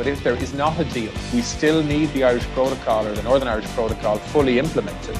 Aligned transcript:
But 0.00 0.06
if 0.06 0.24
there 0.24 0.34
is 0.36 0.54
not 0.54 0.80
a 0.80 0.84
deal, 0.84 1.12
we 1.34 1.42
still 1.42 1.82
need 1.82 2.10
the 2.14 2.24
Irish 2.24 2.44
Protocol 2.54 3.06
or 3.06 3.12
the 3.12 3.22
Northern 3.22 3.48
Irish 3.48 3.66
Protocol 3.66 4.16
fully 4.16 4.58
implemented. 4.58 5.14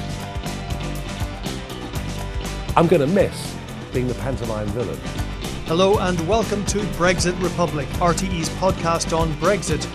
I'm 2.75 2.87
going 2.87 3.01
to 3.01 3.05
miss 3.05 3.55
being 3.93 4.07
the 4.07 4.15
pantomime 4.15 4.65
villain. 4.69 4.97
Hello 5.67 5.99
and 5.99 6.19
welcome 6.27 6.65
to 6.65 6.79
Brexit 6.97 7.39
Republic, 7.43 7.87
RTE's 7.99 8.49
podcast 8.49 9.15
on 9.15 9.31
Brexit. 9.33 9.85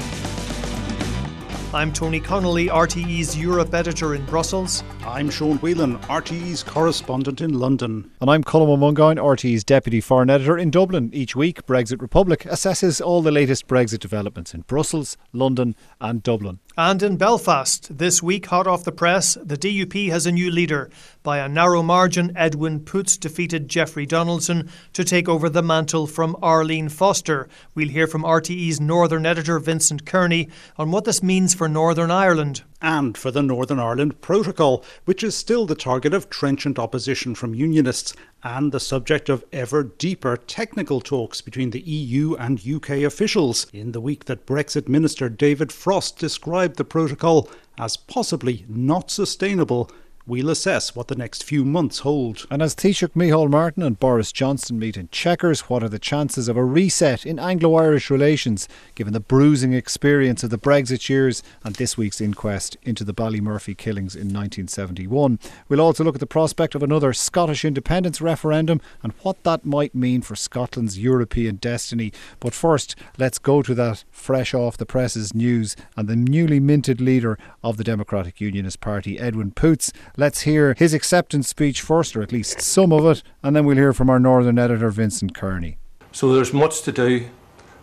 I'm 1.75 1.93
Tony 1.93 2.21
Connolly, 2.21 2.69
RTE's 2.69 3.37
Europe 3.37 3.75
editor 3.75 4.15
in 4.15 4.25
Brussels. 4.27 4.85
I'm 5.07 5.31
Sean 5.31 5.59
Whelan, 5.59 5.99
RTE's 6.01 6.65
correspondent 6.65 7.41
in 7.41 7.61
London. 7.61 8.11
And 8.21 8.29
I'm 8.29 8.43
Colm 8.43 8.67
Ó 8.67 8.77
Mongáin, 8.77 9.19
RTE's 9.19 9.63
deputy 9.63 10.01
foreign 10.01 10.29
editor 10.29 10.59
in 10.59 10.69
Dublin. 10.69 11.11
Each 11.15 11.37
week, 11.37 11.65
Brexit 11.65 12.03
Republic 12.03 12.41
assesses 12.41 13.01
all 13.01 13.23
the 13.23 13.31
latest 13.31 13.69
Brexit 13.69 14.01
developments 14.01 14.53
in 14.53 14.63
Brussels, 14.63 15.17
London, 15.33 15.77
and 16.01 16.25
Dublin. 16.25 16.59
And 16.77 17.03
in 17.05 17.17
Belfast, 17.17 17.97
this 17.97 18.21
week, 18.21 18.47
hot 18.47 18.67
off 18.67 18.85
the 18.85 18.93
press, 18.93 19.39
the 19.43 19.57
DUP 19.57 20.11
has 20.11 20.27
a 20.27 20.33
new 20.33 20.51
leader. 20.51 20.91
By 21.23 21.39
a 21.39 21.49
narrow 21.49 21.85
margin, 21.85 22.33
Edwin 22.37 22.81
Poots 22.81 23.17
defeated 23.17 23.69
Jeffrey 23.69 24.07
Donaldson 24.07 24.69
to 24.93 25.05
take 25.05 25.29
over 25.29 25.49
the 25.49 25.63
mantle 25.63 26.09
from 26.09 26.37
Arlene 26.43 26.89
Foster. 26.89 27.49
We'll 27.77 27.89
hear 27.89 28.09
from 28.09 28.25
RTE's 28.25 28.81
Northern 28.81 29.25
editor 29.25 29.61
Vincent 29.61 30.05
Kearney 30.05 30.49
on 30.77 30.91
what 30.91 31.05
this 31.05 31.23
means 31.23 31.55
for 31.55 31.69
Northern 31.69 32.11
Ireland 32.11 32.65
and 32.81 33.17
for 33.17 33.31
the 33.31 33.43
Northern 33.43 33.79
Ireland 33.79 34.21
Protocol, 34.21 34.85
which 35.05 35.23
is 35.23 35.37
still 35.37 35.67
the 35.67 35.75
target 35.75 36.13
of 36.13 36.31
trenchant 36.31 36.79
opposition 36.79 37.35
from 37.35 37.55
Unionists 37.55 38.15
and 38.43 38.71
the 38.71 38.81
subject 38.81 39.29
of 39.29 39.45
ever 39.53 39.83
deeper 39.83 40.37
technical 40.37 41.01
talks 41.01 41.41
between 41.41 41.71
the 41.71 41.81
EU 41.81 42.35
and 42.35 42.67
UK 42.67 43.03
officials. 43.03 43.67
In 43.73 43.93
the 43.93 44.01
week 44.01 44.27
that 44.27 44.47
Brexit 44.47 44.89
Minister 44.89 45.29
David 45.29 45.73
Frost 45.73 46.19
described 46.19 46.77
the 46.77 46.85
protocol 46.85 47.49
as 47.79 47.97
possibly 47.97 48.65
not 48.69 49.11
sustainable 49.11 49.91
We'll 50.29 50.51
assess 50.51 50.97
what 50.97 51.07
the 51.07 51.15
next 51.15 51.45
few 51.45 51.65
months 51.65 52.01
hold. 52.01 52.49
And 52.51 52.61
as 52.61 52.75
Taoiseach 52.75 53.13
Micheál 53.13 53.49
Martin 53.49 53.85
and 53.85 53.97
Boris 53.97 54.33
Johnson 54.33 54.77
meet 54.77 54.97
in 54.97 55.09
Chequers, 55.11 55.71
what 55.71 55.85
are 55.85 55.89
the 55.89 56.01
chances 56.01 56.49
of 56.49 56.57
a 56.57 56.65
reset 56.65 57.25
in 57.25 57.39
Anglo 57.39 57.77
Irish 57.77 58.11
relations, 58.11 58.67
given 58.97 59.13
the 59.13 59.21
bruising 59.21 59.73
experience 59.73 60.43
of 60.43 60.51
the 60.51 60.59
Brexit 60.59 61.09
years 61.09 61.45
and 61.63 61.77
this 61.77 61.97
week's 61.97 62.21
inquest 62.21 62.77
into 62.83 63.05
the 63.05 63.15
Ballymurphy 63.15 63.77
killings 63.77 64.17
in 64.17 64.23
1971? 64.23 65.39
We'll 65.69 65.81
also 65.81 66.03
look 66.03 66.17
at 66.17 66.21
the 66.21 66.27
prospect 66.27 66.75
of 66.75 66.83
another 66.83 67.13
Scottish 67.13 67.65
independence 67.65 68.21
referendum 68.21 68.81
and 69.05 69.13
what 69.23 69.45
that 69.45 69.65
might 69.65 69.95
mean 69.95 70.23
for 70.23 70.35
Scotland's 70.35 70.99
European 70.99 71.55
destiny. 71.55 72.13
But 72.41 72.53
first, 72.53 72.97
let's 73.17 73.39
go 73.39 73.63
to 73.63 73.77
that 73.77 74.03
fresh 74.11 74.55
off 74.55 74.77
the 74.77 74.87
presses 74.87 75.37
news 75.37 75.77
and 75.97 76.09
the 76.09 76.17
newly 76.17 76.59
minted 76.59 77.01
leader 77.01 77.39
of 77.63 77.77
the 77.77 77.85
Democratic 77.85 78.41
Unionist 78.41 78.81
Party, 78.81 79.21
Edwin 79.21 79.53
Poots 79.53 79.93
Let's 80.19 80.43
hear 80.43 80.75
his 80.79 80.95
acceptance 80.95 81.47
speech 81.47 81.83
first, 81.83 82.17
or 82.17 82.23
at 82.23 82.33
least 82.33 82.63
some 82.63 82.91
of 82.91 83.05
it, 83.05 83.23
and 83.43 83.55
then 83.55 83.67
we'll 83.67 83.77
hear 83.77 83.93
from 83.93 84.09
our 84.09 84.19
Northern 84.19 84.59
editor, 84.59 84.89
Vincent 84.89 85.35
Kearney. 85.35 85.77
So 86.11 86.33
there's 86.33 86.55
much 86.55 86.81
to 86.83 86.93
do, 86.93 87.29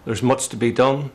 there's 0.05 0.23
much 0.23 0.49
to 0.49 0.57
be 0.57 0.71
done, 0.71 1.11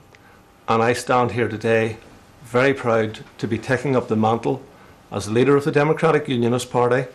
and 0.69 0.81
I 0.81 0.93
stand 0.93 1.33
here 1.33 1.49
today 1.49 1.97
very 2.45 2.73
proud 2.73 3.25
to 3.39 3.49
be 3.49 3.59
taking 3.59 3.97
up 3.97 4.07
the 4.07 4.15
mantle 4.15 4.63
as 5.11 5.29
leader 5.29 5.57
of 5.57 5.65
the 5.65 5.73
Democratic 5.73 6.29
Unionist 6.29 6.71
Party, 6.71 7.07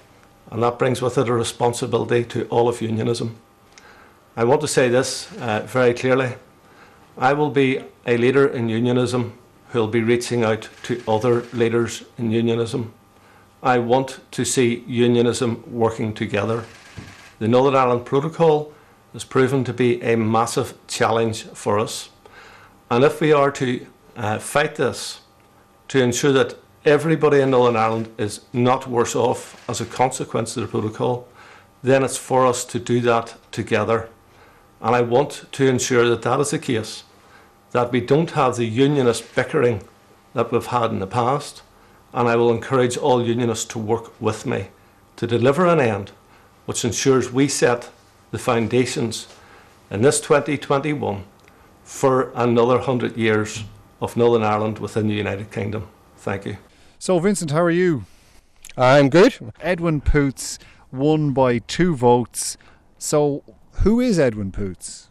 and 0.51 0.61
that 0.61 0.77
brings 0.77 1.01
with 1.01 1.17
it 1.17 1.29
a 1.29 1.33
responsibility 1.33 2.25
to 2.25 2.45
all 2.47 2.67
of 2.67 2.81
unionism. 2.81 3.37
I 4.35 4.43
want 4.43 4.59
to 4.61 4.67
say 4.67 4.89
this 4.89 5.31
uh, 5.37 5.61
very 5.61 5.93
clearly. 5.93 6.35
I 7.17 7.31
will 7.31 7.51
be 7.51 7.81
a 8.05 8.17
leader 8.17 8.45
in 8.45 8.67
unionism 8.67 9.39
who 9.69 9.79
will 9.79 9.87
be 9.87 10.01
reaching 10.01 10.43
out 10.43 10.67
to 10.83 11.01
other 11.07 11.43
leaders 11.53 12.03
in 12.17 12.31
unionism 12.31 12.93
I 13.63 13.77
want 13.77 14.19
to 14.31 14.43
see 14.43 14.83
unionism 14.87 15.63
working 15.71 16.13
together. 16.13 16.65
The 17.39 17.47
Northern 17.47 17.77
Ireland 17.77 18.05
Protocol 18.05 18.73
has 19.13 19.23
proven 19.23 19.63
to 19.63 19.71
be 19.71 20.01
a 20.01 20.17
massive 20.17 20.73
challenge 20.87 21.43
for 21.43 21.79
us. 21.79 22.09
And 22.91 23.05
if 23.05 23.21
we 23.21 23.31
are 23.31 23.51
to 23.51 23.87
uh, 24.17 24.39
fight 24.39 24.75
this, 24.75 25.21
to 25.87 26.03
ensure 26.03 26.33
that 26.33 26.57
everybody 26.83 27.39
in 27.39 27.51
Northern 27.51 27.77
Ireland 27.77 28.13
is 28.17 28.41
not 28.51 28.85
worse 28.85 29.15
off 29.15 29.63
as 29.69 29.79
a 29.79 29.85
consequence 29.85 30.57
of 30.57 30.63
the 30.63 30.67
protocol, 30.67 31.25
then 31.81 32.03
it's 32.03 32.17
for 32.17 32.45
us 32.45 32.65
to 32.65 32.79
do 32.79 32.99
that 32.99 33.37
together. 33.53 34.09
And 34.81 34.93
I 34.93 35.01
want 35.01 35.45
to 35.53 35.67
ensure 35.69 36.09
that 36.09 36.23
that 36.23 36.41
is 36.41 36.49
the 36.49 36.59
case, 36.59 37.03
that 37.71 37.93
we 37.93 38.01
don't 38.01 38.31
have 38.31 38.57
the 38.57 38.65
unionist 38.65 39.33
bickering 39.33 39.83
that 40.33 40.51
we've 40.51 40.65
had 40.65 40.91
in 40.91 40.99
the 40.99 41.07
past, 41.07 41.61
and 42.13 42.27
I 42.27 42.35
will 42.35 42.51
encourage 42.51 42.97
all 42.97 43.25
unionists 43.25 43.65
to 43.65 43.79
work 43.79 44.19
with 44.21 44.45
me 44.45 44.67
to 45.15 45.27
deliver 45.27 45.65
an 45.67 45.79
end 45.79 46.11
which 46.65 46.85
ensures 46.85 47.31
we 47.31 47.47
set 47.47 47.89
the 48.31 48.39
foundations 48.39 49.27
in 49.91 50.01
this 50.01 50.21
2021 50.21 51.23
for 51.83 52.31
another 52.35 52.75
100 52.75 53.17
years 53.17 53.63
of 54.01 54.15
Northern 54.15 54.43
Ireland 54.43 54.79
within 54.79 55.07
the 55.07 55.13
United 55.13 55.51
Kingdom. 55.51 55.87
Thank 56.17 56.45
you. 56.45 56.57
So, 56.99 57.19
Vincent, 57.19 57.51
how 57.51 57.61
are 57.61 57.69
you? 57.69 58.05
I'm 58.77 59.09
good. 59.09 59.35
Edwin 59.59 60.01
Poots 60.01 60.57
won 60.91 61.31
by 61.31 61.59
two 61.59 61.95
votes. 61.95 62.57
So, 62.97 63.43
who 63.81 63.99
is 63.99 64.17
Edwin 64.17 64.51
Poots? 64.51 65.09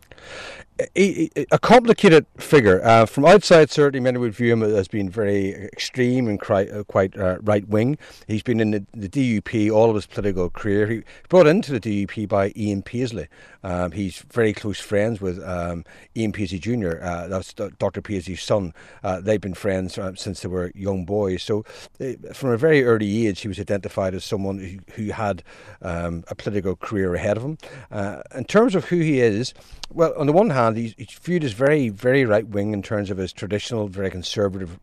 A, 0.96 1.30
a 1.50 1.58
complicated 1.58 2.26
figure. 2.36 2.84
Uh, 2.84 3.06
from 3.06 3.24
outside, 3.24 3.70
certainly 3.70 4.00
many 4.00 4.18
would 4.18 4.34
view 4.34 4.52
him 4.52 4.62
as 4.62 4.88
being 4.88 5.08
very 5.08 5.54
extreme 5.54 6.28
and 6.28 6.40
quite, 6.40 6.70
uh, 6.70 6.84
quite 6.84 7.16
uh, 7.18 7.38
right 7.40 7.66
wing. 7.68 7.98
He's 8.26 8.42
been 8.42 8.60
in 8.60 8.70
the, 8.70 8.86
the, 8.94 9.08
DUP 9.08 9.70
all 9.70 9.88
of 9.88 9.94
his 9.94 10.06
political 10.06 10.50
career. 10.50 10.86
He 10.86 10.96
was 10.96 11.04
brought 11.28 11.46
into 11.46 11.78
the 11.78 11.80
DUP 11.80 12.28
by 12.28 12.52
Ian 12.56 12.82
Paisley. 12.82 13.28
Um, 13.64 13.92
he's 13.92 14.18
very 14.32 14.52
close 14.52 14.80
friends 14.80 15.20
with 15.20 15.42
um, 15.42 15.84
Ian 16.16 16.32
Paisley 16.32 16.58
Jr., 16.58 17.02
uh, 17.02 17.28
that's 17.28 17.52
Dr. 17.54 18.02
Paisley's 18.02 18.42
son. 18.42 18.74
Uh, 19.02 19.20
they've 19.20 19.40
been 19.40 19.54
friends 19.54 19.98
since 20.16 20.40
they 20.40 20.48
were 20.48 20.72
young 20.74 21.04
boys. 21.04 21.42
So, 21.42 21.64
from 22.32 22.50
a 22.50 22.56
very 22.56 22.82
early 22.84 23.26
age, 23.26 23.40
he 23.40 23.48
was 23.48 23.60
identified 23.60 24.14
as 24.14 24.24
someone 24.24 24.58
who, 24.58 24.78
who 24.94 25.12
had 25.12 25.42
um, 25.80 26.24
a 26.28 26.34
political 26.34 26.74
career 26.76 27.14
ahead 27.14 27.36
of 27.36 27.44
him. 27.44 27.58
in 28.34 28.44
terms 28.44 28.74
of 28.74 28.86
who 28.86 28.98
he 28.98 29.20
is, 29.20 29.54
well, 29.94 30.14
on 30.16 30.26
the 30.26 30.32
one 30.32 30.50
hand, 30.50 30.71
he's, 30.76 30.94
he's 30.96 31.10
viewed 31.10 31.44
as 31.44 31.52
very, 31.52 31.88
very 31.88 32.24
right 32.24 32.46
wing 32.46 32.72
in 32.72 32.82
terms 32.82 33.10
of 33.10 33.18
his 33.18 33.32
traditional, 33.32 33.88
very 33.88 34.10
conservative 34.10 34.78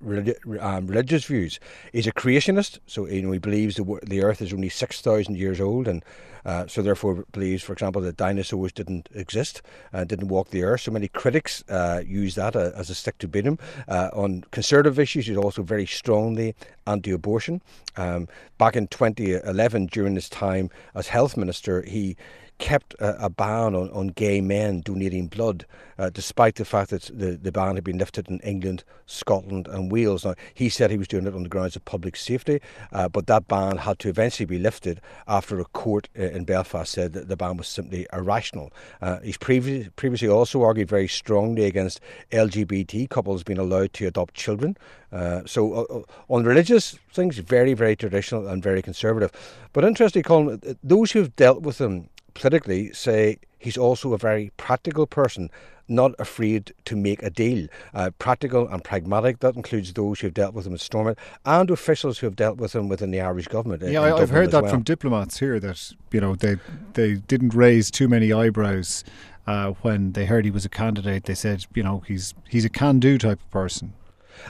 um, 0.59 0.87
religious 0.87 1.25
views. 1.25 1.59
He's 1.91 2.07
a 2.07 2.11
creationist, 2.11 2.79
so 2.85 3.07
you 3.07 3.21
know 3.21 3.31
he 3.31 3.39
believes 3.39 3.75
the 3.75 3.99
the 4.03 4.23
Earth 4.23 4.41
is 4.41 4.53
only 4.53 4.69
six 4.69 5.01
thousand 5.01 5.37
years 5.37 5.59
old, 5.61 5.87
and 5.87 6.03
uh, 6.45 6.67
so 6.67 6.81
therefore 6.81 7.25
believes, 7.31 7.63
for 7.63 7.73
example, 7.73 8.01
that 8.01 8.17
dinosaurs 8.17 8.71
didn't 8.71 9.09
exist, 9.13 9.61
uh, 9.93 10.03
didn't 10.03 10.29
walk 10.29 10.49
the 10.49 10.63
Earth. 10.63 10.81
So 10.81 10.91
many 10.91 11.07
critics 11.07 11.63
uh, 11.69 12.01
use 12.05 12.35
that 12.35 12.55
uh, 12.55 12.71
as 12.75 12.89
a 12.89 12.95
stick 12.95 13.17
to 13.19 13.27
beat 13.27 13.45
him. 13.45 13.59
Uh, 13.87 14.09
on 14.13 14.43
conservative 14.51 14.99
issues, 14.99 15.27
he's 15.27 15.37
also 15.37 15.63
very 15.63 15.85
strongly 15.85 16.55
anti-abortion. 16.87 17.61
Um, 17.97 18.27
back 18.57 18.75
in 18.75 18.87
2011, 18.87 19.87
during 19.87 20.15
his 20.15 20.29
time 20.29 20.69
as 20.95 21.07
health 21.07 21.37
minister, 21.37 21.83
he 21.83 22.15
kept 22.59 22.93
a, 22.95 23.25
a 23.25 23.29
ban 23.29 23.73
on, 23.73 23.89
on 23.91 24.09
gay 24.09 24.41
men 24.41 24.81
donating 24.81 25.27
blood, 25.27 25.65
uh, 25.97 26.09
despite 26.09 26.55
the 26.55 26.65
fact 26.65 26.91
that 26.91 27.09
the, 27.13 27.31
the 27.31 27.51
ban 27.51 27.75
had 27.75 27.83
been 27.83 27.97
lifted 27.97 28.29
in 28.29 28.39
England, 28.41 28.83
Scotland, 29.05 29.67
and 29.67 29.91
Wales. 29.91 30.25
Now, 30.25 30.35
he 30.53 30.69
said 30.69 30.91
he 30.91 30.97
was 30.97 31.07
doing 31.07 31.25
it 31.25 31.33
on 31.33 31.43
the 31.43 31.49
grounds 31.49 31.75
of 31.75 31.83
public 31.85 32.15
safety, 32.15 32.61
uh, 32.91 33.09
but 33.09 33.27
that 33.27 33.47
ban 33.47 33.77
had 33.77 33.97
to 33.99 34.09
eventually 34.09 34.45
be 34.45 34.59
lifted 34.59 35.01
after 35.27 35.59
a 35.59 35.65
court 35.65 36.09
uh, 36.17 36.23
in 36.23 36.43
Belfast 36.43 36.91
said 36.91 37.13
that 37.13 37.29
the 37.29 37.37
ban 37.37 37.57
was 37.57 37.67
simply 37.67 38.05
irrational. 38.13 38.71
Uh, 39.01 39.19
he's 39.21 39.37
previ- 39.37 39.89
previously 39.95 40.27
also 40.27 40.61
argued 40.61 40.89
very 40.89 41.07
strongly 41.07 41.65
against 41.65 41.99
LGBT 42.31 43.09
couples 43.09 43.43
being 43.43 43.59
allowed 43.59 43.93
to 43.93 44.05
adopt 44.05 44.33
children. 44.35 44.77
Uh, 45.11 45.41
so, 45.45 45.73
uh, 45.73 46.31
on 46.31 46.43
religious 46.43 46.99
things, 47.13 47.37
very, 47.39 47.73
very 47.73 47.95
traditional 47.95 48.47
and 48.47 48.61
very 48.61 48.81
conservative. 48.81 49.31
But 49.73 49.83
interestingly, 49.85 50.23
Colm, 50.23 50.77
those 50.83 51.11
who've 51.11 51.35
dealt 51.35 51.61
with 51.61 51.79
him 51.79 52.09
politically 52.33 52.93
say 52.93 53.39
he's 53.57 53.77
also 53.77 54.13
a 54.13 54.17
very 54.17 54.51
practical 54.57 55.05
person, 55.05 55.49
not 55.87 56.13
afraid 56.19 56.73
to 56.85 56.95
make 56.95 57.21
a 57.23 57.29
deal. 57.29 57.67
Uh, 57.93 58.11
practical 58.19 58.67
and 58.67 58.83
pragmatic, 58.83 59.39
that 59.39 59.55
includes 59.55 59.93
those 59.93 60.19
who 60.19 60.27
have 60.27 60.33
dealt 60.33 60.53
with 60.53 60.65
him 60.65 60.73
at 60.73 60.79
Stormont 60.79 61.17
and 61.45 61.69
officials 61.69 62.19
who 62.19 62.27
have 62.27 62.35
dealt 62.35 62.57
with 62.57 62.75
him 62.75 62.87
within 62.87 63.11
the 63.11 63.21
Irish 63.21 63.47
government. 63.47 63.81
Yeah, 63.83 64.01
I, 64.01 64.19
have 64.19 64.29
heard 64.29 64.51
that 64.51 64.63
well. 64.63 64.71
from 64.71 64.83
diplomats 64.83 65.39
here 65.39 65.59
that, 65.59 65.93
you 66.11 66.21
know, 66.21 66.35
they, 66.35 66.57
they 66.93 67.15
didn't 67.15 67.53
raise 67.53 67.91
too 67.91 68.07
many 68.07 68.31
eyebrows 68.31 69.03
uh, 69.47 69.71
when 69.81 70.13
they 70.13 70.25
heard 70.25 70.45
he 70.45 70.51
was 70.51 70.65
a 70.65 70.69
candidate. 70.69 71.23
They 71.23 71.35
said, 71.35 71.65
you 71.73 71.83
know, 71.83 72.03
he's, 72.07 72.33
he's 72.47 72.65
a 72.65 72.69
can 72.69 72.99
do 72.99 73.17
type 73.17 73.39
of 73.39 73.49
person. 73.51 73.93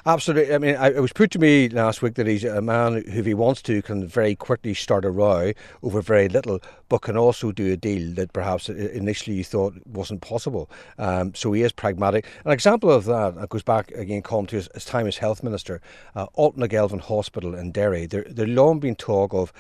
Absolutely. 0.06 0.54
I 0.54 0.58
mean, 0.58 0.76
I, 0.76 0.90
it 0.90 1.02
was 1.02 1.14
put 1.14 1.32
to 1.32 1.40
me 1.40 1.70
last 1.70 2.02
week 2.02 2.16
that 2.16 2.28
he's 2.28 2.44
a 2.44 2.62
man 2.62 2.94
who, 2.94 3.20
if 3.20 3.26
he 3.26 3.34
wants 3.34 3.62
to, 3.64 3.82
can 3.82 4.08
very 4.08 4.36
quickly 4.36 4.74
start 4.74 5.06
a 5.06 5.12
row 5.12 5.52
over 5.84 6.02
very 6.02 6.30
little, 6.30 6.60
but 6.88 7.02
can 7.02 7.18
also 7.18 7.52
do 7.52 7.72
a 7.72 7.78
deal 7.78 8.14
that 8.16 8.34
perhaps 8.34 8.70
initially 8.70 9.36
you 9.38 9.44
thought 9.44 9.74
wasn't 9.86 10.22
possible. 10.22 10.70
Um, 10.98 11.34
so 11.36 11.52
he 11.54 11.62
is 11.62 11.72
pragmatic. 11.72 12.26
An 12.46 12.52
example 12.52 12.92
of 12.92 13.06
that 13.06 13.50
goes 13.50 13.64
back 13.64 13.92
again, 13.92 14.22
Colm, 14.22 14.48
to 14.48 14.56
his, 14.58 14.70
his, 14.74 14.86
time 14.86 15.08
as 15.08 15.18
health 15.18 15.44
minister. 15.44 15.82
Uh, 16.16 16.28
Altnagelvin 16.38 17.02
Hospital 17.02 17.56
in 17.56 17.72
Derry. 17.72 18.06
There, 18.06 18.26
there 18.30 18.48
long 18.48 18.80
been 18.80 18.96
talk 18.96 19.34
of 19.34 19.54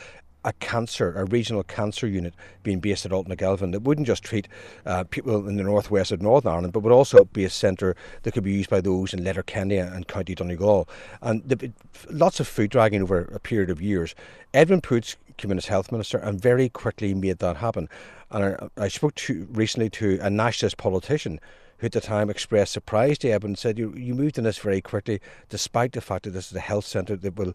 a 0.45 0.53
cancer, 0.53 1.13
a 1.15 1.25
regional 1.25 1.63
cancer 1.63 2.07
unit 2.07 2.33
being 2.63 2.79
based 2.79 3.05
at 3.05 3.11
Altnagelvin 3.11 3.71
that 3.73 3.81
wouldn't 3.81 4.07
just 4.07 4.23
treat 4.23 4.47
uh, 4.85 5.03
people 5.05 5.47
in 5.47 5.57
the 5.57 5.63
northwest 5.63 6.11
of 6.11 6.21
Northern 6.21 6.51
Ireland, 6.51 6.73
but 6.73 6.81
would 6.81 6.93
also 6.93 7.25
be 7.25 7.43
a 7.43 7.49
centre 7.49 7.95
that 8.23 8.31
could 8.31 8.43
be 8.43 8.53
used 8.53 8.69
by 8.69 8.81
those 8.81 9.13
in 9.13 9.23
Letterkenny 9.23 9.77
and 9.77 10.07
County 10.07 10.35
Donegal. 10.35 10.87
And 11.21 11.43
the, 11.47 11.71
lots 12.09 12.39
of 12.39 12.47
foot 12.47 12.69
dragging 12.69 13.01
over 13.01 13.21
a 13.33 13.39
period 13.39 13.69
of 13.69 13.81
years. 13.81 14.15
Edwin 14.53 14.81
Poots 14.81 15.17
came 15.37 15.51
in 15.51 15.57
as 15.57 15.67
health 15.67 15.91
minister 15.91 16.17
and 16.17 16.39
very 16.39 16.69
quickly 16.69 17.13
made 17.13 17.39
that 17.39 17.57
happen. 17.57 17.89
And 18.31 18.43
I, 18.77 18.83
I 18.85 18.87
spoke 18.87 19.15
to 19.15 19.47
recently 19.51 19.89
to 19.91 20.19
a 20.21 20.29
nationalist 20.29 20.77
politician 20.77 21.39
who 21.79 21.85
at 21.85 21.91
the 21.91 22.01
time 22.01 22.29
expressed 22.29 22.73
surprise 22.73 23.17
to 23.19 23.29
Edwin 23.29 23.51
and 23.51 23.57
said, 23.57 23.79
you, 23.79 23.93
you 23.95 24.13
moved 24.13 24.37
in 24.37 24.43
this 24.43 24.57
very 24.57 24.81
quickly, 24.81 25.19
despite 25.49 25.93
the 25.93 26.01
fact 26.01 26.23
that 26.23 26.31
this 26.31 26.51
is 26.51 26.57
a 26.57 26.61
health 26.61 26.85
centre 26.85 27.15
that 27.15 27.35
will 27.35 27.53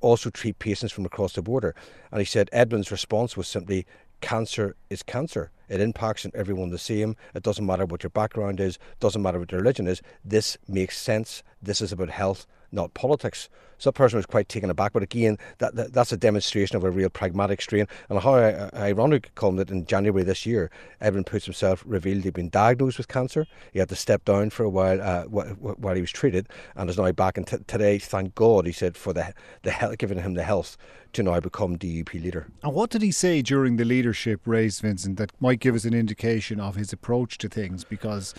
also 0.00 0.30
treat 0.30 0.58
patients 0.58 0.92
from 0.92 1.06
across 1.06 1.32
the 1.32 1.42
border. 1.42 1.74
And 2.10 2.20
he 2.20 2.24
said 2.24 2.50
Edwin's 2.52 2.90
response 2.90 3.36
was 3.36 3.48
simply, 3.48 3.86
cancer 4.20 4.74
is 4.90 5.02
cancer. 5.02 5.50
It 5.68 5.80
impacts 5.80 6.24
on 6.24 6.32
everyone 6.34 6.70
the 6.70 6.78
same. 6.78 7.16
It 7.34 7.42
doesn't 7.42 7.64
matter 7.64 7.86
what 7.86 8.02
your 8.02 8.10
background 8.10 8.60
is, 8.60 8.78
doesn't 9.00 9.22
matter 9.22 9.38
what 9.38 9.52
your 9.52 9.60
religion 9.60 9.86
is. 9.86 10.02
This 10.24 10.58
makes 10.68 10.98
sense. 10.98 11.42
This 11.62 11.80
is 11.80 11.92
about 11.92 12.10
health, 12.10 12.46
not 12.74 12.94
politics. 12.94 13.48
So 13.78 13.90
that 13.90 13.94
person 13.94 14.16
was 14.16 14.26
quite 14.26 14.48
taken 14.48 14.70
aback. 14.70 14.92
But 14.92 15.02
again, 15.02 15.38
that, 15.58 15.74
that 15.74 15.92
that's 15.92 16.12
a 16.12 16.16
demonstration 16.16 16.76
of 16.76 16.84
a 16.84 16.90
real 16.90 17.10
pragmatic 17.10 17.60
strain. 17.60 17.86
And 18.08 18.20
how 18.20 18.34
ironic, 18.74 19.34
Colm, 19.34 19.56
that 19.56 19.70
in 19.70 19.84
January 19.86 20.22
this 20.22 20.46
year, 20.46 20.70
Edwin 21.00 21.24
Poots 21.24 21.44
himself 21.44 21.82
revealed 21.86 22.24
he'd 22.24 22.34
been 22.34 22.48
diagnosed 22.48 22.98
with 22.98 23.08
cancer. 23.08 23.46
He 23.72 23.78
had 23.78 23.88
to 23.88 23.96
step 23.96 24.24
down 24.24 24.50
for 24.50 24.64
a 24.64 24.70
while 24.70 25.00
uh, 25.00 25.24
while 25.24 25.94
he 25.94 26.00
was 26.00 26.10
treated, 26.10 26.48
and 26.76 26.88
is 26.88 26.98
now 26.98 27.10
back. 27.12 27.36
And 27.36 27.46
t- 27.46 27.58
today, 27.66 27.98
thank 27.98 28.34
God, 28.34 28.66
he 28.66 28.72
said, 28.72 28.96
for 28.96 29.12
the 29.12 29.34
the 29.62 29.70
health, 29.70 29.98
giving 29.98 30.18
him 30.18 30.34
the 30.34 30.44
health 30.44 30.76
to 31.14 31.22
now 31.22 31.40
become 31.40 31.76
DUP 31.76 32.14
leader. 32.14 32.46
And 32.62 32.74
what 32.74 32.90
did 32.90 33.02
he 33.02 33.12
say 33.12 33.42
during 33.42 33.76
the 33.76 33.84
leadership 33.84 34.40
race, 34.44 34.80
Vincent, 34.80 35.16
that 35.18 35.30
might 35.40 35.60
give 35.60 35.74
us 35.74 35.84
an 35.84 35.94
indication 35.94 36.58
of 36.60 36.74
his 36.74 36.92
approach 36.92 37.38
to 37.38 37.48
things? 37.48 37.84
Because 37.84 38.34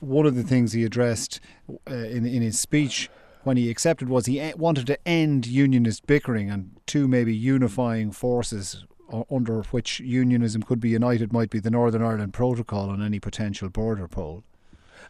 one 0.00 0.26
of 0.26 0.34
the 0.34 0.42
things 0.42 0.72
he 0.72 0.84
addressed 0.84 1.40
uh, 1.90 1.94
in 1.94 2.26
in 2.26 2.42
his 2.42 2.58
speech 2.58 3.08
when 3.44 3.56
he 3.56 3.70
accepted 3.70 4.08
was 4.08 4.26
he 4.26 4.52
wanted 4.56 4.86
to 4.86 5.08
end 5.08 5.46
unionist 5.46 6.06
bickering 6.06 6.50
and 6.50 6.70
two 6.86 7.08
maybe 7.08 7.34
unifying 7.34 8.10
forces 8.10 8.84
under 9.30 9.62
which 9.64 10.00
unionism 10.00 10.62
could 10.62 10.80
be 10.80 10.88
united 10.88 11.32
might 11.32 11.50
be 11.50 11.58
the 11.58 11.70
Northern 11.70 12.02
Ireland 12.02 12.32
Protocol 12.32 12.90
and 12.90 13.02
any 13.02 13.20
potential 13.20 13.68
border 13.68 14.08
poll. 14.08 14.44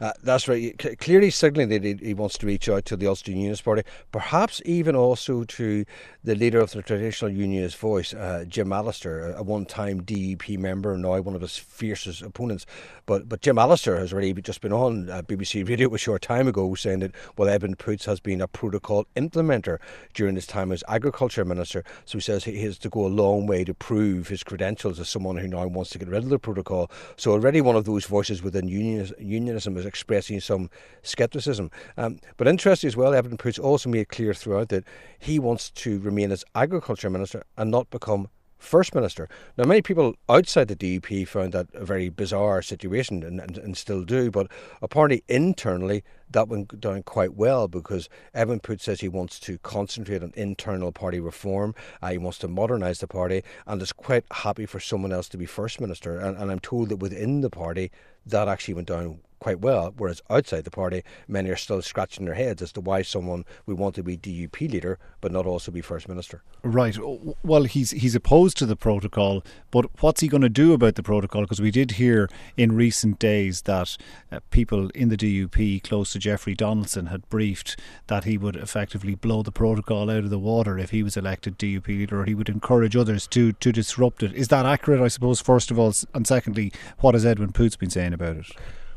Uh, 0.03 0.13
that's 0.25 0.49
right. 0.49 0.77
Clearly 0.99 1.31
signaling 1.31 1.69
that 1.69 1.85
he, 1.85 1.95
he, 2.09 2.13
wants 2.13 2.37
to 2.39 2.45
reach 2.45 2.69
out 2.69 2.85
to 2.87 2.97
the 2.97 3.07
Ulster 3.07 3.31
Unionist 3.31 3.65
Party, 3.65 3.85
perhaps 4.11 4.61
even 4.65 4.97
also 4.97 5.45
to 5.45 5.85
the 6.25 6.35
leader 6.35 6.59
of 6.59 6.73
the 6.73 6.83
traditional 6.83 7.31
Unionist 7.31 7.77
voice, 7.77 8.13
uh, 8.13 8.45
Jim 8.49 8.73
Allister, 8.73 9.33
a 9.33 9.45
one-time 9.45 10.03
DUP 10.03 10.59
member, 10.59 10.93
and 10.93 11.03
now 11.03 11.21
one 11.21 11.37
of 11.37 11.41
his 11.41 11.57
fiercest 11.57 12.21
opponents. 12.21 12.67
But 13.07 13.29
but 13.29 13.43
Jim 13.43 13.59
Allister 13.59 13.97
has 13.97 14.13
already 14.13 14.33
just 14.35 14.61
been 14.61 14.73
on 14.73 15.09
uh, 15.09 15.23
BBC 15.23 15.69
Radio 15.69 15.95
a 15.95 15.99
short 15.99 16.23
time 16.23 16.49
ago 16.49 16.75
saying 16.75 16.99
that 17.01 17.13
well, 17.37 17.49
Edwin 17.49 17.77
Poots 17.77 18.05
has 18.07 18.19
been 18.19 18.41
a 18.41 18.49
protocol 18.49 19.07
implementer 19.15 19.79
during 20.15 20.35
his 20.35 20.49
time 20.49 20.73
as 20.73 20.83
agriculture 20.89 21.45
minister. 21.45 21.85
So 22.07 22.19
he 22.19 22.23
says 22.23 22.43
he 22.43 22.61
has 22.63 22.77
to 22.79 22.89
go 22.89 23.07
a 23.07 23.09
long 23.09 23.47
way 23.47 23.63
to 23.63 23.75
prove 23.75 24.27
his 24.27 24.43
credentials 24.43 24.99
as 24.99 25.09
someone 25.09 25.37
who 25.37 25.47
now 25.47 25.67
wants 25.69 25.91
to 25.91 25.99
get 25.99 26.09
rid 26.09 26.25
of 26.25 26.29
the 26.29 26.41
protocol. 26.41 26.91
So 27.17 27.31
already 27.31 27.61
one 27.61 27.77
of 27.77 27.85
those 27.85 28.05
voices 28.05 28.43
within 28.43 28.67
unionism 28.67 29.77
is 29.77 29.92
expressing 29.93 30.41
some 30.41 30.71
scepticism. 31.03 31.71
Um, 31.99 32.19
but 32.39 32.49
interesting 32.49 32.89
as 32.89 32.97
well, 32.97 33.13
Edwin 33.13 33.37
Poots 33.37 33.59
also 33.59 33.91
made 33.91 34.09
clear 34.09 34.33
throughout 34.33 34.71
that 34.71 34.85
he 35.19 35.39
wants 35.39 35.71
to 35.71 35.99
remain 35.99 36.33
as 36.33 36.47
agriculture 36.55 37.11
minister 37.11 37.43
and 37.59 37.71
not 37.71 37.91
become 37.91 38.29
First 38.63 38.95
Minister. 38.95 39.29
Now, 39.59 39.65
many 39.65 39.83
people 39.83 40.15
outside 40.29 40.69
the 40.69 40.77
DUP 40.77 41.27
found 41.27 41.53
that 41.53 41.67
a 41.75 41.85
very 41.85 42.09
bizarre 42.09 42.63
situation 42.63 43.25
and, 43.25 43.41
and, 43.41 43.59
and, 43.59 43.77
still 43.77 44.05
do, 44.05 44.31
but 44.31 44.47
apparently 44.81 45.25
internally 45.29 46.05
that 46.31 46.49
went 46.49 46.81
down 46.81 47.03
quite 47.03 47.35
well 47.35 47.67
because 47.67 48.09
Edwin 48.33 48.61
Poots 48.61 48.85
says 48.85 49.01
he 49.01 49.09
wants 49.09 49.41
to 49.41 49.59
concentrate 49.59 50.23
on 50.23 50.33
internal 50.37 50.93
party 50.93 51.19
reform, 51.19 51.75
uh, 52.01 52.11
he 52.11 52.19
wants 52.19 52.39
to 52.39 52.49
modernise 52.49 53.01
the 53.01 53.09
party, 53.09 53.43
and 53.67 53.83
is 53.83 53.93
quite 53.93 54.25
happy 54.31 54.65
for 54.65 54.79
someone 54.79 55.13
else 55.13 55.29
to 55.31 55.37
be 55.37 55.45
First 55.45 55.81
Minister. 55.81 56.19
And, 56.19 56.39
and 56.39 56.51
I'm 56.51 56.61
told 56.61 56.89
that 56.91 56.97
within 56.97 57.41
the 57.41 57.51
party 57.51 57.91
that 58.25 58.49
actually 58.49 58.75
went 58.75 58.89
down 58.89 59.21
quite 59.43 59.61
well, 59.61 59.93
whereas 59.97 60.23
outside 60.31 60.63
the 60.63 60.71
party, 60.71 61.03
many 61.27 61.51
are 61.51 61.57
still 61.57 61.83
scratching 61.83 62.27
their 62.27 62.35
heads 62.35 62.63
as 62.63 62.71
to 62.71 62.81
why 62.81 63.03
someone 63.03 63.45
would 63.67 63.77
want 63.77 63.97
to 63.97 64.03
be 64.03 64.17
DUP 64.17 64.61
leader 64.71 65.01
but 65.21 65.33
not 65.33 65.47
also 65.47 65.73
be 65.73 65.81
First 65.81 66.09
Minister. 66.09 66.43
Right. 66.63 66.97
Well, 67.43 67.65
he's 67.65 67.91
he's 67.91 68.15
opposed 68.15 68.57
to 68.59 68.67
the 68.67 68.77
protocol, 68.77 69.43
but 69.71 69.87
what's 70.01 70.21
he 70.21 70.29
going 70.29 70.43
to 70.43 70.49
do 70.49 70.73
about 70.73 70.95
the 70.95 71.03
protocol? 71.03 71.43
Because 71.43 71.61
we 71.61 71.73
did 71.73 71.93
hear 71.93 72.29
in 72.57 72.77
recent 72.77 73.19
days 73.19 73.63
that 73.63 73.97
uh, 74.31 74.39
people 74.51 74.91
in 74.91 75.09
the 75.09 75.17
DUP 75.17 75.83
close 75.83 76.13
to 76.13 76.21
Jeffrey 76.21 76.55
Donaldson 76.55 77.07
had 77.07 77.29
briefed 77.29 77.79
that 78.07 78.25
he 78.25 78.39
would 78.39 78.55
effectively 78.55 79.17
blow 79.17 79.43
the 79.43 79.51
protocol 79.51 80.09
out 80.09 80.25
of 80.25 80.31
the 80.31 80.39
water 80.39 80.79
if 80.79 80.91
he 80.91 81.03
was 81.03 81.17
elected 81.17 81.59
DUP 81.59 81.89
leader, 81.89 82.21
or 82.21 82.25
he 82.25 82.35
would 82.35 82.49
encourage 82.49 82.95
others 82.95 83.27
to 83.29 83.53
to 83.55 83.73
disrupt 83.73 84.23
it. 84.23 84.33
Is 84.35 84.49
that 84.49 84.67
accurate? 84.67 85.01
I 85.01 85.09
suppose. 85.09 85.41
First 85.41 85.73
of 85.73 85.79
all, 85.79 85.93
and 86.15 86.27
secondly, 86.27 86.73
what 86.99 87.15
has 87.15 87.27
Edwin 87.27 87.53
Poots 87.53 87.77
been 87.77 87.91
saying 87.91 88.13
about 88.13 88.37
it? 88.37 88.47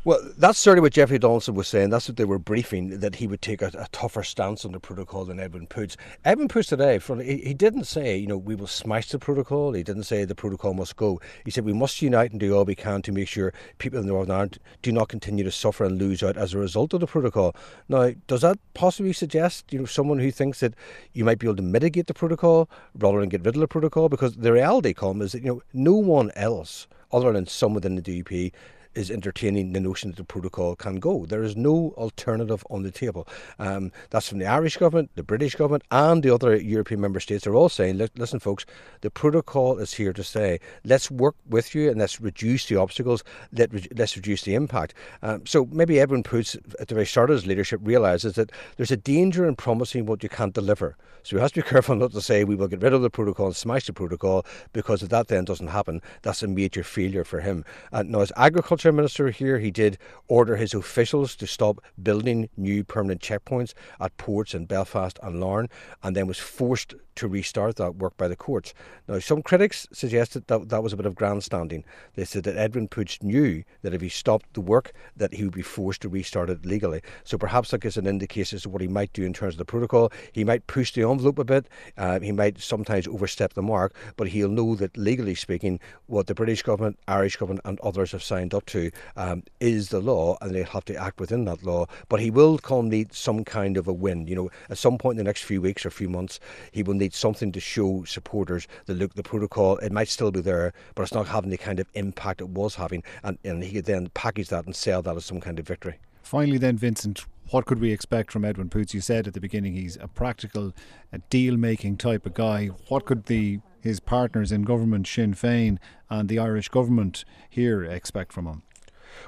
Well, 0.06 0.20
that's 0.38 0.60
certainly 0.60 0.82
what 0.82 0.92
Jeffrey 0.92 1.18
Donaldson 1.18 1.56
was 1.56 1.66
saying. 1.66 1.90
That's 1.90 2.06
what 2.06 2.16
they 2.16 2.24
were 2.24 2.38
briefing, 2.38 3.00
that 3.00 3.16
he 3.16 3.26
would 3.26 3.42
take 3.42 3.60
a, 3.60 3.72
a 3.76 3.88
tougher 3.90 4.22
stance 4.22 4.64
on 4.64 4.70
the 4.70 4.78
protocol 4.78 5.24
than 5.24 5.40
Edwin 5.40 5.66
Poots. 5.66 5.96
Edwin 6.24 6.46
Poots 6.46 6.68
today, 6.68 7.00
he, 7.00 7.38
he, 7.38 7.54
didn't 7.54 7.86
say, 7.86 8.16
you 8.16 8.28
know, 8.28 8.36
we 8.36 8.54
will 8.54 8.68
smash 8.68 9.08
the 9.08 9.18
protocol. 9.18 9.72
He 9.72 9.82
didn't 9.82 10.04
say 10.04 10.24
the 10.24 10.36
protocol 10.36 10.74
must 10.74 10.94
go. 10.94 11.20
He 11.44 11.50
said 11.50 11.64
we 11.64 11.72
must 11.72 12.00
unite 12.00 12.30
and 12.30 12.38
do 12.38 12.56
all 12.56 12.64
we 12.64 12.76
can 12.76 13.02
to 13.02 13.10
make 13.10 13.26
sure 13.26 13.52
people 13.78 13.98
in 13.98 14.06
Northern 14.06 14.30
Ireland 14.30 14.60
do 14.80 14.92
not 14.92 15.08
continue 15.08 15.42
to 15.42 15.50
suffer 15.50 15.84
and 15.84 15.98
lose 15.98 16.22
out 16.22 16.36
as 16.36 16.54
a 16.54 16.58
result 16.58 16.94
of 16.94 17.00
the 17.00 17.08
protocol. 17.08 17.56
Now, 17.88 18.12
does 18.28 18.42
that 18.42 18.60
possibly 18.74 19.12
suggest, 19.12 19.72
you 19.72 19.80
know, 19.80 19.86
someone 19.86 20.20
who 20.20 20.30
thinks 20.30 20.60
that 20.60 20.74
you 21.14 21.24
might 21.24 21.40
be 21.40 21.48
able 21.48 21.56
to 21.56 21.62
mitigate 21.62 22.06
the 22.06 22.14
protocol 22.14 22.70
rather 22.94 23.18
than 23.18 23.28
get 23.28 23.44
rid 23.44 23.56
of 23.56 23.60
the 23.60 23.66
protocol? 23.66 24.08
Because 24.08 24.36
the 24.36 24.52
reality, 24.52 24.94
Colm, 24.94 25.20
is 25.20 25.32
that, 25.32 25.42
you 25.42 25.48
know, 25.48 25.62
no 25.72 25.94
one 25.96 26.30
else 26.36 26.86
other 27.12 27.32
than 27.32 27.46
some 27.46 27.74
within 27.74 27.96
the 27.96 28.02
DUP 28.02 28.52
is 28.96 29.10
entertaining 29.10 29.72
the 29.72 29.80
notion 29.80 30.10
that 30.10 30.16
the 30.16 30.24
protocol 30.24 30.74
can 30.74 30.96
go. 30.96 31.26
There 31.26 31.42
is 31.42 31.56
no 31.56 31.94
alternative 31.96 32.64
on 32.70 32.82
the 32.82 32.90
table. 32.90 33.28
Um, 33.58 33.92
that's 34.10 34.28
from 34.28 34.38
the 34.38 34.46
Irish 34.46 34.78
government, 34.78 35.10
the 35.14 35.22
British 35.22 35.54
government, 35.54 35.84
and 35.90 36.22
the 36.22 36.34
other 36.34 36.56
European 36.56 37.00
member 37.00 37.20
states. 37.20 37.44
They're 37.44 37.54
all 37.54 37.68
saying, 37.68 37.98
listen, 38.16 38.40
folks, 38.40 38.64
the 39.02 39.10
protocol 39.10 39.78
is 39.78 39.92
here 39.92 40.12
to 40.14 40.24
stay. 40.24 40.58
Let's 40.84 41.10
work 41.10 41.36
with 41.48 41.74
you 41.74 41.90
and 41.90 41.98
let's 41.98 42.20
reduce 42.20 42.66
the 42.66 42.76
obstacles. 42.76 43.22
Let 43.52 43.70
let's 43.96 44.16
reduce 44.16 44.42
the 44.42 44.54
impact. 44.54 44.94
Um, 45.22 45.44
so 45.46 45.66
maybe 45.70 46.00
Edwin 46.00 46.22
Poots, 46.22 46.56
at 46.80 46.88
the 46.88 46.94
very 46.94 47.06
start 47.06 47.30
of 47.30 47.34
his 47.34 47.46
leadership, 47.46 47.80
realises 47.82 48.34
that 48.34 48.50
there's 48.76 48.90
a 48.90 48.96
danger 48.96 49.46
in 49.46 49.56
promising 49.56 50.06
what 50.06 50.22
you 50.22 50.28
can't 50.28 50.54
deliver. 50.54 50.96
So 51.22 51.36
he 51.36 51.42
has 51.42 51.52
to 51.52 51.62
be 51.62 51.68
careful 51.68 51.96
not 51.96 52.12
to 52.12 52.20
say 52.20 52.44
we 52.44 52.54
will 52.54 52.68
get 52.68 52.82
rid 52.82 52.92
of 52.92 53.02
the 53.02 53.10
protocol 53.10 53.46
and 53.46 53.56
smash 53.56 53.86
the 53.86 53.92
protocol, 53.92 54.46
because 54.72 55.02
if 55.02 55.08
that 55.10 55.28
then 55.28 55.44
doesn't 55.44 55.66
happen, 55.66 56.00
that's 56.22 56.42
a 56.42 56.48
major 56.48 56.84
failure 56.84 57.24
for 57.24 57.40
him. 57.40 57.64
Uh, 57.92 58.04
now, 58.04 58.20
as 58.20 58.32
agriculture 58.36 58.85
Minister 58.92 59.30
here, 59.30 59.58
he 59.58 59.70
did 59.70 59.98
order 60.28 60.56
his 60.56 60.74
officials 60.74 61.36
to 61.36 61.46
stop 61.46 61.80
building 62.02 62.48
new 62.56 62.84
permanent 62.84 63.20
checkpoints 63.20 63.74
at 64.00 64.16
ports 64.16 64.54
in 64.54 64.66
Belfast 64.66 65.18
and 65.22 65.40
Larne, 65.40 65.68
and 66.02 66.14
then 66.14 66.26
was 66.26 66.38
forced 66.38 66.94
to 67.16 67.28
restart 67.28 67.76
that 67.76 67.96
work 67.96 68.16
by 68.16 68.28
the 68.28 68.36
courts. 68.36 68.72
Now, 69.08 69.18
some 69.18 69.42
critics 69.42 69.86
suggested 69.92 70.46
that 70.46 70.68
that 70.68 70.82
was 70.82 70.92
a 70.92 70.96
bit 70.96 71.06
of 71.06 71.14
grandstanding. 71.14 71.84
They 72.14 72.24
said 72.24 72.44
that 72.44 72.56
Edwin 72.56 72.88
Poots 72.88 73.22
knew 73.22 73.64
that 73.82 73.94
if 73.94 74.00
he 74.00 74.08
stopped 74.08 74.54
the 74.54 74.60
work, 74.60 74.92
that 75.16 75.34
he 75.34 75.44
would 75.44 75.54
be 75.54 75.62
forced 75.62 76.02
to 76.02 76.08
restart 76.08 76.50
it 76.50 76.64
legally. 76.64 77.02
So 77.24 77.36
perhaps 77.38 77.70
that 77.70 77.80
gives 77.80 77.96
an 77.96 78.06
indication 78.06 78.56
as 78.56 78.62
to 78.62 78.68
what 78.68 78.82
he 78.82 78.88
might 78.88 79.12
do 79.12 79.24
in 79.24 79.32
terms 79.32 79.54
of 79.54 79.58
the 79.58 79.64
protocol. 79.64 80.12
He 80.32 80.44
might 80.44 80.66
push 80.66 80.92
the 80.92 81.08
envelope 81.08 81.38
a 81.38 81.44
bit. 81.44 81.66
Uh, 81.96 82.20
he 82.20 82.32
might 82.32 82.60
sometimes 82.60 83.06
overstep 83.06 83.54
the 83.54 83.62
mark, 83.62 83.94
but 84.16 84.28
he'll 84.28 84.48
know 84.48 84.74
that 84.76 84.96
legally 84.96 85.34
speaking, 85.34 85.80
what 86.06 86.26
the 86.26 86.34
British 86.34 86.62
government, 86.62 86.98
Irish 87.08 87.36
government, 87.36 87.62
and 87.64 87.80
others 87.80 88.12
have 88.12 88.22
signed 88.22 88.54
up 88.54 88.66
to 88.66 88.90
um, 89.16 89.42
is 89.60 89.88
the 89.88 90.00
law, 90.00 90.36
and 90.40 90.54
they'll 90.54 90.64
have 90.64 90.84
to 90.86 90.96
act 90.96 91.20
within 91.20 91.44
that 91.46 91.62
law. 91.62 91.86
But 92.08 92.20
he 92.20 92.30
will 92.30 92.58
come 92.58 92.88
need 92.88 93.12
some 93.12 93.44
kind 93.44 93.76
of 93.76 93.88
a 93.88 93.92
win. 93.92 94.26
You 94.26 94.34
know, 94.34 94.50
at 94.70 94.78
some 94.78 94.98
point 94.98 95.14
in 95.14 95.18
the 95.18 95.28
next 95.28 95.42
few 95.42 95.60
weeks 95.60 95.84
or 95.84 95.90
few 95.90 96.08
months, 96.08 96.40
he 96.72 96.82
will 96.82 96.94
need 96.94 97.05
something 97.14 97.52
to 97.52 97.60
show 97.60 98.04
supporters 98.04 98.66
that 98.86 98.94
look, 98.94 99.14
the 99.14 99.22
protocol 99.22 99.76
it 99.78 99.92
might 99.92 100.08
still 100.08 100.30
be 100.30 100.40
there, 100.40 100.72
but 100.94 101.02
it's 101.02 101.14
not 101.14 101.28
having 101.28 101.50
the 101.50 101.56
kind 101.56 101.80
of 101.80 101.86
impact 101.94 102.40
it 102.40 102.48
was 102.48 102.74
having, 102.76 103.02
and, 103.22 103.38
and 103.44 103.62
he 103.64 103.74
could 103.74 103.84
then 103.84 104.08
package 104.14 104.48
that 104.48 104.66
and 104.66 104.74
sell 104.74 105.02
that 105.02 105.16
as 105.16 105.24
some 105.24 105.40
kind 105.40 105.58
of 105.58 105.66
victory. 105.66 105.98
Finally, 106.22 106.58
then, 106.58 106.76
Vincent, 106.76 107.24
what 107.50 107.66
could 107.66 107.80
we 107.80 107.92
expect 107.92 108.32
from 108.32 108.44
Edwin 108.44 108.68
Poots? 108.68 108.92
You 108.92 109.00
said 109.00 109.28
at 109.28 109.34
the 109.34 109.40
beginning 109.40 109.74
he's 109.74 109.96
a 109.96 110.08
practical, 110.08 110.72
a 111.12 111.18
deal-making 111.18 111.98
type 111.98 112.26
of 112.26 112.34
guy. 112.34 112.66
What 112.88 113.04
could 113.04 113.26
the 113.26 113.60
his 113.80 114.00
partners 114.00 114.50
in 114.50 114.62
government, 114.62 115.06
Sinn 115.06 115.32
Féin, 115.34 115.78
and 116.10 116.28
the 116.28 116.40
Irish 116.40 116.68
government 116.68 117.24
here 117.48 117.84
expect 117.84 118.32
from 118.32 118.46
him? 118.46 118.62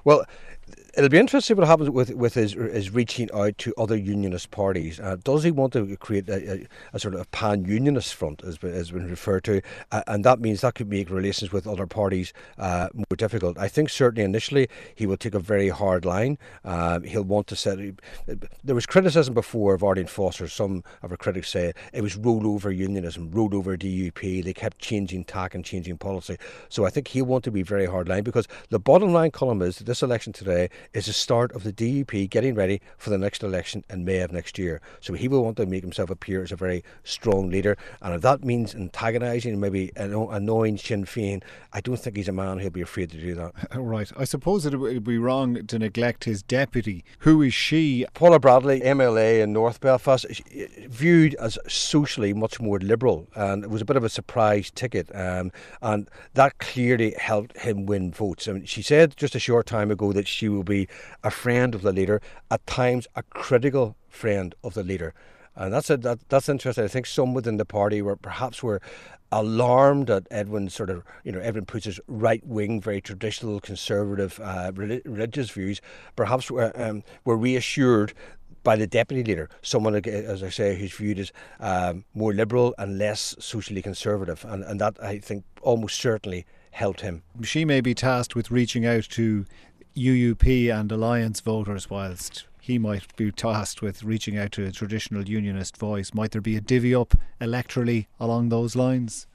Well, 0.03 0.25
it'll 0.99 1.09
be 1.09 1.19
interesting 1.19 1.57
what 1.57 1.67
happens 1.67 1.89
with 1.91 2.11
with 2.15 2.35
his, 2.35 2.55
his 2.55 2.91
reaching 2.91 3.29
out 3.33 3.57
to 3.59 3.73
other 3.79 3.97
unionist 3.97 4.51
parties. 4.51 4.99
Uh, 4.99 5.17
does 5.23 5.45
he 5.45 5.51
want 5.53 5.73
to 5.73 5.97
create 5.99 6.29
a, 6.29 6.53
a, 6.53 6.67
a 6.95 6.99
sort 6.99 7.15
of 7.15 7.31
pan 7.31 7.65
unionist 7.65 8.15
front, 8.15 8.43
as 8.43 8.59
has 8.63 8.91
been 8.91 9.09
referred 9.09 9.45
to, 9.45 9.63
uh, 9.93 10.03
and 10.09 10.25
that 10.25 10.41
means 10.41 10.63
that 10.63 10.75
could 10.75 10.91
make 10.91 11.09
relations 11.09 11.53
with 11.53 11.69
other 11.69 11.87
parties 11.87 12.33
uh, 12.59 12.89
more 12.95 13.17
difficult. 13.17 13.57
I 13.59 13.69
think 13.69 13.91
certainly 13.91 14.25
initially 14.25 14.69
he 14.97 15.07
will 15.07 15.17
take 15.17 15.35
a 15.35 15.39
very 15.39 15.69
hard 15.69 16.05
line. 16.05 16.37
Um, 16.65 17.05
he'll 17.05 17.23
want 17.23 17.47
to 17.49 17.57
set. 17.57 17.79
There 18.65 18.75
was 18.75 18.87
criticism 18.87 19.35
before 19.35 19.75
of 19.75 19.85
Arlene 19.85 20.07
Foster. 20.07 20.49
Some 20.49 20.83
of 21.03 21.11
her 21.11 21.17
critics 21.17 21.51
say 21.51 21.75
it 21.93 22.03
was 22.03 22.17
rollover 22.17 22.77
unionism, 22.77 23.31
rollover 23.31 23.79
DUP. 23.79 24.43
They 24.43 24.53
kept 24.53 24.81
changing 24.81 25.27
tack 25.27 25.55
and 25.55 25.65
changing 25.65 25.99
policy. 25.99 26.39
So 26.69 26.85
I 26.85 26.91
think 26.91 27.07
he'll 27.07 27.27
want 27.27 27.45
to 27.45 27.53
be 27.53 27.63
very 27.63 27.87
hard 27.87 28.09
line 28.09 28.25
because 28.25 28.49
the 28.71 28.81
bottom 28.81 29.13
line 29.13 29.31
Colm 29.31 29.63
is 29.63 29.79
this 29.79 30.03
election 30.03 30.33
today 30.33 30.58
is 30.93 31.07
the 31.07 31.13
start 31.13 31.53
of 31.53 31.63
the 31.63 31.73
DUP 31.73 32.29
getting 32.31 32.55
ready 32.55 32.81
for 32.97 33.11
the 33.11 33.19
next 33.19 33.43
election 33.43 33.85
in 33.91 34.05
May 34.05 34.21
of 34.21 34.33
next 34.33 34.59
year. 34.59 34.81
So 35.01 35.13
he 35.13 35.29
will 35.29 35.45
want 35.45 35.57
to 35.59 35.67
make 35.67 35.83
himself 35.83 36.11
appear 36.11 36.43
as 36.43 36.53
a 36.53 36.57
very 36.57 36.83
strong 37.05 37.51
leader. 37.51 37.77
And 38.03 38.15
if 38.15 38.23
that 38.23 38.45
means 38.45 38.75
antagonising 38.75 39.61
maybe 39.61 39.93
annoying 39.97 40.79
Sinn 40.79 41.05
Féin, 41.05 41.43
I 41.73 41.81
don't 41.81 41.99
think 41.99 42.17
he's 42.17 42.29
a 42.29 42.33
man 42.33 42.59
who'll 42.59 42.71
be 42.71 42.81
afraid 42.81 43.11
to 43.11 43.21
do 43.21 43.35
that. 43.35 43.53
Right. 43.89 44.11
I 44.17 44.25
suppose 44.25 44.67
it 44.67 44.79
would 44.79 45.05
be 45.05 45.19
wrong 45.19 45.67
to 45.67 45.79
neglect 45.79 46.25
his 46.25 46.43
deputy. 46.43 47.05
Who 47.21 47.41
is 47.43 47.55
she? 47.55 48.05
Paula 48.13 48.39
Bradley, 48.39 48.81
MLA 48.81 49.41
in 49.43 49.53
North 49.53 49.81
Belfast, 49.81 50.27
viewed 50.89 51.35
as 51.37 51.59
socially 51.69 52.35
much 52.35 52.61
more 52.61 52.79
liberal. 52.81 53.29
And 53.35 53.65
it 53.65 53.71
was 53.71 53.81
a 53.81 53.85
bit 53.85 53.97
of 53.97 54.05
a 54.05 54.09
surprise 54.09 54.71
ticket. 54.71 55.15
Um, 55.15 55.53
and 55.81 56.09
that 56.35 56.59
clearly 56.59 57.15
helped 57.19 57.57
him 57.59 57.87
win 57.87 58.13
votes. 58.13 58.49
I 58.49 58.53
mean, 58.53 58.65
she 58.67 58.83
said 58.83 59.17
just 59.17 59.35
a 59.35 59.39
short 59.39 59.67
time 59.67 59.91
ago 59.91 60.13
that 60.13 60.29
she 60.29 60.48
will 60.49 60.65
be 60.65 60.89
a 61.23 61.31
friend 61.31 61.75
of 61.75 61.83
the 61.83 61.93
leader, 61.93 62.21
at 62.51 62.67
times 62.67 63.07
a 63.15 63.23
critical 63.23 63.97
friend 64.09 64.55
of 64.63 64.75
the 64.75 64.83
leader. 64.83 65.15
And 65.57 65.73
that's 65.73 65.91
a, 65.91 65.97
that, 65.99 66.21
that's 66.29 66.49
interesting. 66.49 66.85
I 66.85 66.89
think 66.89 67.07
some 67.07 67.35
within 67.35 67.57
the 67.57 67.65
party 67.65 68.01
were 68.01 68.17
perhaps 68.17 68.63
were 68.63 68.81
alarmed 69.33 70.09
at 70.09 70.27
Edwin's 70.31 70.73
sort 70.73 70.89
of, 70.89 71.03
you 71.25 71.33
know, 71.33 71.41
Edwin 71.41 71.67
Poots' 71.67 72.01
right 72.07 72.47
wing, 72.47 72.81
very 72.81 73.01
traditional 73.01 73.61
conservative 73.61 74.41
uh, 74.43 74.71
religious 74.75 75.51
views. 75.51 75.81
Perhaps 76.17 76.51
were, 76.51 76.73
um, 76.81 77.03
were 77.25 77.37
reassured 77.37 78.15
by 78.63 78.77
the 78.77 78.87
deputy 78.87 79.25
leader, 79.25 79.49
someone, 79.63 79.95
as 79.95 80.43
I 80.43 80.51
say, 80.51 80.79
who's 80.79 80.93
viewed 80.93 81.19
as 81.19 81.33
um, 81.59 82.05
more 82.15 82.33
liberal 82.33 82.75
and 82.79 82.99
less 82.99 83.35
socially 83.39 83.83
conservative. 83.83 84.45
And, 84.49 84.63
and 84.63 84.81
that, 84.81 84.97
I 85.03 85.19
think, 85.19 85.45
almost 85.63 85.99
certainly 85.99 86.47
helped 86.71 87.01
him. 87.01 87.23
She 87.43 87.65
may 87.65 87.81
be 87.81 87.95
tasked 87.95 88.37
with 88.37 88.51
reaching 88.51 88.87
out 88.87 89.05
to 89.11 89.45
UUP 89.97 90.73
and 90.73 90.91
Alliance 90.93 91.41
voters, 91.41 91.91
whilst 91.91 92.45
he 92.61 92.79
might 92.79 93.17
be 93.17 93.33
tasked 93.33 93.81
with 93.81 94.05
reaching 94.05 94.37
out 94.37 94.53
to 94.53 94.67
a 94.67 94.71
traditional 94.71 95.27
unionist 95.27 95.77
voice. 95.77 96.13
Might 96.13 96.33
there 96.33 96.43
be 96.43 96.57
a 96.57 96.61
divvy 96.61 96.95
up 96.95 97.15
electorally 97.41 98.07
along 98.21 98.51
those 98.51 98.77
lines? 98.77 99.27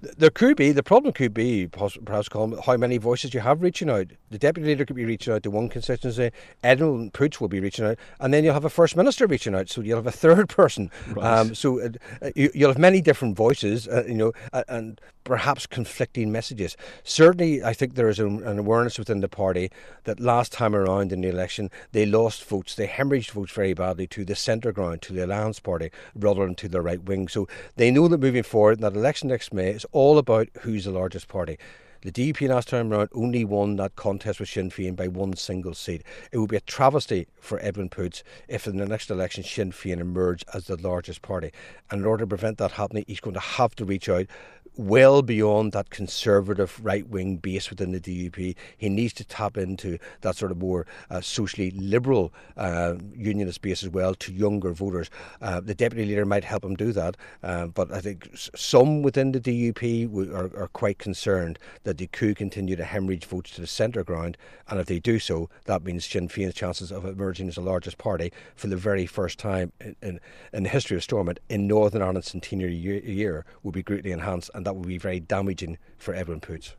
There 0.00 0.30
could 0.30 0.56
be. 0.56 0.72
The 0.72 0.82
problem 0.82 1.12
could 1.12 1.32
be, 1.32 1.68
perhaps, 1.68 2.28
how 2.32 2.76
many 2.76 2.98
voices 2.98 3.34
you 3.34 3.40
have 3.40 3.62
reaching 3.62 3.90
out. 3.90 4.08
The 4.30 4.38
deputy 4.38 4.68
leader 4.68 4.84
could 4.84 4.96
be 4.96 5.04
reaching 5.04 5.32
out 5.32 5.42
to 5.44 5.50
one 5.50 5.68
constituency. 5.68 6.30
Edwin 6.62 7.10
Poots 7.10 7.40
will 7.40 7.48
be 7.48 7.60
reaching 7.60 7.84
out, 7.84 7.98
and 8.20 8.32
then 8.32 8.44
you'll 8.44 8.54
have 8.54 8.64
a 8.64 8.70
first 8.70 8.96
minister 8.96 9.26
reaching 9.26 9.54
out. 9.54 9.68
So 9.68 9.80
you'll 9.80 9.98
have 9.98 10.06
a 10.06 10.12
third 10.26 10.48
person. 10.48 10.90
Right. 11.08 11.24
Um, 11.24 11.54
so 11.54 11.80
uh, 11.80 12.30
you, 12.34 12.50
will 12.54 12.68
have 12.68 12.78
many 12.78 13.00
different 13.00 13.36
voices, 13.36 13.88
uh, 13.88 14.04
you 14.06 14.14
know, 14.14 14.32
and 14.68 15.00
perhaps 15.26 15.66
conflicting 15.66 16.30
messages. 16.30 16.76
Certainly, 17.02 17.62
I 17.64 17.72
think 17.72 17.94
there 17.94 18.08
is 18.08 18.20
an 18.20 18.58
awareness 18.58 18.96
within 18.96 19.20
the 19.20 19.28
party 19.28 19.72
that 20.04 20.20
last 20.20 20.52
time 20.52 20.74
around 20.74 21.12
in 21.12 21.20
the 21.20 21.28
election, 21.28 21.68
they 21.90 22.06
lost 22.06 22.44
votes, 22.44 22.76
they 22.76 22.86
hemorrhaged 22.86 23.32
votes 23.32 23.52
very 23.52 23.74
badly 23.74 24.06
to 24.06 24.24
the 24.24 24.36
centre 24.36 24.70
ground, 24.70 25.02
to 25.02 25.12
the 25.12 25.24
Alliance 25.24 25.58
Party, 25.58 25.90
rather 26.14 26.46
than 26.46 26.54
to 26.54 26.68
the 26.68 26.80
right 26.80 27.02
wing. 27.02 27.26
So 27.26 27.48
they 27.74 27.90
know 27.90 28.06
that 28.06 28.20
moving 28.20 28.44
forward, 28.44 28.78
that 28.80 28.94
election 28.94 29.28
next 29.28 29.52
May, 29.52 29.70
is 29.70 29.84
all 29.90 30.16
about 30.16 30.48
who's 30.60 30.84
the 30.84 30.92
largest 30.92 31.26
party. 31.26 31.58
The 32.02 32.12
DUP 32.12 32.48
last 32.48 32.68
time 32.68 32.90
round 32.90 33.08
only 33.14 33.44
won 33.44 33.74
that 33.76 33.96
contest 33.96 34.38
with 34.38 34.48
Sinn 34.48 34.70
Féin 34.70 34.94
by 34.94 35.08
one 35.08 35.34
single 35.34 35.74
seat. 35.74 36.04
It 36.30 36.38
would 36.38 36.50
be 36.50 36.56
a 36.56 36.60
travesty 36.60 37.26
for 37.40 37.58
Edwin 37.60 37.88
Poots 37.88 38.22
if 38.46 38.68
in 38.68 38.76
the 38.76 38.86
next 38.86 39.10
election 39.10 39.42
Sinn 39.42 39.72
Féin 39.72 39.98
emerged 39.98 40.44
as 40.54 40.66
the 40.66 40.76
largest 40.76 41.22
party. 41.22 41.50
And 41.90 42.02
in 42.02 42.06
order 42.06 42.22
to 42.22 42.28
prevent 42.28 42.58
that 42.58 42.72
happening, 42.72 43.06
he's 43.08 43.18
going 43.18 43.34
to 43.34 43.40
have 43.40 43.74
to 43.76 43.84
reach 43.84 44.08
out 44.08 44.26
well 44.76 45.22
beyond 45.22 45.72
that 45.72 45.90
conservative 45.90 46.78
right 46.84 47.08
wing 47.08 47.36
base 47.36 47.70
within 47.70 47.92
the 47.92 48.00
DUP. 48.00 48.54
He 48.76 48.88
needs 48.88 49.12
to 49.14 49.24
tap 49.24 49.56
into 49.56 49.98
that 50.20 50.36
sort 50.36 50.50
of 50.50 50.58
more 50.58 50.86
uh, 51.10 51.20
socially 51.20 51.70
liberal 51.72 52.32
uh, 52.56 52.94
unionist 53.14 53.62
base 53.62 53.82
as 53.82 53.88
well 53.88 54.14
to 54.14 54.32
younger 54.32 54.72
voters. 54.72 55.10
Uh, 55.40 55.60
the 55.60 55.74
deputy 55.74 56.04
leader 56.04 56.24
might 56.24 56.44
help 56.44 56.64
him 56.64 56.74
do 56.74 56.92
that, 56.92 57.16
uh, 57.42 57.66
but 57.66 57.92
I 57.92 58.00
think 58.00 58.28
some 58.34 59.02
within 59.02 59.32
the 59.32 59.40
DUP 59.40 60.32
are, 60.32 60.62
are, 60.62 60.68
quite 60.68 60.98
concerned 60.98 61.58
that 61.84 61.96
the 61.96 62.06
coup 62.08 62.34
continue 62.34 62.76
to 62.76 62.84
hemorrhage 62.84 63.24
votes 63.24 63.52
to 63.52 63.62
the 63.62 63.66
centre 63.66 64.04
ground, 64.04 64.36
and 64.68 64.78
if 64.78 64.86
they 64.86 64.98
do 64.98 65.18
so, 65.18 65.48
that 65.64 65.84
means 65.84 66.04
Sinn 66.04 66.28
Féin's 66.28 66.54
chances 66.54 66.92
of 66.92 67.04
emerging 67.04 67.48
as 67.48 67.54
the 67.54 67.60
largest 67.62 67.98
party 67.98 68.32
for 68.54 68.66
the 68.66 68.76
very 68.76 69.06
first 69.06 69.38
time 69.38 69.72
in, 69.80 69.96
in, 70.02 70.20
in 70.52 70.62
the 70.64 70.68
history 70.68 70.96
of 70.96 71.02
Stormont 71.02 71.40
in 71.48 71.66
Northern 71.66 72.02
Ireland's 72.02 72.30
centenary 72.30 72.74
year, 72.74 72.98
year 72.98 73.44
will 73.62 73.72
be 73.72 73.82
greatly 73.82 74.12
enhanced. 74.12 74.50
And 74.54 74.65
that 74.66 74.74
would 74.74 74.88
be 74.88 74.98
very 74.98 75.20
damaging 75.20 75.78
for 75.96 76.14
Edwin 76.14 76.40
Poots. 76.40 76.74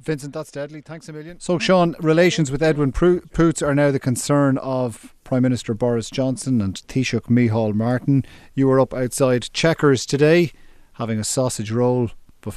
Vincent, 0.00 0.32
that's 0.32 0.50
deadly. 0.50 0.80
Thanks 0.80 1.08
a 1.08 1.12
million. 1.12 1.38
So, 1.40 1.58
Sean, 1.58 1.94
relations 2.00 2.50
with 2.50 2.62
Edwin 2.62 2.92
Poots 2.92 3.62
are 3.62 3.74
now 3.74 3.90
the 3.90 4.00
concern 4.00 4.58
of 4.58 5.14
Prime 5.24 5.42
Minister 5.42 5.74
Boris 5.74 6.10
Johnson 6.10 6.60
and 6.60 6.76
Taoiseach 6.86 7.26
Micheál 7.28 7.74
Martin. 7.74 8.24
You 8.54 8.66
were 8.66 8.80
up 8.80 8.94
outside 8.94 9.48
Chequers 9.52 10.06
today 10.06 10.52
having 10.94 11.18
a 11.18 11.24
sausage 11.24 11.70
roll 11.70 12.10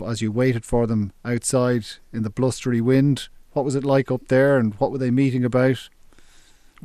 as 0.05 0.21
you 0.21 0.31
waited 0.31 0.65
for 0.65 0.87
them 0.87 1.13
outside 1.23 1.85
in 2.11 2.23
the 2.23 2.29
blustery 2.29 2.81
wind. 2.81 3.27
What 3.51 3.65
was 3.65 3.75
it 3.75 3.83
like 3.83 4.11
up 4.11 4.27
there 4.27 4.57
and 4.57 4.73
what 4.75 4.91
were 4.91 4.97
they 4.97 5.11
meeting 5.11 5.45
about? 5.45 5.89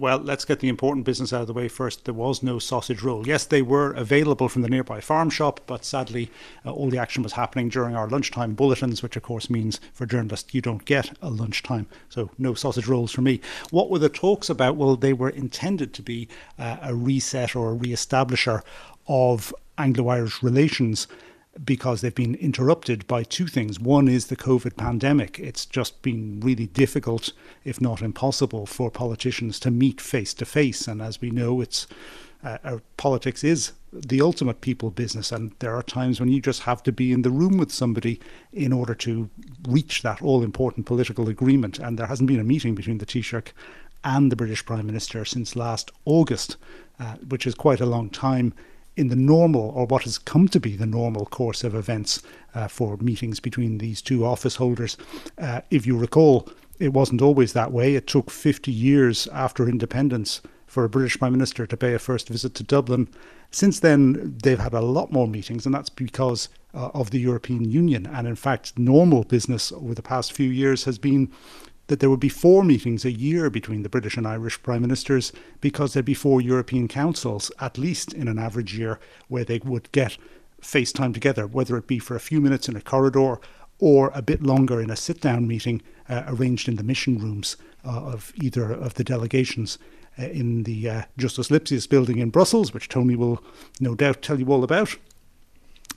Well, 0.00 0.16
let's 0.16 0.47
get 0.47 0.61
the 0.61 0.71
important 0.71 1.04
business 1.04 1.30
out 1.30 1.42
of 1.42 1.47
the 1.47 1.52
way 1.52 1.69
first. 1.69 2.07
There 2.07 2.14
was 2.14 2.42
no 2.42 2.59
sausage 2.59 3.02
roll. 3.02 3.26
Yes, 3.26 3.45
they 3.45 3.61
were 3.61 3.92
available 3.92 4.49
from 4.49 4.62
the 4.62 4.71
nearby 4.71 4.99
farm 4.99 5.28
shop, 5.28 5.61
but 5.66 5.85
sadly, 5.85 6.30
uh, 6.64 6.73
all 6.73 6.88
the 6.88 6.97
action 6.97 7.23
was 7.23 7.35
happening 7.35 7.69
during 7.69 7.95
our 7.95 8.09
lunchtime 8.09 8.54
bulletins, 8.54 9.02
which 9.02 9.16
of 9.16 9.23
course 9.23 9.50
means 9.50 9.78
for 9.92 10.07
journalists 10.07 10.54
you 10.54 10.62
don't 10.62 10.87
get 10.87 11.14
a 11.21 11.28
lunchtime. 11.28 11.87
So, 12.09 12.30
no 12.38 12.54
sausage 12.54 12.87
rolls 12.87 13.12
for 13.12 13.21
me. 13.21 13.42
What 13.69 13.90
were 13.90 13.99
the 13.99 14.09
talks 14.09 14.49
about? 14.49 14.76
Well, 14.76 14.97
they 14.97 15.12
were 15.12 15.28
intended 15.28 15.92
to 15.92 16.02
be 16.02 16.28
uh, 16.59 16.78
a 16.80 16.95
reset 16.95 17.54
or 17.54 17.73
a 17.73 17.75
re 17.75 17.92
establisher 17.92 18.62
of 19.07 19.54
Anglo 19.76 20.09
Irish 20.09 20.42
relations 20.42 21.09
because 21.64 22.00
they've 22.00 22.14
been 22.14 22.37
interrupted 22.37 23.07
by 23.07 23.25
two 23.25 23.47
things. 23.47 23.80
One 23.80 24.09
is 24.09 24.26
the 24.26 24.37
COVID 24.37 24.76
pandemic. 24.76 25.38
It's 25.38 25.66
just 25.66 26.00
been 26.02 26.40
really 26.40 26.66
difficult, 26.66 27.33
if 27.64 27.80
not 27.80 28.02
impossible, 28.02 28.66
for 28.66 28.90
politicians 28.90 29.59
to 29.61 29.71
meet 29.71 30.00
face 30.00 30.33
to 30.35 30.45
face. 30.45 30.87
And 30.87 31.02
as 31.02 31.21
we 31.21 31.30
know, 31.30 31.61
it's 31.61 31.87
uh, 32.42 32.78
politics 32.97 33.45
is 33.45 33.73
the 33.92 34.21
ultimate 34.21 34.61
people 34.61 34.90
business, 34.90 35.33
and 35.33 35.52
there 35.59 35.75
are 35.75 35.83
times 35.83 36.21
when 36.21 36.28
you 36.28 36.40
just 36.40 36.62
have 36.62 36.83
to 36.85 36.92
be 36.92 37.12
in 37.12 37.23
the 37.23 37.30
room 37.30 37.59
with 37.59 37.73
somebody 37.73 38.21
in 38.52 38.73
order 38.73 38.95
to 38.95 39.28
reach 39.69 40.02
that 40.02 40.23
all 40.23 40.42
important 40.42 40.87
political 40.87 41.28
agreement. 41.28 41.78
And 41.78 41.99
there 41.99 42.07
hasn't 42.07 42.28
been 42.28 42.40
a 42.40 42.45
meeting 42.45 42.75
between 42.75 42.99
the 42.99 43.07
Taoiseach 43.07 43.49
and 44.04 44.30
the 44.30 44.37
British 44.37 44.64
Prime 44.64 44.87
Minister 44.87 45.25
since 45.25 45.57
last 45.57 45.90
August, 46.04 46.57
uh, 46.99 47.16
which 47.16 47.47
is 47.47 47.54
quite 47.54 47.80
a 47.80 47.87
long 47.87 48.09
time 48.09 48.54
in 49.00 49.09
the 49.09 49.16
normal, 49.16 49.73
or 49.75 49.87
what 49.87 50.02
has 50.02 50.19
come 50.19 50.47
to 50.49 50.61
be 50.61 50.76
the 50.76 50.87
normal 50.87 51.25
course 51.25 51.64
of 51.64 51.75
events 51.75 52.23
uh, 52.54 52.69
for 52.69 52.99
meetings 52.99 53.40
between 53.40 53.78
these 53.78 54.02
two 54.02 54.26
office 54.26 54.57
holders. 54.57 54.99
Uh, 55.38 55.62
if 55.71 55.87
you 55.87 55.97
recall, 55.97 56.47
it 56.78 56.92
wasn't 56.92 57.23
always 57.23 57.54
that 57.54 57.73
way. 57.73 57.95
It 57.95 58.07
took 58.07 58.30
50 58.30 58.71
years 58.71 59.26
after 59.28 59.69
independence 59.69 60.42
for 60.66 60.85
a 60.85 60.88
British 60.88 61.19
Prime 61.19 61.33
Minister 61.33 61.66
to 61.66 61.76
pay 61.78 61.95
a 61.95 61.99
first 61.99 62.28
visit 62.28 62.54
to 62.54 62.62
Dublin. 62.62 63.09
Since 63.50 63.80
then, 63.80 64.37
they've 64.42 64.59
had 64.59 64.75
a 64.75 64.80
lot 64.80 65.11
more 65.11 65.26
meetings, 65.26 65.64
and 65.64 65.75
that's 65.75 65.88
because 65.88 66.50
uh, 66.75 66.90
of 66.95 67.11
the 67.11 67.19
European 67.19 67.71
Union. 67.71 68.07
And 68.07 68.28
in 68.28 68.37
fact, 68.37 68.78
normal 68.78 69.25
business 69.25 69.73
over 69.73 69.95
the 69.95 70.02
past 70.02 70.33
few 70.33 70.50
years 70.50 70.85
has 70.85 70.99
been 70.99 71.33
that 71.91 71.99
there 71.99 72.09
would 72.09 72.21
be 72.21 72.29
four 72.29 72.63
meetings 72.63 73.05
a 73.05 73.11
year 73.11 73.51
between 73.51 73.83
the 73.83 73.89
British 73.89 74.17
and 74.17 74.25
Irish 74.25 74.63
Prime 74.63 74.83
Ministers 74.83 75.33
because 75.61 75.93
there'd 75.93 76.05
be 76.05 76.15
four 76.15 76.41
European 76.41 76.87
councils, 76.87 77.51
at 77.59 77.79
least 77.79 78.13
in 78.15 78.29
an 78.29 78.39
average 78.39 78.79
year, 78.79 79.01
where 79.27 79.43
they 79.43 79.59
would 79.65 79.91
get 79.91 80.17
face 80.61 80.93
time 80.93 81.13
together, 81.13 81.49
whether 81.49 81.77
it 81.77 81.89
be 81.89 81.99
for 81.99 82.15
a 82.15 82.21
few 82.21 82.41
minutes 82.41 82.69
in 82.69 82.77
a 82.77 82.81
corridor 82.81 83.41
or 83.81 84.13
a 84.15 84.23
bit 84.23 84.41
longer 84.41 84.81
in 84.81 84.89
a 84.89 84.95
sit 84.95 85.21
down 85.21 85.49
meeting 85.49 85.83
uh, 86.09 86.23
arranged 86.29 86.69
in 86.69 86.77
the 86.77 86.85
mission 86.85 87.19
rooms 87.19 87.57
uh, 87.85 87.89
of 87.89 88.33
either 88.41 88.71
of 88.73 88.95
the 88.95 89.05
delegations. 89.05 89.77
Uh, 90.19 90.25
in 90.25 90.65
the 90.65 90.89
uh, 90.89 91.03
Justus 91.17 91.51
Lipsius 91.51 91.89
building 91.89 92.19
in 92.19 92.31
Brussels, 92.31 92.75
which 92.75 92.89
Tony 92.89 93.15
will 93.15 93.43
no 93.79 93.95
doubt 93.95 94.23
tell 94.23 94.39
you 94.39 94.47
all 94.53 94.65
about. 94.65 94.97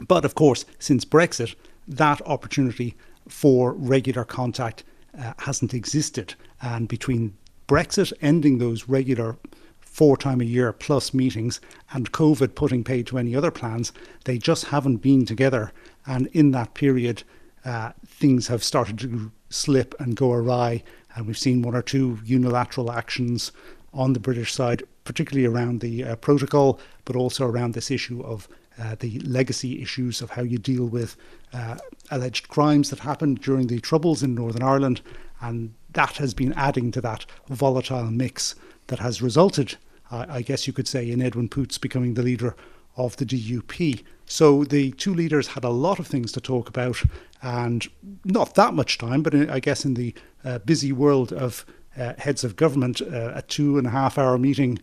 But 0.08 0.24
of 0.24 0.36
course, 0.36 0.66
since 0.78 1.04
Brexit, 1.04 1.56
that 1.88 2.22
opportunity 2.28 2.96
for 3.28 3.74
regular 3.74 4.24
contact 4.24 4.84
uh, 5.20 5.34
hasn't 5.40 5.74
existed. 5.74 6.36
And 6.62 6.88
between 6.88 7.36
Brexit 7.68 8.14
ending 8.22 8.58
those 8.58 8.88
regular 8.90 9.38
four 9.80 10.18
time 10.18 10.42
a 10.42 10.46
year 10.46 10.74
plus 10.74 11.14
meetings 11.14 11.62
and 11.92 12.12
COVID 12.12 12.56
putting 12.56 12.84
paid 12.84 13.06
to 13.08 13.18
any 13.18 13.36
other 13.36 13.52
plans, 13.52 13.94
they 14.26 14.38
just 14.38 14.66
haven't 14.66 14.98
been 14.98 15.26
together. 15.26 15.72
And 16.06 16.28
in 16.28 16.52
that 16.52 16.74
period, 16.74 17.24
uh, 17.64 17.92
things 18.06 18.48
have 18.48 18.64
started 18.64 18.98
to 19.00 19.32
slip 19.50 19.96
and 20.00 20.16
go 20.16 20.32
awry. 20.32 20.84
And 21.16 21.28
we've 21.28 21.38
seen 21.38 21.62
one 21.62 21.76
or 21.76 21.84
two 21.84 22.20
unilateral 22.26 22.92
actions 22.92 23.52
on 23.94 24.14
the 24.14 24.20
British 24.20 24.52
side, 24.52 24.84
particularly 25.04 25.46
around 25.46 25.80
the 25.80 26.04
uh, 26.04 26.16
protocol, 26.16 26.80
but 27.06 27.16
also 27.16 27.46
around 27.46 27.74
this 27.74 27.92
issue 27.92 28.22
of 28.24 28.48
uh, 28.82 28.96
the 29.00 29.20
legacy 29.20 29.82
issues 29.82 30.22
of 30.22 30.32
how 30.32 30.42
you 30.42 30.58
deal 30.58 30.86
with 30.86 31.16
uh, 31.54 31.78
alleged 32.12 32.48
crimes 32.48 32.90
that 32.90 33.00
happened 33.00 33.42
during 33.42 33.68
the 33.68 33.80
Troubles 33.80 34.24
in 34.24 34.36
Northern 34.36 34.64
Ireland. 34.64 35.02
And 35.42 35.74
that 35.92 36.18
has 36.18 36.34
been 36.34 36.54
adding 36.54 36.92
to 36.92 37.02
that 37.02 37.26
volatile 37.50 38.10
mix 38.12 38.56
that 38.88 39.00
has 39.00 39.22
resulted, 39.22 39.78
I 40.10 40.42
guess 40.42 40.68
you 40.68 40.74
could 40.74 40.88
say, 40.88 41.10
in 41.10 41.22
Edwin 41.22 41.50
Poots 41.50 41.78
becoming 41.78 42.14
the 42.14 42.24
leader 42.24 42.56
of 42.96 43.18
the 43.18 43.26
DUP. 43.26 44.04
So 44.26 44.64
the 44.64 44.92
two 44.92 45.14
leaders 45.14 45.48
had 45.48 45.64
a 45.64 45.70
lot 45.70 46.00
of 46.00 46.08
things 46.08 46.32
to 46.34 46.42
talk 46.42 46.70
about 46.70 47.02
and 47.42 47.88
not 48.24 48.56
that 48.56 48.74
much 48.74 48.98
time, 48.98 49.22
but 49.22 49.36
I 49.36 49.60
guess 49.60 49.86
in 49.86 49.96
the 49.96 50.14
uh, 50.46 50.60
busy 50.60 50.92
world 50.92 51.34
of 51.34 51.66
uh, 51.98 52.14
heads 52.18 52.44
of 52.44 52.56
government, 52.56 53.02
uh, 53.02 53.34
a 53.36 53.42
two 53.42 53.78
and 53.78 53.88
a 53.88 53.92
half 53.92 54.18
hour 54.18 54.38
meeting 54.38 54.80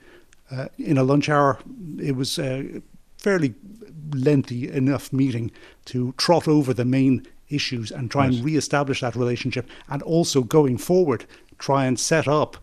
uh, 0.51 0.67
in 0.79 0.99
a 0.99 1.05
lunch 1.05 1.29
hour, 1.29 1.59
it 1.99 2.17
was 2.17 2.39
uh, 2.39 2.81
fairly 3.21 3.55
lengthy 4.13 4.71
enough 4.71 5.13
meeting 5.13 5.51
to 5.85 6.13
trot 6.17 6.49
over 6.49 6.75
the 6.75 6.85
main 6.85 7.27
issues 7.49 7.91
and 7.91 8.11
try 8.11 8.27
right. 8.27 8.35
and 8.35 8.45
re-establish 8.45 9.01
that 9.01 9.17
relationship 9.17 9.69
and 9.89 10.03
also 10.03 10.43
going 10.43 10.79
forward 10.79 11.27
try 11.59 11.85
and 11.85 11.99
set 11.99 12.27
up 12.27 12.57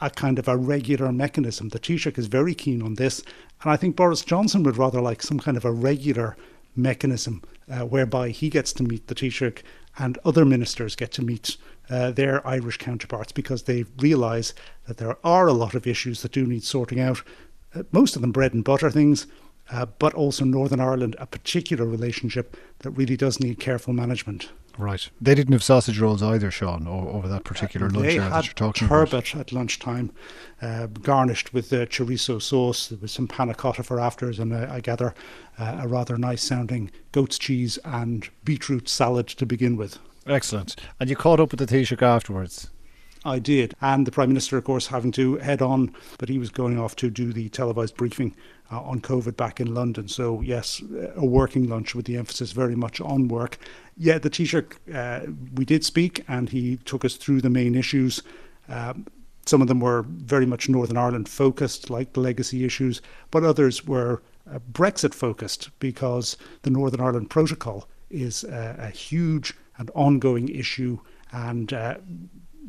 a 0.00 0.10
kind 0.10 0.38
of 0.38 0.48
a 0.48 0.56
regular 0.56 1.10
mechanism. 1.10 1.70
The 1.70 1.78
Taoiseach 1.78 2.18
is 2.18 2.26
very 2.26 2.54
keen 2.54 2.82
on 2.82 2.94
this 2.94 3.22
and 3.62 3.72
I 3.72 3.76
think 3.76 3.96
Boris 3.96 4.22
Johnson 4.22 4.62
would 4.62 4.76
rather 4.76 5.00
like 5.00 5.22
some 5.22 5.40
kind 5.40 5.56
of 5.56 5.64
a 5.64 5.72
regular 5.72 6.36
mechanism 6.76 7.42
uh, 7.70 7.80
whereby 7.80 8.28
he 8.30 8.50
gets 8.50 8.72
to 8.74 8.82
meet 8.82 9.06
the 9.06 9.14
Taoiseach 9.14 9.62
and 9.98 10.18
other 10.24 10.44
ministers 10.44 10.96
get 10.96 11.12
to 11.12 11.22
meet 11.22 11.56
uh, 11.88 12.10
their 12.10 12.46
Irish 12.46 12.78
counterparts 12.78 13.32
because 13.32 13.62
they 13.62 13.84
realise 13.98 14.54
that 14.86 14.96
there 14.96 15.16
are 15.24 15.46
a 15.46 15.52
lot 15.52 15.74
of 15.74 15.86
issues 15.86 16.22
that 16.22 16.32
do 16.32 16.46
need 16.46 16.64
sorting 16.64 17.00
out. 17.00 17.22
Uh, 17.74 17.82
most 17.92 18.16
of 18.16 18.22
them 18.22 18.32
bread 18.32 18.54
and 18.54 18.64
butter 18.64 18.90
things, 18.90 19.26
uh, 19.70 19.86
but 19.98 20.14
also 20.14 20.44
Northern 20.44 20.80
Ireland, 20.80 21.16
a 21.18 21.26
particular 21.26 21.86
relationship 21.86 22.56
that 22.80 22.90
really 22.90 23.16
does 23.16 23.40
need 23.40 23.60
careful 23.60 23.92
management. 23.92 24.50
Right. 24.76 25.08
They 25.20 25.34
didn't 25.34 25.52
have 25.52 25.62
sausage 25.62 26.00
rolls 26.00 26.22
either, 26.22 26.50
Sean, 26.50 26.88
over 26.88 27.28
that 27.28 27.44
particular 27.44 27.86
uh, 27.86 27.90
lunch 27.90 28.06
they 28.06 28.18
that 28.18 28.44
you're 28.44 28.54
talking 28.54 28.88
turbot 28.88 29.32
about. 29.32 29.40
at 29.40 29.52
lunchtime, 29.52 30.10
uh, 30.60 30.86
garnished 30.86 31.54
with 31.54 31.72
uh, 31.72 31.86
chorizo 31.86 32.42
sauce. 32.42 32.88
There 32.88 32.98
was 33.00 33.12
some 33.12 33.28
panna 33.28 33.54
cotta 33.54 33.84
for 33.84 34.00
afters, 34.00 34.38
and 34.40 34.52
uh, 34.52 34.66
I 34.68 34.80
gather 34.80 35.14
uh, 35.58 35.78
a 35.82 35.88
rather 35.88 36.18
nice 36.18 36.42
sounding 36.42 36.90
goat's 37.12 37.38
cheese 37.38 37.78
and 37.84 38.28
beetroot 38.44 38.88
salad 38.88 39.28
to 39.28 39.46
begin 39.46 39.76
with. 39.76 39.98
Excellent. 40.26 40.74
And 40.98 41.08
you 41.08 41.16
caught 41.16 41.40
up 41.40 41.52
with 41.52 41.60
the 41.60 41.66
Taoiseach 41.66 42.02
afterwards? 42.02 42.70
I 43.24 43.38
did. 43.38 43.74
And 43.80 44.06
the 44.06 44.10
Prime 44.10 44.28
Minister, 44.28 44.58
of 44.58 44.64
course, 44.64 44.88
having 44.88 45.12
to 45.12 45.36
head 45.36 45.62
on, 45.62 45.94
but 46.18 46.28
he 46.28 46.38
was 46.38 46.50
going 46.50 46.78
off 46.78 46.94
to 46.96 47.10
do 47.10 47.32
the 47.32 47.48
televised 47.48 47.96
briefing 47.96 48.34
uh, 48.70 48.80
on 48.80 49.00
COVID 49.00 49.36
back 49.36 49.60
in 49.60 49.74
London. 49.74 50.08
So, 50.08 50.40
yes, 50.40 50.82
a 51.16 51.24
working 51.24 51.68
lunch 51.68 51.94
with 51.94 52.06
the 52.06 52.16
emphasis 52.16 52.52
very 52.52 52.74
much 52.74 53.00
on 53.00 53.28
work. 53.28 53.58
Yeah, 53.96 54.18
the 54.18 54.30
Taoiseach, 54.30 54.74
uh, 54.94 55.30
we 55.54 55.64
did 55.64 55.84
speak 55.84 56.24
and 56.28 56.48
he 56.48 56.78
took 56.78 57.04
us 57.04 57.16
through 57.16 57.40
the 57.40 57.50
main 57.50 57.74
issues. 57.74 58.22
Um, 58.68 59.06
some 59.46 59.60
of 59.60 59.68
them 59.68 59.80
were 59.80 60.02
very 60.08 60.46
much 60.46 60.68
Northern 60.68 60.96
Ireland 60.96 61.28
focused, 61.28 61.90
like 61.90 62.14
the 62.14 62.20
legacy 62.20 62.64
issues, 62.64 63.02
but 63.30 63.44
others 63.44 63.86
were 63.86 64.22
uh, 64.50 64.58
Brexit 64.72 65.14
focused 65.14 65.70
because 65.78 66.36
the 66.62 66.70
Northern 66.70 67.00
Ireland 67.00 67.28
Protocol 67.30 67.86
is 68.10 68.44
a 68.44 68.88
huge 68.90 69.54
and 69.78 69.90
ongoing 69.94 70.48
issue. 70.48 70.98
And 71.32 71.72
uh, 71.72 71.96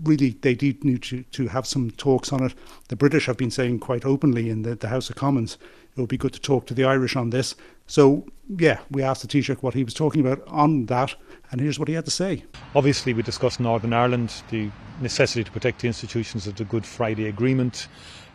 really, 0.03 0.31
they 0.41 0.55
do 0.55 0.73
need 0.81 1.03
to, 1.03 1.23
to 1.23 1.47
have 1.47 1.65
some 1.65 1.91
talks 1.91 2.33
on 2.33 2.43
it. 2.43 2.53
The 2.89 2.95
British 2.95 3.27
have 3.27 3.37
been 3.37 3.51
saying 3.51 3.79
quite 3.79 4.05
openly 4.05 4.49
in 4.49 4.63
the, 4.63 4.75
the 4.75 4.89
House 4.89 5.09
of 5.09 5.15
Commons 5.15 5.57
it 5.95 6.01
would 6.01 6.09
be 6.09 6.17
good 6.17 6.33
to 6.33 6.41
talk 6.41 6.65
to 6.67 6.73
the 6.73 6.83
Irish 6.83 7.15
on 7.15 7.29
this. 7.29 7.55
So, 7.87 8.25
yeah, 8.57 8.79
we 8.91 9.01
asked 9.01 9.21
the 9.21 9.27
Taoiseach 9.27 9.61
what 9.61 9.73
he 9.73 9.83
was 9.83 9.93
talking 9.93 10.25
about 10.25 10.45
on 10.47 10.87
that, 10.87 11.15
and 11.51 11.61
here's 11.61 11.79
what 11.79 11.87
he 11.87 11.93
had 11.93 12.05
to 12.05 12.11
say. 12.11 12.43
Obviously, 12.75 13.13
we 13.13 13.23
discussed 13.23 13.59
Northern 13.59 13.93
Ireland, 13.93 14.33
the 14.49 14.69
necessity 14.99 15.43
to 15.43 15.51
protect 15.51 15.81
the 15.81 15.87
institutions 15.87 16.47
of 16.47 16.55
the 16.55 16.65
Good 16.65 16.85
Friday 16.85 17.27
Agreement. 17.27 17.87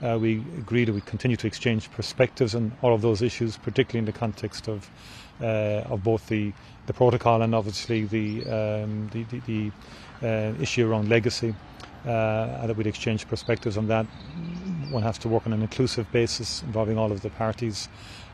Uh, 0.02 0.18
we 0.18 0.38
agreed 0.56 0.86
that 0.86 0.94
we 0.94 1.02
continue 1.02 1.36
to 1.36 1.46
exchange 1.46 1.90
perspectives 1.90 2.54
on 2.54 2.72
all 2.80 2.94
of 2.94 3.02
those 3.02 3.20
issues, 3.20 3.58
particularly 3.58 3.98
in 3.98 4.06
the 4.06 4.18
context 4.18 4.68
of 4.68 4.90
uh, 5.42 5.84
of 5.90 6.02
both 6.02 6.26
the 6.28 6.52
the 6.86 6.92
protocol 6.92 7.42
and 7.42 7.54
obviously 7.54 8.04
the 8.04 8.40
um, 8.46 9.08
the, 9.12 9.24
the, 9.24 9.40
the 9.40 9.72
uh, 10.26 10.62
issue 10.62 10.90
around 10.90 11.08
legacy. 11.08 11.54
Uh, 12.06 12.66
that 12.66 12.74
we'd 12.78 12.86
exchange 12.86 13.28
perspectives 13.28 13.76
on 13.76 13.86
that. 13.86 14.06
One 14.90 15.02
has 15.02 15.18
to 15.18 15.28
work 15.28 15.46
on 15.46 15.52
an 15.52 15.62
inclusive 15.62 16.10
basis 16.10 16.62
involving 16.62 16.98
all 16.98 17.12
of 17.12 17.22
the 17.22 17.30
parties 17.30 17.88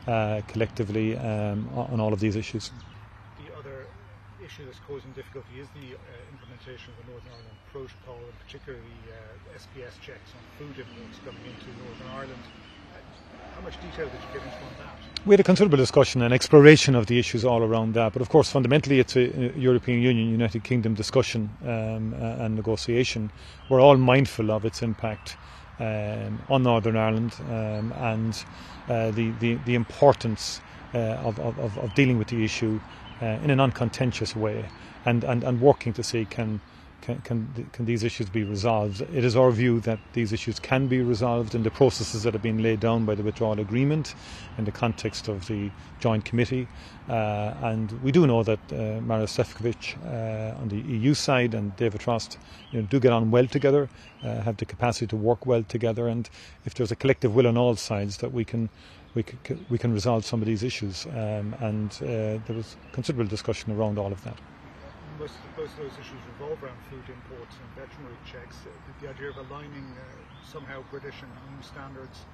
uh, 0.07 0.41
collectively 0.47 1.15
um, 1.17 1.69
on 1.75 1.99
all 1.99 2.13
of 2.13 2.19
these 2.19 2.35
issues. 2.35 2.71
The 3.45 3.55
other 3.55 3.85
issue 4.43 4.65
that's 4.65 4.79
causing 4.87 5.11
difficulty 5.11 5.59
is 5.59 5.67
the 5.75 5.93
uh, 5.93 5.99
implementation 6.31 6.93
of 6.93 7.05
the 7.05 7.11
Northern 7.11 7.29
Ireland 7.29 7.57
Protocol, 7.71 8.17
and 8.17 8.39
particularly 8.39 8.97
uh, 9.11 9.57
SPS 9.57 10.01
checks 10.01 10.31
on 10.33 10.41
food 10.57 10.79
imports 10.79 11.19
coming 11.23 11.43
into 11.45 11.67
Northern 11.85 12.07
Ireland. 12.15 12.43
How 13.53 13.61
much 13.61 13.75
detail 13.81 14.05
did 14.05 14.21
you 14.21 14.39
get 14.39 14.45
into 14.45 14.57
on 14.57 14.73
that? 14.79 14.97
We 15.25 15.33
had 15.33 15.39
a 15.39 15.43
considerable 15.43 15.77
discussion 15.77 16.21
and 16.21 16.33
exploration 16.33 16.95
of 16.95 17.07
the 17.07 17.19
issues 17.19 17.43
all 17.43 17.63
around 17.63 17.93
that, 17.95 18.13
but 18.13 18.21
of 18.21 18.29
course, 18.29 18.49
fundamentally, 18.49 18.99
it's 18.99 19.15
a 19.15 19.53
European 19.57 20.01
Union, 20.01 20.29
United 20.29 20.63
Kingdom 20.63 20.93
discussion 20.93 21.49
um, 21.63 22.13
and 22.13 22.55
negotiation. 22.55 23.31
We're 23.69 23.81
all 23.81 23.97
mindful 23.97 24.51
of 24.51 24.63
its 24.63 24.81
impact 24.81 25.37
um, 25.79 26.41
on 26.49 26.63
Northern 26.63 26.97
Ireland 26.97 27.33
um, 27.49 27.93
and 27.97 28.43
uh, 28.89 29.11
the, 29.11 29.31
the, 29.39 29.55
the 29.65 29.75
importance 29.75 30.61
uh, 30.93 30.97
of, 30.97 31.39
of, 31.39 31.77
of, 31.77 31.93
dealing 31.95 32.17
with 32.17 32.29
the 32.29 32.43
issue 32.43 32.79
uh, 33.21 33.25
in 33.43 33.49
a 33.49 33.55
non 33.55 33.71
contentious 33.71 34.35
way 34.35 34.69
and, 35.05 35.23
and, 35.23 35.43
and 35.43 35.61
working 35.61 35.93
to 35.93 36.03
see 36.03 36.25
can 36.25 36.61
can, 37.01 37.21
can, 37.21 37.69
can, 37.71 37.85
these 37.85 38.03
issues 38.03 38.29
be 38.29 38.43
resolved? 38.43 39.01
It 39.01 39.23
is 39.23 39.35
our 39.35 39.51
view 39.51 39.79
that 39.81 39.99
these 40.13 40.33
issues 40.33 40.59
can 40.59 40.87
be 40.87 41.01
resolved 41.01 41.55
in 41.55 41.63
the 41.63 41.71
processes 41.71 42.23
that 42.23 42.33
have 42.33 42.41
been 42.41 42.61
laid 42.61 42.79
down 42.79 43.05
by 43.05 43.15
the 43.15 43.23
withdrawal 43.23 43.59
agreement 43.59 44.15
in 44.57 44.65
the 44.65 44.71
context 44.71 45.27
of 45.27 45.47
the 45.47 45.71
joint 45.99 46.25
committee. 46.25 46.67
Uh, 47.07 47.53
and 47.61 47.91
we 48.03 48.11
do 48.11 48.27
know 48.27 48.43
that 48.43 48.59
uh, 48.71 48.99
Maros 49.01 49.35
Sefcovic 49.35 49.95
uh, 50.05 50.59
on 50.59 50.67
the 50.69 50.79
EU 50.79 51.13
side 51.13 51.53
and 51.53 51.75
David 51.77 52.01
Frost 52.01 52.37
you 52.71 52.81
know, 52.81 52.87
do 52.87 52.99
get 52.99 53.13
on 53.13 53.31
well 53.31 53.47
together, 53.47 53.87
uh, 54.23 54.41
have 54.41 54.57
the 54.57 54.65
capacity 54.65 55.07
to 55.07 55.15
work 55.15 55.45
well 55.45 55.63
together, 55.63 56.07
and 56.07 56.29
if 56.65 56.73
there's 56.73 56.91
a 56.91 56.95
collective 56.95 57.33
will 57.35 57.47
on 57.47 57.57
all 57.57 57.75
sides 57.75 58.17
that 58.17 58.33
we 58.33 58.43
can 58.43 58.69
we 59.15 59.23
can, 59.23 59.65
we 59.69 59.77
can 59.77 59.93
resolve 59.93 60.25
some 60.25 60.41
of 60.41 60.45
these 60.45 60.61
issues. 60.61 61.07
Um, 61.07 61.55
and 61.59 61.91
uh, 62.03 62.43
there 62.45 62.55
was 62.55 62.75
considerable 62.91 63.27
discussion 63.27 63.71
around 63.71 63.97
all 63.97 64.11
of 64.11 64.23
that 64.25 64.37
most, 65.19 65.33
most 65.57 65.71
of 65.73 65.77
those 65.77 65.97
issues 65.99 66.21
revolve 66.37 66.61
around 66.63 66.77
food 66.89 67.03
imports 67.09 67.55
and 67.57 67.67
veterinary 67.75 68.17
checks. 68.25 68.55
Uh, 68.65 68.69
the, 68.87 69.05
the, 69.05 69.13
idea 69.13 69.29
of 69.29 69.37
aligning 69.49 69.85
uh, 69.97 70.03
somehow 70.45 70.83
British 70.91 71.15
and 71.21 71.31
EU 71.31 71.61
standards, 71.63 72.25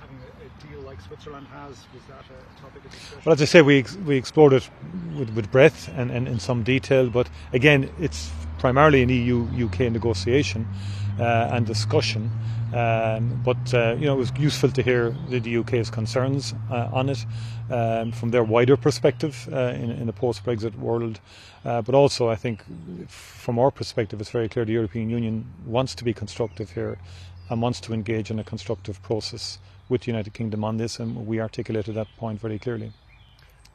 having 0.00 0.18
a, 0.20 0.44
a 0.44 0.46
a 0.46 0.68
deal 0.68 0.80
like 0.80 1.00
Switzerland 1.00 1.46
has? 1.48 1.70
Was 1.94 2.04
that 2.08 2.24
a 2.30 2.60
topic 2.60 2.84
of 2.84 2.90
discussion? 2.90 3.22
Well, 3.24 3.32
as 3.32 3.42
I 3.42 3.46
say, 3.46 3.62
we 3.62 3.84
we 4.04 4.16
explored 4.16 4.52
it 4.52 4.68
with, 5.16 5.30
with 5.30 5.50
breadth 5.50 5.88
and, 5.96 6.10
and 6.10 6.28
in 6.28 6.38
some 6.38 6.62
detail, 6.62 7.08
but 7.08 7.28
again, 7.52 7.90
it's 7.98 8.30
primarily 8.58 9.02
an 9.02 9.08
EU 9.08 9.46
UK 9.66 9.92
negotiation 9.92 10.66
uh, 11.18 11.50
and 11.52 11.66
discussion. 11.66 12.30
Um, 12.74 13.40
but 13.44 13.72
uh, 13.72 13.96
you 13.98 14.06
know, 14.06 14.14
it 14.14 14.18
was 14.18 14.32
useful 14.38 14.70
to 14.70 14.82
hear 14.82 15.16
the, 15.28 15.38
the 15.38 15.56
UK's 15.58 15.88
concerns 15.88 16.52
uh, 16.70 16.90
on 16.92 17.08
it 17.08 17.24
um, 17.70 18.12
from 18.12 18.30
their 18.30 18.42
wider 18.44 18.76
perspective 18.76 19.48
uh, 19.52 19.72
in, 19.74 19.90
in 19.90 20.06
the 20.06 20.12
post-Brexit 20.12 20.76
world. 20.76 21.20
Uh, 21.66 21.82
but 21.82 21.96
also, 21.96 22.28
I 22.28 22.36
think, 22.36 22.62
from 23.08 23.58
our 23.58 23.72
perspective, 23.72 24.20
it's 24.20 24.30
very 24.30 24.48
clear 24.48 24.64
the 24.64 24.72
European 24.72 25.10
Union 25.10 25.44
wants 25.66 25.96
to 25.96 26.04
be 26.04 26.14
constructive 26.14 26.70
here 26.70 26.96
and 27.50 27.60
wants 27.60 27.80
to 27.80 27.92
engage 27.92 28.30
in 28.30 28.38
a 28.38 28.44
constructive 28.44 29.02
process 29.02 29.58
with 29.88 30.02
the 30.02 30.12
United 30.12 30.32
Kingdom 30.32 30.62
on 30.62 30.76
this, 30.76 31.00
and 31.00 31.26
we 31.26 31.40
articulated 31.40 31.96
that 31.96 32.06
point 32.18 32.40
very 32.40 32.60
clearly. 32.60 32.92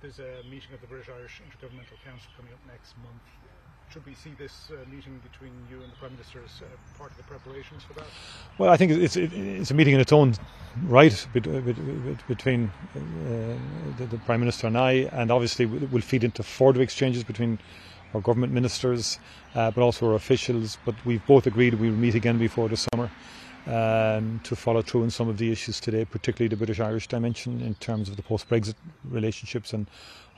There's 0.01 0.19
a 0.19 0.41
meeting 0.49 0.73
of 0.73 0.79
the 0.79 0.87
British 0.87 1.09
Irish 1.09 1.41
Intergovernmental 1.45 1.99
Council 2.05 2.31
coming 2.37 2.53
up 2.53 2.59
next 2.65 2.95
month 3.03 3.40
should 3.91 4.05
we 4.05 4.13
see 4.13 4.31
this 4.37 4.71
uh, 4.71 4.89
meeting 4.89 5.19
between 5.29 5.51
you 5.69 5.81
and 5.81 5.91
the 5.91 5.95
Prime 5.97 6.13
Minister 6.13 6.39
as 6.45 6.61
uh, 6.61 6.65
part 6.97 7.11
of 7.11 7.17
the 7.17 7.23
preparations 7.23 7.83
for 7.83 7.93
that? 7.93 8.05
Well, 8.57 8.69
I 8.69 8.77
think 8.77 8.93
it's 8.93 9.17
it's 9.17 9.71
a 9.71 9.73
meeting 9.73 9.93
in 9.93 9.99
its 9.99 10.13
own 10.13 10.35
right 10.83 11.27
between 11.33 12.71
uh, 12.95 12.99
the, 13.97 14.17
Prime 14.25 14.39
Minister 14.39 14.67
and 14.67 14.77
I, 14.77 15.09
and 15.11 15.29
obviously 15.29 15.65
will 15.65 16.01
feed 16.01 16.23
into 16.23 16.41
further 16.41 16.81
exchanges 16.81 17.23
between 17.23 17.59
our 18.13 18.21
government 18.21 18.53
ministers, 18.53 19.19
uh, 19.55 19.71
but 19.71 19.81
also 19.81 20.09
our 20.09 20.15
officials. 20.15 20.77
But 20.85 20.95
we've 21.05 21.25
both 21.25 21.45
agreed 21.45 21.73
we 21.73 21.89
will 21.89 21.97
meet 21.97 22.15
again 22.15 22.37
before 22.37 22.69
the 22.69 22.77
summer. 22.77 23.09
Um, 23.67 24.39
to 24.43 24.55
follow 24.55 24.81
through 24.81 25.03
on 25.03 25.11
some 25.11 25.29
of 25.29 25.37
the 25.37 25.51
issues 25.51 25.79
today, 25.79 26.03
particularly 26.03 26.47
the 26.47 26.55
British 26.55 26.79
Irish 26.79 27.07
dimension 27.07 27.61
in 27.61 27.75
terms 27.75 28.09
of 28.09 28.15
the 28.15 28.23
post 28.23 28.49
Brexit 28.49 28.73
relationships 29.03 29.71
and 29.71 29.85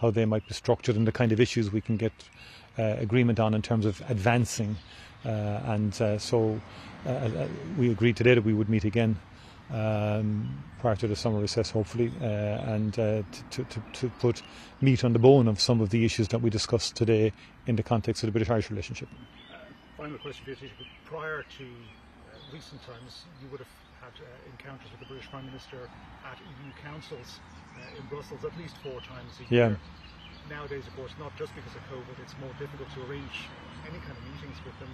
how 0.02 0.12
they 0.12 0.26
might 0.26 0.46
be 0.46 0.54
structured 0.54 0.98
and 0.98 1.08
the 1.08 1.12
kind 1.13 1.32
of 1.32 1.39
issues 1.39 1.72
we 1.72 1.80
can 1.80 1.96
get 1.96 2.12
agreement 2.78 3.40
on 3.40 3.54
in 3.54 3.62
terms 3.62 3.86
of 3.86 4.02
advancing. 4.10 4.76
Uh, 5.26 5.30
and 5.66 6.02
uh, 6.02 6.18
so 6.18 6.60
we 7.78 7.92
agreed 7.92 8.16
today 8.16 8.34
that 8.34 8.44
we 8.44 8.54
would 8.54 8.70
meet 8.70 8.84
again 8.84 9.18
um, 9.72 10.64
prior 10.80 10.96
to 10.96 11.08
the 11.08 11.16
summer 11.16 11.40
recess, 11.40 11.72
hopefully, 11.72 12.12
uh, 12.22 12.26
and 12.26 13.00
uh, 13.00 13.24
to, 13.52 13.64
to, 13.64 13.84
to, 13.94 14.10
put 14.20 14.42
meat 14.82 15.04
on 15.04 15.14
the 15.14 15.20
bone 15.20 15.48
of 15.48 15.60
some 15.60 15.82
of 15.82 15.90
the 15.90 16.04
issues 16.06 16.28
that 16.28 16.40
we 16.40 16.50
discussed 16.50 16.96
today 16.96 17.32
in 17.66 17.76
the 17.76 17.84
context 17.84 18.24
of 18.24 18.28
the 18.28 18.32
British 18.32 18.50
Irish 18.50 18.70
relationship. 18.70 19.08
Uh, 19.52 19.58
final 19.98 20.18
question 20.18 20.44
for 20.44 20.52
you, 20.52 20.70
Prior 21.06 21.44
to 21.58 21.66
recent 22.52 22.82
times, 22.86 23.24
you 23.42 23.50
would 23.50 23.60
have 23.60 23.70
had 24.02 24.12
encounters 24.52 24.92
with 24.92 25.00
the 25.00 25.06
British 25.06 25.30
Prime 25.30 25.46
Minister 25.46 25.90
at 26.26 26.38
EU 26.40 26.72
councils 26.84 27.40
in 27.98 28.06
Brussels 28.08 28.44
at 28.44 28.56
least 28.58 28.76
four 28.84 29.00
times 29.02 29.32
a 29.40 29.54
year. 29.54 29.70
Yeah 29.70 30.03
nowadays, 30.50 30.88
of 30.88 30.96
course, 30.96 31.12
not 31.20 31.36
just 31.38 31.56
because 31.56 31.74
of 31.76 31.82
COVID, 31.92 32.16
it's 32.22 32.36
more 32.40 32.52
difficult 32.60 32.90
to 32.96 33.02
arrange 33.10 33.50
any 33.90 34.00
kind 34.00 34.12
of 34.12 34.24
meetings 34.34 34.58
with 34.66 34.78
them. 34.80 34.90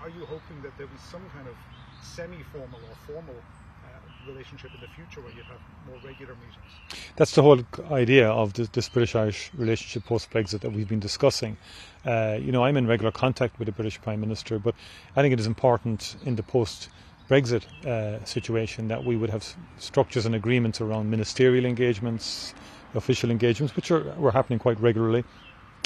Are 0.00 0.10
you 0.10 0.24
hoping 0.26 0.62
that 0.62 0.72
there'll 0.76 0.92
be 0.92 0.98
some 1.10 1.22
kind 1.30 1.48
of 1.48 1.54
semi-formal 2.02 2.80
or 2.80 2.96
formal 3.06 3.34
uh, 3.34 4.30
relationship 4.30 4.70
in 4.74 4.80
the 4.80 4.88
future 4.88 5.20
where 5.20 5.32
you 5.32 5.42
have 5.42 5.60
more 5.86 5.98
regular 6.04 6.34
meetings? 6.34 7.02
That's 7.16 7.32
the 7.32 7.42
whole 7.42 7.60
idea 7.90 8.28
of 8.28 8.52
this, 8.54 8.68
this 8.68 8.88
British-Irish 8.88 9.50
relationship 9.54 10.04
post-Brexit 10.04 10.60
that 10.60 10.72
we've 10.72 10.88
been 10.88 11.00
discussing. 11.00 11.56
Uh, 12.04 12.38
you 12.40 12.52
know, 12.52 12.64
I'm 12.64 12.76
in 12.76 12.86
regular 12.86 13.12
contact 13.12 13.58
with 13.58 13.66
the 13.66 13.72
British 13.72 14.00
Prime 14.00 14.20
Minister, 14.20 14.58
but 14.58 14.74
I 15.14 15.22
think 15.22 15.32
it 15.32 15.40
is 15.40 15.46
important 15.46 16.16
in 16.24 16.36
the 16.36 16.42
post 16.42 16.88
Brexit 17.28 17.64
uh, 17.84 18.24
situation 18.24 18.88
that 18.88 19.04
we 19.04 19.16
would 19.16 19.30
have 19.30 19.56
structures 19.78 20.26
and 20.26 20.34
agreements 20.34 20.80
around 20.80 21.10
ministerial 21.10 21.64
engagements, 21.64 22.54
official 22.94 23.30
engagements, 23.30 23.74
which 23.76 23.90
are, 23.90 24.02
were 24.16 24.32
happening 24.32 24.58
quite 24.58 24.80
regularly. 24.80 25.24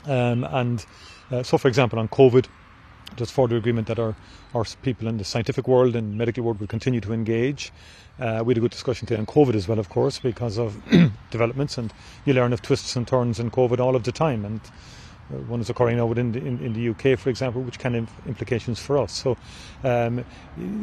Um, 0.07 0.45
and 0.45 0.85
uh, 1.31 1.43
so, 1.43 1.59
for 1.59 1.69
example, 1.69 1.99
on 1.99 2.09
COVID, 2.09 2.47
there's 3.17 3.31
further 3.31 3.57
agreement 3.57 3.89
that 3.89 3.99
our, 3.99 4.15
our 4.55 4.65
people 4.83 5.09
in 5.09 5.19
the 5.19 5.25
scientific 5.25 5.67
world 5.67 5.97
and 5.97 6.17
medical 6.17 6.45
world 6.45 6.61
will 6.61 6.67
continue 6.67 7.01
to 7.01 7.13
engage. 7.13 7.73
Uh, 8.19 8.43
we 8.45 8.53
had 8.53 8.59
a 8.59 8.61
good 8.61 8.71
discussion 8.71 9.07
today 9.07 9.19
on 9.19 9.27
COVID 9.27 9.55
as 9.55 9.67
well, 9.67 9.79
of 9.79 9.89
course, 9.89 10.19
because 10.19 10.59
of 10.59 10.77
developments, 11.31 11.79
and 11.79 11.93
you 12.25 12.35
learn 12.35 12.53
of 12.53 12.63
twists 12.63 12.95
and 12.97 13.07
turns 13.09 13.41
in 13.41 13.51
COVID 13.51 13.81
all 13.81 13.97
of 13.97 14.05
the 14.05 14.13
time. 14.13 14.45
And 14.45 14.61
one 15.49 15.61
is 15.61 15.71
occurring 15.71 15.97
now 15.97 16.07
within 16.07 16.33
the, 16.33 16.39
in, 16.39 16.59
in, 16.61 16.73
the 16.73 16.89
UK, 16.91 17.19
for 17.19 17.31
example, 17.31 17.63
which 17.63 17.79
can 17.79 17.95
have 17.95 18.11
implications 18.27 18.79
for 18.79 18.99
us. 18.99 19.13
So, 19.13 19.37
um, 19.85 20.25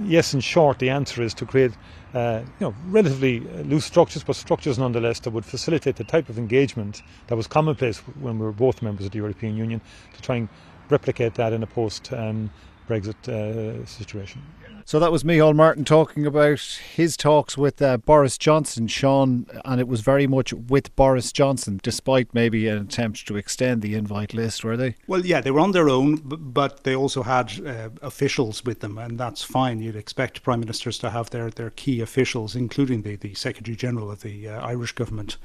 yes, 0.05 0.33
in 0.33 0.39
short, 0.39 0.79
the 0.79 0.89
answer 0.89 1.21
is 1.21 1.33
to 1.35 1.45
create 1.45 1.73
uh, 2.13 2.41
you 2.59 2.67
know, 2.67 2.75
relatively 2.87 3.41
loose 3.63 3.85
structures, 3.85 4.23
but 4.23 4.35
structures 4.35 4.79
nonetheless 4.79 5.19
that 5.21 5.31
would 5.31 5.45
facilitate 5.45 5.97
the 5.97 6.03
type 6.03 6.29
of 6.29 6.37
engagement 6.37 7.01
that 7.27 7.35
was 7.35 7.47
commonplace 7.47 7.99
when 8.19 8.39
we 8.39 8.45
were 8.45 8.51
both 8.51 8.81
members 8.81 9.05
of 9.05 9.11
the 9.11 9.17
European 9.17 9.57
Union 9.57 9.81
to 10.15 10.21
try 10.21 10.37
and 10.37 10.49
replicate 10.89 11.33
that 11.35 11.53
in 11.53 11.63
a 11.63 11.67
post 11.67 12.13
um, 12.13 12.49
Brexit 12.87 13.27
uh, 13.27 13.85
situation. 13.85 14.41
So 14.87 14.99
that 14.99 15.11
was 15.11 15.25
Micheál 15.25 15.53
Martin 15.53 15.83
talking 15.83 16.25
about 16.25 16.61
his 16.95 17.17
talks 17.17 17.57
with 17.57 17.81
uh, 17.81 17.97
Boris 17.97 18.37
Johnson, 18.37 18.87
Sean, 18.87 19.45
and 19.65 19.81
it 19.81 19.87
was 19.89 19.99
very 19.99 20.27
much 20.27 20.53
with 20.53 20.95
Boris 20.95 21.33
Johnson, 21.33 21.81
despite 21.83 22.33
maybe 22.33 22.69
an 22.69 22.77
attempt 22.77 23.27
to 23.27 23.35
extend 23.35 23.81
the 23.81 23.95
invite 23.95 24.33
list, 24.33 24.63
were 24.63 24.77
they? 24.77 24.95
Well, 25.05 25.25
yeah, 25.25 25.41
they 25.41 25.51
were 25.51 25.59
on 25.59 25.73
their 25.73 25.89
own, 25.89 26.21
but 26.23 26.85
they 26.85 26.95
also 26.95 27.23
had 27.23 27.67
uh, 27.67 27.89
officials 28.01 28.63
with 28.63 28.79
them, 28.79 28.97
and 28.97 29.19
that's 29.19 29.43
fine. 29.43 29.81
You'd 29.81 29.97
expect 29.97 30.41
prime 30.41 30.61
ministers 30.61 30.97
to 30.99 31.09
have 31.09 31.31
their, 31.31 31.49
their 31.49 31.71
key 31.71 31.99
officials, 31.99 32.55
including 32.55 33.01
the, 33.01 33.17
the 33.17 33.33
Secretary 33.33 33.75
General 33.75 34.09
of 34.09 34.21
the 34.21 34.47
uh, 34.47 34.65
Irish 34.65 34.93
government. 34.93 35.35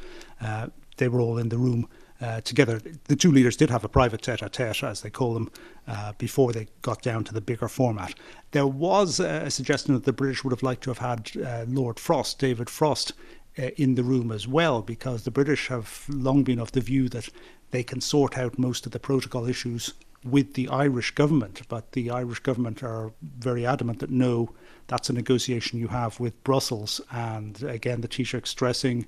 Uh, 0.40 0.68
they 0.98 1.08
were 1.08 1.20
all 1.20 1.38
in 1.38 1.48
the 1.48 1.58
room 1.58 1.88
uh, 2.22 2.40
together. 2.42 2.80
The 3.04 3.16
two 3.16 3.32
leaders 3.32 3.56
did 3.56 3.70
have 3.70 3.84
a 3.84 3.88
private 3.88 4.22
tete 4.22 4.42
a 4.42 4.48
tete, 4.48 4.84
as 4.84 5.00
they 5.00 5.10
call 5.10 5.34
them, 5.34 5.50
uh, 5.88 6.12
before 6.18 6.52
they 6.52 6.68
got 6.80 7.02
down 7.02 7.24
to 7.24 7.34
the 7.34 7.40
bigger 7.40 7.68
format. 7.68 8.14
There 8.52 8.66
was 8.66 9.18
a 9.18 9.50
suggestion 9.50 9.94
that 9.94 10.04
the 10.04 10.12
British 10.12 10.44
would 10.44 10.52
have 10.52 10.62
liked 10.62 10.84
to 10.84 10.90
have 10.90 10.98
had 10.98 11.32
uh, 11.36 11.64
Lord 11.68 11.98
Frost, 11.98 12.38
David 12.38 12.70
Frost, 12.70 13.12
uh, 13.58 13.68
in 13.76 13.96
the 13.96 14.04
room 14.04 14.32
as 14.32 14.48
well, 14.48 14.80
because 14.80 15.24
the 15.24 15.30
British 15.30 15.68
have 15.68 16.06
long 16.08 16.42
been 16.42 16.58
of 16.58 16.72
the 16.72 16.80
view 16.80 17.08
that 17.10 17.28
they 17.70 17.82
can 17.82 18.00
sort 18.00 18.38
out 18.38 18.58
most 18.58 18.86
of 18.86 18.92
the 18.92 19.00
protocol 19.00 19.46
issues 19.46 19.92
with 20.24 20.54
the 20.54 20.68
Irish 20.68 21.10
government. 21.10 21.62
But 21.68 21.92
the 21.92 22.10
Irish 22.10 22.38
government 22.38 22.82
are 22.82 23.12
very 23.38 23.66
adamant 23.66 23.98
that 23.98 24.10
no, 24.10 24.50
that's 24.86 25.10
a 25.10 25.12
negotiation 25.12 25.78
you 25.78 25.88
have 25.88 26.20
with 26.20 26.42
Brussels. 26.44 27.00
And 27.10 27.62
again, 27.62 28.00
the 28.00 28.08
Taoiseach 28.08 28.46
stressing 28.46 29.06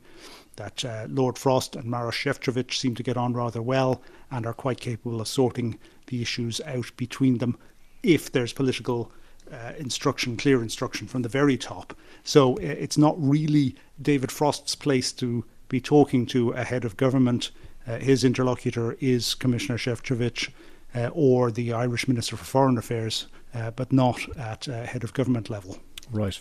that 0.57 0.85
uh, 0.85 1.07
Lord 1.09 1.39
Frost 1.39 1.77
and 1.77 1.87
Maros 1.87 2.17
Sefcovic 2.17 2.73
seem 2.73 2.95
to 2.95 3.03
get 3.03 3.17
on 3.17 3.33
rather 3.33 3.63
well 3.63 4.03
and 4.31 4.47
are 4.47 4.55
quite 4.55 4.81
capable 4.81 5.21
of 5.21 5.29
sorting 5.29 5.79
the 6.07 6.23
issues 6.23 6.61
out 6.67 6.91
between 6.97 7.39
them 7.39 7.57
if 8.03 8.31
there's 8.31 8.53
political 8.53 9.11
uh, 9.53 9.73
instruction, 9.79 10.37
clear 10.37 10.63
instruction 10.63 11.07
from 11.07 11.23
the 11.23 11.29
very 11.29 11.57
top. 11.57 11.97
So 12.23 12.55
uh, 12.55 12.61
it's 12.61 12.99
not 12.99 13.15
really 13.19 13.77
David 14.01 14.31
Frost's 14.31 14.75
place 14.75 15.13
to 15.13 15.45
be 15.69 15.81
talking 15.81 16.27
to 16.27 16.51
a 16.53 16.65
head 16.65 16.85
of 16.85 16.97
government. 16.97 17.51
Uh, 17.87 17.99
his 17.99 18.25
interlocutor 18.25 18.97
is 19.01 19.35
Commissioner 19.35 19.79
Sefcovic 19.79 20.51
uh, 20.95 21.11
or 21.13 21.51
the 21.51 21.73
Irish 21.73 22.09
Minister 22.09 22.37
for 22.37 22.45
Foreign 22.45 22.79
Affairs, 22.79 23.27
uh, 23.55 23.71
but 23.71 23.93
not 23.93 24.21
at 24.39 24.65
head 24.65 25.05
of 25.05 25.13
government 25.13 25.51
level. 25.51 25.79
Right. 26.11 26.41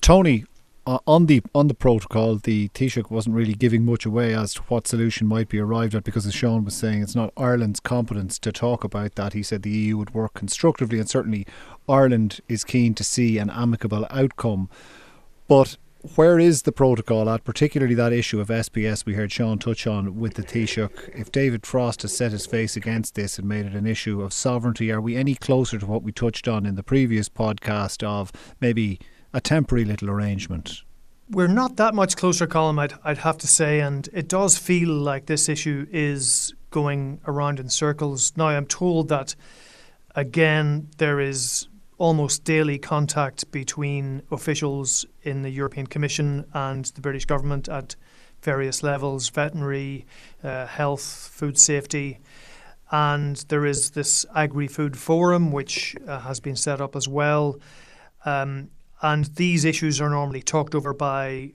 Tony, 0.00 0.44
Uh, 0.86 1.00
on 1.04 1.26
the 1.26 1.42
on 1.52 1.66
the 1.66 1.74
protocol, 1.74 2.36
the 2.36 2.68
Taoiseach 2.68 3.10
wasn't 3.10 3.34
really 3.34 3.54
giving 3.54 3.84
much 3.84 4.06
away 4.06 4.32
as 4.34 4.54
to 4.54 4.62
what 4.68 4.86
solution 4.86 5.26
might 5.26 5.48
be 5.48 5.58
arrived 5.58 5.96
at 5.96 6.04
because, 6.04 6.26
as 6.26 6.34
Sean 6.34 6.64
was 6.64 6.76
saying, 6.76 7.02
it's 7.02 7.16
not 7.16 7.32
Ireland's 7.36 7.80
competence 7.80 8.38
to 8.38 8.52
talk 8.52 8.84
about 8.84 9.16
that. 9.16 9.32
He 9.32 9.42
said 9.42 9.62
the 9.62 9.70
EU 9.70 9.96
would 9.96 10.14
work 10.14 10.34
constructively, 10.34 11.00
and 11.00 11.10
certainly 11.10 11.44
Ireland 11.88 12.40
is 12.48 12.62
keen 12.62 12.94
to 12.94 13.02
see 13.02 13.36
an 13.38 13.50
amicable 13.50 14.06
outcome. 14.10 14.70
But 15.48 15.76
where 16.14 16.38
is 16.38 16.62
the 16.62 16.70
protocol 16.70 17.28
at, 17.28 17.42
particularly 17.42 17.96
that 17.96 18.12
issue 18.12 18.38
of 18.38 18.46
SPS 18.46 19.04
we 19.04 19.14
heard 19.14 19.32
Sean 19.32 19.58
touch 19.58 19.88
on 19.88 20.20
with 20.20 20.34
the 20.34 20.44
Taoiseach? 20.44 21.16
If 21.18 21.32
David 21.32 21.66
Frost 21.66 22.02
has 22.02 22.16
set 22.16 22.30
his 22.30 22.46
face 22.46 22.76
against 22.76 23.16
this 23.16 23.40
and 23.40 23.48
made 23.48 23.66
it 23.66 23.74
an 23.74 23.88
issue 23.88 24.22
of 24.22 24.32
sovereignty, 24.32 24.92
are 24.92 25.00
we 25.00 25.16
any 25.16 25.34
closer 25.34 25.80
to 25.80 25.86
what 25.86 26.04
we 26.04 26.12
touched 26.12 26.46
on 26.46 26.64
in 26.64 26.76
the 26.76 26.84
previous 26.84 27.28
podcast 27.28 28.04
of 28.04 28.30
maybe 28.60 29.00
a 29.36 29.40
temporary 29.40 29.84
little 29.84 30.08
arrangement. 30.08 30.82
We're 31.28 31.46
not 31.46 31.76
that 31.76 31.94
much 31.94 32.16
closer, 32.16 32.46
Colm, 32.46 32.80
I'd, 32.80 32.94
I'd 33.04 33.18
have 33.18 33.36
to 33.38 33.46
say, 33.46 33.80
and 33.80 34.08
it 34.14 34.28
does 34.28 34.56
feel 34.56 34.88
like 34.88 35.26
this 35.26 35.48
issue 35.48 35.86
is 35.92 36.54
going 36.70 37.20
around 37.26 37.60
in 37.60 37.68
circles. 37.68 38.32
Now, 38.34 38.46
I'm 38.48 38.66
told 38.66 39.08
that, 39.08 39.36
again, 40.14 40.88
there 40.96 41.20
is 41.20 41.68
almost 41.98 42.44
daily 42.44 42.78
contact 42.78 43.50
between 43.50 44.22
officials 44.30 45.04
in 45.22 45.42
the 45.42 45.50
European 45.50 45.86
Commission 45.86 46.46
and 46.54 46.86
the 46.86 47.02
British 47.02 47.26
government 47.26 47.68
at 47.68 47.94
various 48.40 48.82
levels 48.82 49.28
veterinary, 49.28 50.06
uh, 50.42 50.66
health, 50.66 51.30
food 51.34 51.58
safety. 51.58 52.20
And 52.90 53.36
there 53.48 53.66
is 53.66 53.90
this 53.90 54.24
Agri 54.34 54.68
Food 54.68 54.96
Forum, 54.96 55.52
which 55.52 55.94
uh, 56.08 56.20
has 56.20 56.40
been 56.40 56.56
set 56.56 56.80
up 56.80 56.96
as 56.96 57.06
well. 57.06 57.58
Um, 58.24 58.70
and 59.02 59.24
these 59.36 59.64
issues 59.64 60.00
are 60.00 60.08
normally 60.08 60.42
talked 60.42 60.74
over 60.74 60.94
by 60.94 61.52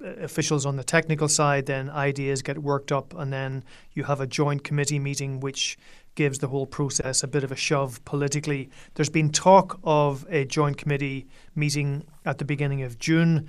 officials 0.00 0.66
on 0.66 0.76
the 0.76 0.84
technical 0.84 1.28
side, 1.28 1.66
then 1.66 1.90
ideas 1.90 2.42
get 2.42 2.58
worked 2.58 2.90
up, 2.90 3.14
and 3.14 3.32
then 3.32 3.62
you 3.92 4.04
have 4.04 4.20
a 4.20 4.26
joint 4.26 4.64
committee 4.64 4.98
meeting 4.98 5.40
which 5.40 5.78
gives 6.14 6.38
the 6.38 6.48
whole 6.48 6.66
process 6.66 7.22
a 7.22 7.28
bit 7.28 7.44
of 7.44 7.52
a 7.52 7.56
shove 7.56 8.04
politically. 8.04 8.68
There's 8.94 9.10
been 9.10 9.30
talk 9.30 9.78
of 9.84 10.26
a 10.28 10.44
joint 10.44 10.76
committee 10.76 11.26
meeting 11.54 12.04
at 12.24 12.38
the 12.38 12.44
beginning 12.44 12.82
of 12.82 12.98
June. 12.98 13.48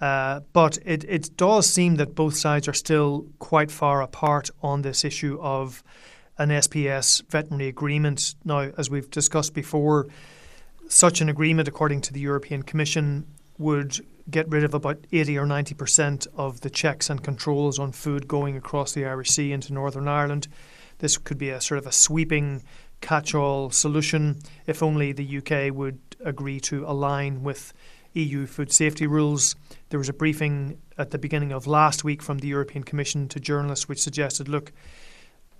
Uh, 0.00 0.40
but 0.54 0.78
it, 0.84 1.04
it 1.04 1.36
does 1.36 1.68
seem 1.68 1.96
that 1.96 2.14
both 2.14 2.34
sides 2.34 2.66
are 2.66 2.72
still 2.72 3.26
quite 3.38 3.70
far 3.70 4.00
apart 4.00 4.50
on 4.62 4.82
this 4.82 5.04
issue 5.04 5.38
of 5.40 5.84
an 6.38 6.48
SPS 6.48 7.22
veterinary 7.30 7.68
agreement. 7.68 8.34
Now, 8.44 8.70
as 8.78 8.88
we've 8.88 9.10
discussed 9.10 9.52
before, 9.52 10.06
such 10.90 11.20
an 11.20 11.28
agreement, 11.28 11.68
according 11.68 12.00
to 12.00 12.12
the 12.12 12.20
European 12.20 12.64
Commission, 12.64 13.24
would 13.58 14.04
get 14.28 14.48
rid 14.48 14.64
of 14.64 14.74
about 14.74 14.98
80 15.12 15.38
or 15.38 15.46
90% 15.46 16.26
of 16.36 16.60
the 16.62 16.70
checks 16.70 17.08
and 17.08 17.22
controls 17.22 17.78
on 17.78 17.92
food 17.92 18.26
going 18.26 18.56
across 18.56 18.92
the 18.92 19.06
Irish 19.06 19.30
Sea 19.30 19.52
into 19.52 19.72
Northern 19.72 20.08
Ireland. 20.08 20.48
This 20.98 21.16
could 21.16 21.38
be 21.38 21.50
a 21.50 21.60
sort 21.60 21.78
of 21.78 21.86
a 21.86 21.92
sweeping 21.92 22.64
catch 23.00 23.34
all 23.34 23.70
solution 23.70 24.40
if 24.66 24.82
only 24.82 25.12
the 25.12 25.38
UK 25.38 25.72
would 25.74 25.98
agree 26.24 26.58
to 26.60 26.84
align 26.84 27.44
with 27.44 27.72
EU 28.14 28.46
food 28.46 28.72
safety 28.72 29.06
rules. 29.06 29.54
There 29.90 29.98
was 29.98 30.08
a 30.08 30.12
briefing 30.12 30.76
at 30.98 31.12
the 31.12 31.18
beginning 31.18 31.52
of 31.52 31.68
last 31.68 32.02
week 32.02 32.20
from 32.20 32.38
the 32.38 32.48
European 32.48 32.82
Commission 32.82 33.28
to 33.28 33.38
journalists 33.38 33.88
which 33.88 34.02
suggested 34.02 34.48
look, 34.48 34.72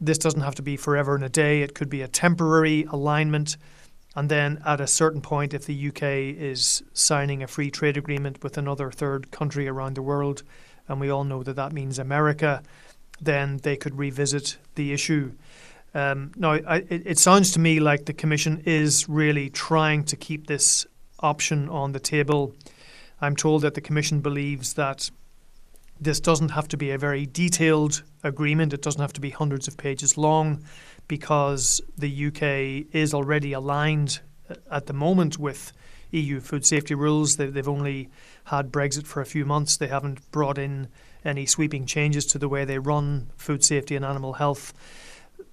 this 0.01 0.19
doesn't 0.19 0.41
have 0.41 0.57
to 0.57 0.63
be 0.63 0.77
forever 0.77 1.15
and 1.15 1.23
a 1.23 1.29
day, 1.29 1.63
it 1.63 1.75
could 1.75 1.89
be 1.89 2.03
a 2.03 2.09
temporary 2.09 2.85
alignment. 2.91 3.57
And 4.17 4.29
then 4.29 4.61
at 4.67 4.81
a 4.81 4.87
certain 4.87 5.21
point, 5.21 5.55
if 5.55 5.67
the 5.67 5.89
UK 5.89 6.03
is 6.03 6.83
signing 6.93 7.43
a 7.43 7.47
free 7.47 7.71
trade 7.71 7.97
agreement 7.97 8.43
with 8.43 8.59
another 8.59 8.91
third 8.91 9.31
country 9.31 9.69
around 9.69 9.95
the 9.95 10.03
world, 10.03 10.43
and 10.89 11.01
we 11.01 11.11
all 11.11 11.25
know 11.25 11.43
that 11.45 11.57
that 11.57 11.73
means 11.73 11.99
America, 11.99 12.63
then 13.21 13.59
they 13.59 13.77
could 13.77 13.97
revisit 13.97 14.59
the 14.75 14.93
issue. 14.93 15.33
Um, 15.95 16.33
now, 16.37 16.53
I, 16.53 16.77
it, 16.89 17.03
it 17.07 17.19
sounds 17.19 17.53
to 17.53 17.61
me 17.61 17.79
like 17.79 18.07
the 18.07 18.13
Commission 18.13 18.63
is 18.65 19.09
really 19.09 19.51
trying 19.51 20.05
to 20.05 20.17
keep 20.17 20.47
this 20.47 20.87
option 21.21 21.69
on 21.69 21.93
the 21.93 22.01
table. 22.01 22.55
I'm 23.21 23.37
told 23.37 23.63
that 23.63 23.75
the 23.75 23.81
Commission 23.81 24.21
believes 24.21 24.75
that 24.75 25.11
this 26.01 26.19
doesn't 26.19 26.51
have 26.51 26.67
to 26.69 26.77
be 26.77 26.91
a 26.91 26.99
very 26.99 27.27
detailed 27.27 28.03
agreement, 28.25 28.73
it 28.73 28.83
doesn't 28.83 29.01
have 29.01 29.13
to 29.13 29.21
be 29.21 29.31
hundreds 29.31 29.69
of 29.69 29.77
pages 29.77 30.17
long 30.17 30.65
because 31.11 31.81
the 31.99 32.27
UK 32.29 32.87
is 32.95 33.13
already 33.13 33.53
aligned 33.53 34.21
uh, 34.49 34.55
at 34.71 34.87
the 34.87 34.93
moment 34.93 35.41
with 35.41 35.73
EU 36.13 36.39
food 36.39 36.65
safety 36.65 36.95
rules. 36.95 37.37
They, 37.37 37.51
have 37.51 37.69
only 37.69 38.09
had 38.45 38.71
Brexit 38.71 39.09
for 39.09 39.21
a 39.21 39.27
few 39.27 39.45
months. 39.45 39.77
They 39.77 39.89
haven't 39.89 40.31
brought 40.31 40.57
in 40.57 40.87
any 41.25 41.47
sweeping 41.47 41.85
changes 41.85 42.27
to 42.27 42.39
the 42.39 42.49
way 42.49 42.65
they 42.65 42.79
run 42.79 43.33
food 43.37 43.65
safety 43.65 43.97
and 43.97 44.05
animal 44.05 44.35
health. 44.35 44.73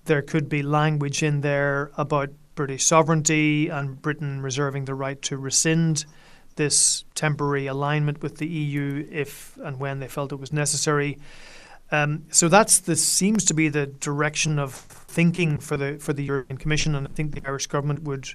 There 0.05 0.21
could 0.21 0.47
be 0.47 0.61
language 0.61 1.23
in 1.23 1.41
there 1.41 1.89
about 1.97 2.29
British 2.53 2.85
sovereignty 2.85 3.67
and 3.67 3.99
Britain 3.99 4.41
reserving 4.43 4.85
the 4.85 4.93
right 4.93 5.19
to 5.23 5.37
rescind 5.37 6.05
this 6.55 7.03
temporary 7.15 7.65
alignment 7.65 8.21
with 8.21 8.37
the 8.37 8.47
EU 8.47 9.07
if 9.11 9.57
and 9.57 9.79
when 9.79 10.01
they 10.01 10.07
felt 10.07 10.31
it 10.31 10.39
was 10.39 10.53
necessary. 10.53 11.17
Um, 11.91 12.25
so 12.31 12.49
that's 12.49 12.79
this 12.79 13.05
seems 13.05 13.45
to 13.45 13.53
be 13.53 13.69
the 13.69 13.87
direction 13.87 14.59
of 14.59 14.73
thinking 14.73 15.57
for 15.57 15.77
the 15.77 15.97
for 15.99 16.13
the 16.13 16.23
European 16.23 16.57
Commission, 16.57 16.95
and 16.95 17.07
I 17.07 17.11
think 17.11 17.33
the 17.33 17.47
Irish 17.47 17.67
government 17.67 18.03
would 18.03 18.29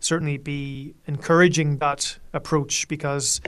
certainly 0.00 0.38
be 0.38 0.94
encouraging 1.06 1.78
that 1.78 2.18
approach 2.32 2.88
because 2.88 3.40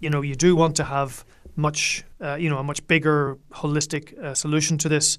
you 0.00 0.10
know 0.10 0.22
you 0.22 0.34
do 0.34 0.56
want 0.56 0.76
to 0.76 0.84
have 0.84 1.24
much 1.56 2.04
uh, 2.20 2.36
you 2.36 2.48
know 2.48 2.58
a 2.58 2.62
much 2.62 2.86
bigger 2.86 3.36
holistic 3.52 4.18
uh, 4.18 4.34
solution 4.34 4.78
to 4.78 4.88
this. 4.88 5.18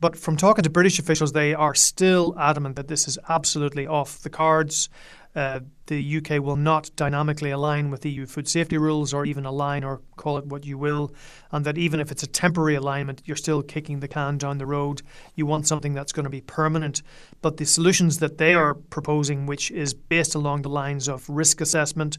But 0.00 0.16
from 0.16 0.36
talking 0.36 0.64
to 0.64 0.70
British 0.70 0.98
officials, 0.98 1.30
they 1.30 1.54
are 1.54 1.76
still 1.76 2.34
adamant 2.36 2.74
that 2.74 2.88
this 2.88 3.06
is 3.06 3.20
absolutely 3.28 3.86
off 3.86 4.18
the 4.22 4.30
cards. 4.30 4.88
Uh, 5.34 5.60
the 5.86 6.16
UK 6.18 6.42
will 6.42 6.56
not 6.56 6.90
dynamically 6.94 7.50
align 7.50 7.90
with 7.90 8.04
EU 8.04 8.26
food 8.26 8.46
safety 8.46 8.76
rules 8.76 9.14
or 9.14 9.24
even 9.24 9.46
align 9.46 9.82
or 9.82 10.02
call 10.16 10.36
it 10.36 10.46
what 10.46 10.66
you 10.66 10.76
will, 10.76 11.10
and 11.50 11.64
that 11.64 11.78
even 11.78 12.00
if 12.00 12.10
it's 12.10 12.22
a 12.22 12.26
temporary 12.26 12.74
alignment, 12.74 13.22
you're 13.24 13.36
still 13.36 13.62
kicking 13.62 14.00
the 14.00 14.08
can 14.08 14.36
down 14.36 14.58
the 14.58 14.66
road. 14.66 15.00
You 15.34 15.46
want 15.46 15.66
something 15.66 15.94
that's 15.94 16.12
going 16.12 16.24
to 16.24 16.30
be 16.30 16.42
permanent. 16.42 17.02
But 17.40 17.56
the 17.56 17.64
solutions 17.64 18.18
that 18.18 18.36
they 18.36 18.52
are 18.52 18.74
proposing, 18.74 19.46
which 19.46 19.70
is 19.70 19.94
based 19.94 20.34
along 20.34 20.62
the 20.62 20.68
lines 20.68 21.08
of 21.08 21.28
risk 21.28 21.62
assessment, 21.62 22.18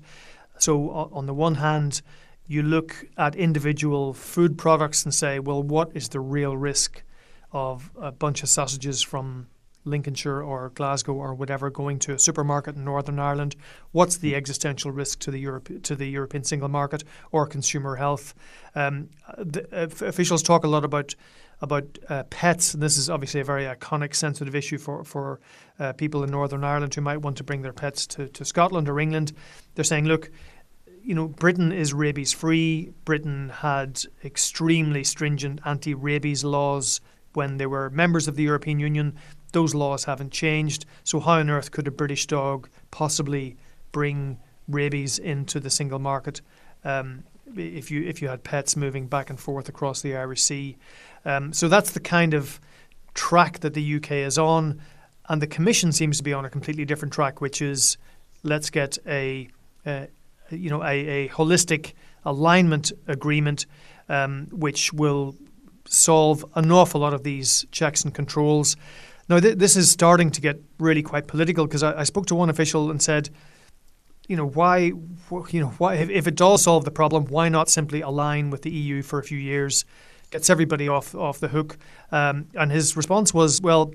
so 0.58 0.90
on 0.90 1.26
the 1.28 1.34
one 1.34 1.56
hand, 1.56 2.02
you 2.48 2.64
look 2.64 3.06
at 3.18 3.36
individual 3.36 4.14
food 4.14 4.58
products 4.58 5.04
and 5.04 5.14
say, 5.14 5.40
well, 5.40 5.62
what 5.62 5.92
is 5.94 6.10
the 6.10 6.20
real 6.20 6.58
risk 6.58 7.04
of 7.52 7.92
a 8.00 8.12
bunch 8.12 8.44
of 8.44 8.50
sausages 8.50 9.02
from 9.02 9.48
Lincolnshire 9.86 10.42
or 10.42 10.70
Glasgow 10.70 11.14
or 11.14 11.34
whatever 11.34 11.70
going 11.70 12.00
to 12.00 12.14
a 12.14 12.20
supermarket 12.20 12.76
in 12.76 12.84
Northern 12.84 13.20
Ireland? 13.20 13.56
What's 13.92 14.18
the 14.18 14.36
existential 14.36 14.92
risk 14.92 15.20
to 15.20 15.32
the 15.32 15.40
Europe 15.40 15.70
to 15.84 15.96
the 15.96 16.08
European 16.08 16.44
single 16.44 16.70
market 16.70 17.04
or 17.32 17.46
consumer 17.46 17.96
health? 17.96 18.34
Um, 18.76 19.10
the, 19.38 19.68
uh, 19.72 20.06
officials 20.06 20.44
talk 20.44 20.64
a 20.64 20.68
lot 20.68 20.86
about 20.86 21.16
about 21.62 21.98
uh, 22.10 22.24
pets. 22.24 22.74
And 22.74 22.84
this 22.84 22.98
is 22.98 23.10
obviously 23.10 23.40
a 23.40 23.46
very 23.46 23.64
iconic, 23.64 24.16
sensitive 24.16 24.56
issue 24.56 24.78
for 24.78 25.04
for 25.04 25.40
uh, 25.80 25.94
people 25.94 26.24
in 26.24 26.30
Northern 26.30 26.64
Ireland 26.64 26.94
who 26.94 27.02
might 27.02 27.18
want 27.18 27.38
to 27.38 27.44
bring 27.44 27.62
their 27.62 27.74
pets 27.74 28.06
to, 28.08 28.28
to 28.30 28.46
Scotland 28.46 28.90
or 28.90 29.00
England. 29.00 29.34
They're 29.76 29.84
saying, 29.84 30.06
look. 30.06 30.30
You 31.06 31.16
know, 31.16 31.28
Britain 31.28 31.74
is 31.74 31.94
rabies 31.94 32.32
free. 32.32 32.94
Britain 33.04 33.50
had 33.50 34.02
extremely 34.24 35.04
stringent 35.04 35.60
anti 35.66 35.94
rabies 35.94 36.46
laws 36.46 37.02
when 37.34 37.58
they 37.58 37.66
were 37.66 37.90
members 37.90 38.30
of 38.30 38.38
the 38.38 38.44
European 38.44 38.80
Union. 38.80 39.16
Those 39.54 39.74
laws 39.74 40.04
haven't 40.04 40.32
changed. 40.32 40.86
So, 41.04 41.20
how 41.20 41.34
on 41.34 41.50
earth 41.50 41.72
could 41.72 41.88
a 41.88 41.92
British 41.92 42.28
dog 42.28 42.70
possibly 42.92 43.56
bring 43.92 44.38
rabies 44.68 45.20
into 45.20 45.60
the 45.60 45.70
single 45.70 46.00
market 46.00 46.42
um, 46.84 47.24
if 47.56 47.90
you 47.92 48.04
if 48.04 48.22
you 48.22 48.28
had 48.28 48.44
pets 48.44 48.76
moving 48.76 49.08
back 49.08 49.30
and 49.30 49.40
forth 49.40 49.70
across 49.70 50.02
the 50.02 50.16
Irish 50.16 50.42
Sea? 50.42 50.76
Um, 51.26 51.54
so 51.54 51.70
that's 51.70 51.92
the 51.92 52.00
kind 52.00 52.34
of 52.34 52.60
track 53.14 53.60
that 53.60 53.74
the 53.74 53.96
UK 53.96 54.12
is 54.12 54.38
on, 54.38 54.82
and 55.30 55.42
the 55.42 55.48
Commission 55.48 55.92
seems 55.92 56.18
to 56.18 56.24
be 56.24 56.34
on 56.34 56.46
a 56.46 56.50
completely 56.50 56.86
different 56.86 57.14
track, 57.14 57.40
which 57.40 57.62
is 57.62 57.98
let's 58.44 58.70
get 58.70 58.98
a, 59.08 59.48
a 59.86 60.08
you 60.50 60.70
know 60.70 60.84
a, 60.84 61.26
a, 61.26 61.30
holistic 61.30 61.94
alignment 62.26 62.92
agreement, 63.08 63.66
um, 64.10 64.48
which 64.52 64.92
will 64.94 65.36
solve 65.86 66.46
an 66.56 66.72
awful 66.72 67.02
lot 67.02 67.14
of 67.14 67.24
these 67.24 67.66
checks 67.72 68.04
and 68.04 68.14
controls. 68.14 68.76
Now, 69.34 69.40
th- 69.40 69.58
this 69.58 69.76
is 69.76 69.90
starting 69.90 70.30
to 70.30 70.42
get 70.42 70.62
really 70.78 71.02
quite 71.02 71.26
political 71.26 71.66
because 71.66 71.82
I, 71.82 72.02
I, 72.02 72.04
spoke 72.04 72.28
to 72.28 72.36
one 72.36 72.52
official 72.52 72.92
and 72.92 73.02
said, 73.02 73.32
you 74.28 74.38
know, 74.38 74.46
why, 74.46 74.92
you 75.50 75.60
know, 75.60 75.74
why 75.80 75.96
if, 75.96 76.12
if, 76.12 76.28
it 76.28 76.36
does 76.36 76.62
solve 76.62 76.86
the 76.86 76.92
problem, 76.92 77.26
why 77.26 77.50
not 77.50 77.68
simply 77.68 78.02
align 78.02 78.52
with 78.52 78.62
the 78.62 78.70
EU 78.70 79.02
for 79.02 79.18
a 79.18 79.24
few 79.24 79.40
years, 79.40 79.86
gets 80.30 80.52
everybody 80.52 80.88
off 80.88 81.16
off 81.16 81.40
the 81.40 81.48
hook? 81.48 81.80
Um, 82.12 82.46
and 82.54 82.72
his 82.72 82.96
response 82.96 83.34
was, 83.34 83.60
well, 83.60 83.92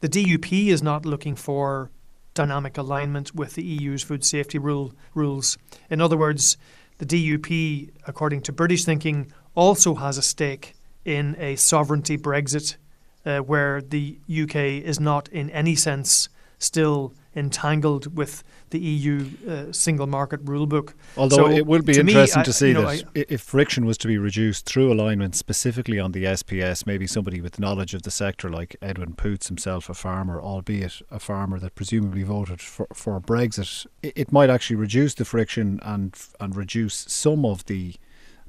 the 0.00 0.10
DUP 0.10 0.66
is 0.66 0.82
not 0.82 1.06
looking 1.06 1.36
for 1.36 1.90
dynamic 2.34 2.76
alignment 2.76 3.34
with 3.34 3.54
the 3.54 3.64
EU's 3.64 4.02
food 4.02 4.26
safety 4.26 4.58
rule 4.58 4.92
rules. 5.14 5.56
In 5.88 6.02
other 6.02 6.18
words, 6.18 6.58
the 6.98 7.06
DUP, 7.06 7.92
according 8.06 8.42
to 8.42 8.52
British 8.52 8.84
thinking, 8.84 9.32
also 9.54 9.94
has 9.94 10.18
a 10.18 10.22
stake 10.22 10.74
in 11.06 11.34
a 11.38 11.56
sovereignty 11.56 12.18
Brexit 12.18 12.76
uh, 13.24 13.38
where 13.38 13.80
the 13.80 14.18
UK 14.30 14.56
is 14.56 14.98
not 15.00 15.28
in 15.28 15.50
any 15.50 15.74
sense 15.74 16.28
still 16.58 17.12
entangled 17.34 18.16
with 18.16 18.44
the 18.70 18.78
EU 18.78 19.28
uh, 19.48 19.72
single 19.72 20.06
market 20.06 20.44
rulebook. 20.44 20.94
Although 21.16 21.36
so 21.36 21.50
it 21.50 21.66
will 21.66 21.82
be 21.82 21.98
interesting 21.98 22.40
me, 22.40 22.44
to 22.44 22.52
see 22.52 22.72
that 22.72 22.86
I, 22.86 23.02
if 23.14 23.40
friction 23.40 23.84
was 23.84 23.98
to 23.98 24.08
be 24.08 24.18
reduced 24.18 24.66
through 24.66 24.92
alignment 24.92 25.34
specifically 25.34 25.98
on 25.98 26.12
the 26.12 26.24
SPS, 26.24 26.86
maybe 26.86 27.06
somebody 27.06 27.40
with 27.40 27.58
knowledge 27.58 27.94
of 27.94 28.02
the 28.02 28.10
sector 28.10 28.48
like 28.48 28.76
Edwin 28.80 29.14
Poots 29.14 29.48
himself, 29.48 29.88
a 29.88 29.94
farmer, 29.94 30.40
albeit 30.40 31.02
a 31.10 31.18
farmer 31.18 31.58
that 31.58 31.74
presumably 31.74 32.22
voted 32.22 32.60
for, 32.60 32.86
for 32.94 33.20
Brexit, 33.20 33.86
it, 34.02 34.12
it 34.16 34.32
might 34.32 34.50
actually 34.50 34.76
reduce 34.76 35.14
the 35.14 35.24
friction 35.24 35.80
and 35.82 36.16
and 36.40 36.56
reduce 36.56 36.94
some 37.08 37.44
of 37.44 37.64
the 37.66 37.94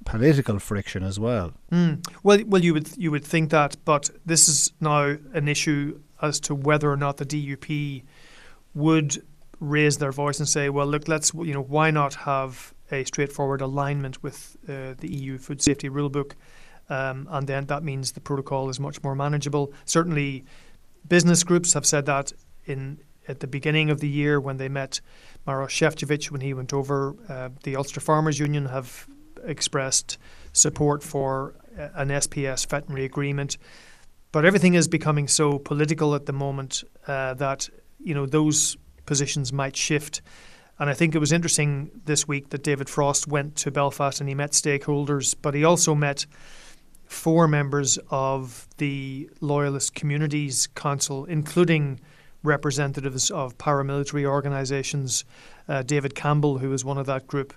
political 0.05 0.59
friction 0.59 1.03
as 1.03 1.19
well. 1.19 1.53
Mm. 1.71 2.05
Well, 2.23 2.39
well, 2.47 2.63
you 2.63 2.73
would 2.73 2.95
you 2.97 3.11
would 3.11 3.23
think 3.23 3.49
that, 3.51 3.77
but 3.85 4.09
this 4.25 4.47
is 4.47 4.71
now 4.79 5.17
an 5.33 5.47
issue 5.47 5.99
as 6.21 6.39
to 6.41 6.55
whether 6.55 6.91
or 6.91 6.97
not 6.97 7.17
the 7.17 7.25
DUP 7.25 8.03
would 8.73 9.23
raise 9.59 9.97
their 9.97 10.11
voice 10.11 10.39
and 10.39 10.47
say, 10.47 10.69
well, 10.69 10.87
look, 10.87 11.07
let's 11.07 11.33
you 11.33 11.53
know 11.53 11.61
why 11.61 11.91
not 11.91 12.13
have 12.15 12.73
a 12.91 13.03
straightforward 13.05 13.61
alignment 13.61 14.21
with 14.21 14.57
uh, 14.67 14.93
the 14.97 15.07
EU 15.09 15.37
food 15.37 15.61
safety 15.61 15.89
rulebook, 15.89 16.33
um, 16.89 17.27
and 17.31 17.47
then 17.47 17.65
that 17.65 17.83
means 17.83 18.11
the 18.11 18.21
protocol 18.21 18.69
is 18.69 18.79
much 18.79 19.01
more 19.03 19.15
manageable. 19.15 19.73
Certainly, 19.85 20.43
business 21.07 21.43
groups 21.43 21.73
have 21.73 21.85
said 21.85 22.05
that 22.05 22.31
in 22.65 22.99
at 23.27 23.39
the 23.39 23.47
beginning 23.47 23.89
of 23.89 23.99
the 23.99 24.09
year 24.09 24.39
when 24.39 24.57
they 24.57 24.67
met 24.67 24.99
Maros 25.45 25.71
Šefčovič 25.71 26.31
when 26.31 26.41
he 26.41 26.53
went 26.53 26.73
over. 26.73 27.15
Uh, 27.29 27.49
the 27.63 27.75
Ulster 27.75 27.99
Farmers 27.99 28.39
Union 28.39 28.65
have 28.65 29.07
expressed 29.45 30.17
support 30.53 31.03
for 31.03 31.56
an 31.75 32.10
SPS 32.10 32.67
veterinary 32.67 33.06
agreement. 33.06 33.58
But 34.32 34.45
everything 34.45 34.73
is 34.73 34.88
becoming 34.88 35.27
so 35.27 35.60
political 35.60 36.15
at 36.15 36.25
the 36.25 36.34
moment 36.34 36.84
uh, 37.08 37.36
that 37.36 37.69
you 37.99 38.13
know 38.13 38.25
those 38.25 38.77
positions 39.06 39.53
might 39.53 39.75
shift. 39.75 40.21
And 40.79 40.89
I 40.89 40.93
think 40.93 41.13
it 41.13 41.19
was 41.19 41.32
interesting 41.32 41.91
this 42.06 42.27
week 42.27 42.49
that 42.49 42.63
David 42.63 42.89
Frost 42.89 43.27
went 43.27 43.56
to 43.58 43.71
Belfast 43.71 44.19
and 44.19 44.27
he 44.27 44.36
met 44.36 44.51
stakeholders, 44.51 45.36
but 45.39 45.53
he 45.53 45.63
also 45.63 45.93
met 45.93 46.25
four 47.06 47.47
members 47.47 47.99
of 48.10 48.67
the 48.77 49.29
Loyalist 49.39 49.93
Communities 49.93 50.67
Council, 50.67 51.25
including 51.25 51.99
representatives 52.41 53.29
of 53.29 53.58
paramilitary 53.58 54.25
organisations. 54.25 55.23
Uh, 55.67 55.84
David 55.84 56.15
Campbell, 56.15 56.58
who 56.58 56.69
was 56.69 56.84
one 56.84 56.97
of 56.97 57.06
that 57.06 57.27
group, 57.27 57.53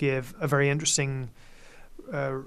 gave 0.00 0.34
a 0.40 0.48
very 0.48 0.70
interesting 0.70 1.30
uh, 2.10 2.38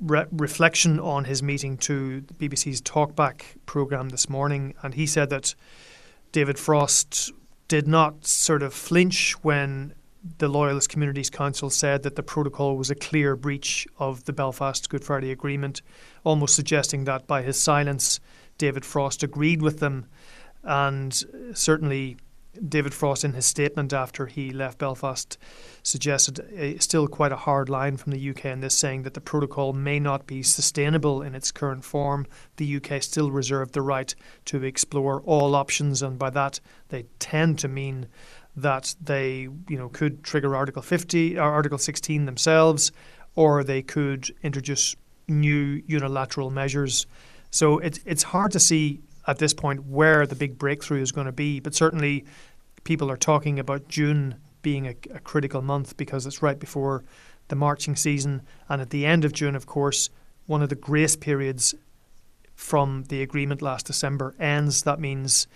re- 0.00 0.24
reflection 0.32 0.98
on 0.98 1.24
his 1.24 1.42
meeting 1.42 1.76
to 1.76 2.22
the 2.22 2.34
BBC's 2.34 2.80
Talkback 2.80 3.42
programme 3.66 4.08
this 4.08 4.28
morning, 4.30 4.74
and 4.82 4.94
he 4.94 5.06
said 5.06 5.28
that 5.28 5.54
David 6.32 6.58
Frost 6.58 7.30
did 7.68 7.86
not 7.86 8.26
sort 8.26 8.62
of 8.62 8.72
flinch 8.72 9.34
when 9.44 9.92
the 10.38 10.48
Loyalist 10.48 10.88
Communities 10.88 11.28
Council 11.28 11.68
said 11.68 12.02
that 12.04 12.16
the 12.16 12.22
protocol 12.22 12.78
was 12.78 12.90
a 12.90 12.94
clear 12.94 13.36
breach 13.36 13.86
of 13.98 14.24
the 14.24 14.32
Belfast 14.32 14.88
Good 14.88 15.04
Friday 15.04 15.30
Agreement, 15.30 15.82
almost 16.24 16.56
suggesting 16.56 17.04
that 17.04 17.26
by 17.26 17.42
his 17.42 17.60
silence, 17.60 18.18
David 18.56 18.84
Frost 18.86 19.22
agreed 19.22 19.60
with 19.60 19.78
them. 19.78 20.06
And 20.64 21.12
certainly, 21.52 22.16
David 22.66 22.94
Frost, 22.94 23.24
in 23.24 23.32
his 23.32 23.46
statement 23.46 23.92
after 23.92 24.26
he 24.26 24.50
left 24.50 24.78
Belfast, 24.78 25.38
suggested 25.82 26.40
a, 26.54 26.78
still 26.78 27.06
quite 27.06 27.32
a 27.32 27.36
hard 27.36 27.68
line 27.68 27.96
from 27.96 28.12
the 28.12 28.30
UK 28.30 28.46
in 28.46 28.60
this, 28.60 28.74
saying 28.74 29.02
that 29.02 29.14
the 29.14 29.20
protocol 29.20 29.72
may 29.72 29.98
not 29.98 30.26
be 30.26 30.42
sustainable 30.42 31.22
in 31.22 31.34
its 31.34 31.50
current 31.50 31.84
form. 31.84 32.26
The 32.56 32.76
UK 32.76 33.02
still 33.02 33.30
reserved 33.30 33.74
the 33.74 33.82
right 33.82 34.14
to 34.46 34.62
explore 34.64 35.20
all 35.22 35.54
options, 35.54 36.02
and 36.02 36.18
by 36.18 36.30
that 36.30 36.60
they 36.88 37.06
tend 37.18 37.58
to 37.60 37.68
mean 37.68 38.08
that 38.56 38.94
they, 39.00 39.48
you 39.68 39.78
know, 39.78 39.88
could 39.88 40.24
trigger 40.24 40.56
Article 40.56 40.82
50 40.82 41.38
or 41.38 41.42
Article 41.42 41.78
16 41.78 42.24
themselves, 42.24 42.92
or 43.34 43.62
they 43.62 43.82
could 43.82 44.34
introduce 44.42 44.96
new 45.28 45.82
unilateral 45.86 46.50
measures. 46.50 47.06
So 47.50 47.78
it's 47.78 48.00
it's 48.04 48.22
hard 48.22 48.52
to 48.52 48.60
see 48.60 49.00
at 49.28 49.38
this 49.38 49.52
point 49.52 49.84
where 49.84 50.26
the 50.26 50.34
big 50.34 50.58
breakthrough 50.58 51.02
is 51.02 51.12
going 51.12 51.26
to 51.26 51.32
be, 51.32 51.60
but 51.60 51.74
certainly 51.74 52.24
people 52.88 53.10
are 53.10 53.18
talking 53.18 53.58
about 53.58 53.86
June 53.86 54.34
being 54.62 54.86
a, 54.86 54.94
a, 55.12 55.20
critical 55.20 55.60
month 55.60 55.94
because 55.98 56.24
it's 56.24 56.40
right 56.40 56.58
before 56.58 57.04
the 57.48 57.54
marching 57.54 57.94
season. 57.94 58.40
And 58.66 58.80
at 58.80 58.88
the 58.88 59.04
end 59.04 59.26
of 59.26 59.34
June, 59.34 59.54
of 59.54 59.66
course, 59.66 60.08
one 60.46 60.62
of 60.62 60.70
the 60.70 60.74
grace 60.74 61.14
periods 61.14 61.74
from 62.54 63.04
the 63.10 63.20
agreement 63.20 63.60
last 63.60 63.84
December 63.84 64.34
ends. 64.40 64.84
That 64.84 65.00
means 65.00 65.46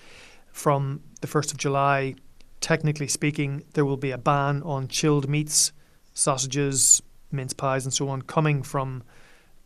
from 0.52 1.00
the 1.22 1.26
1st 1.26 1.52
of 1.52 1.56
July, 1.56 2.16
technically 2.60 3.08
speaking, 3.08 3.64
there 3.72 3.86
will 3.86 3.96
be 3.96 4.10
a 4.10 4.18
ban 4.18 4.62
on 4.62 4.86
chilled 4.86 5.26
meats, 5.26 5.72
sausages, 6.12 7.00
mince 7.30 7.54
pies, 7.54 7.86
and 7.86 7.94
so 7.94 8.10
on 8.10 8.20
coming 8.20 8.62
from 8.62 9.02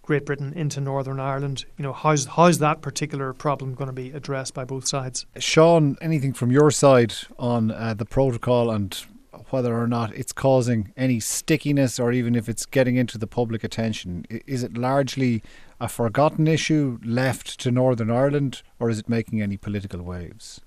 Great 0.06 0.24
Britain 0.24 0.52
into 0.54 0.80
Northern 0.80 1.18
Ireland. 1.18 1.64
You 1.76 1.82
know, 1.82 1.92
how's 1.92 2.26
how's 2.26 2.58
that 2.60 2.80
particular 2.80 3.32
problem 3.32 3.74
going 3.74 3.88
to 3.88 3.92
be 3.92 4.12
addressed 4.12 4.54
by 4.54 4.64
both 4.64 4.86
sides? 4.86 5.26
Sean, 5.38 5.96
anything 6.00 6.32
from 6.32 6.52
your 6.52 6.70
side 6.70 7.12
on 7.38 7.72
uh, 7.72 7.92
the 7.92 8.04
protocol 8.04 8.70
and 8.70 9.04
whether 9.50 9.76
or 9.76 9.86
not 9.86 10.14
it's 10.14 10.32
causing 10.32 10.92
any 10.96 11.20
stickiness 11.20 11.98
or 11.98 12.12
even 12.12 12.34
if 12.34 12.48
it's 12.48 12.66
getting 12.66 12.96
into 12.96 13.18
the 13.18 13.26
public 13.26 13.64
attention? 13.64 14.24
Is 14.46 14.62
it 14.62 14.78
largely 14.78 15.42
a 15.80 15.88
forgotten 15.88 16.46
issue 16.46 16.98
left 17.04 17.58
to 17.60 17.70
Northern 17.72 18.10
Ireland 18.10 18.62
or 18.78 18.88
is 18.88 19.00
it 19.00 19.08
making 19.08 19.42
any 19.42 19.56
political 19.56 20.02
waves? 20.02 20.60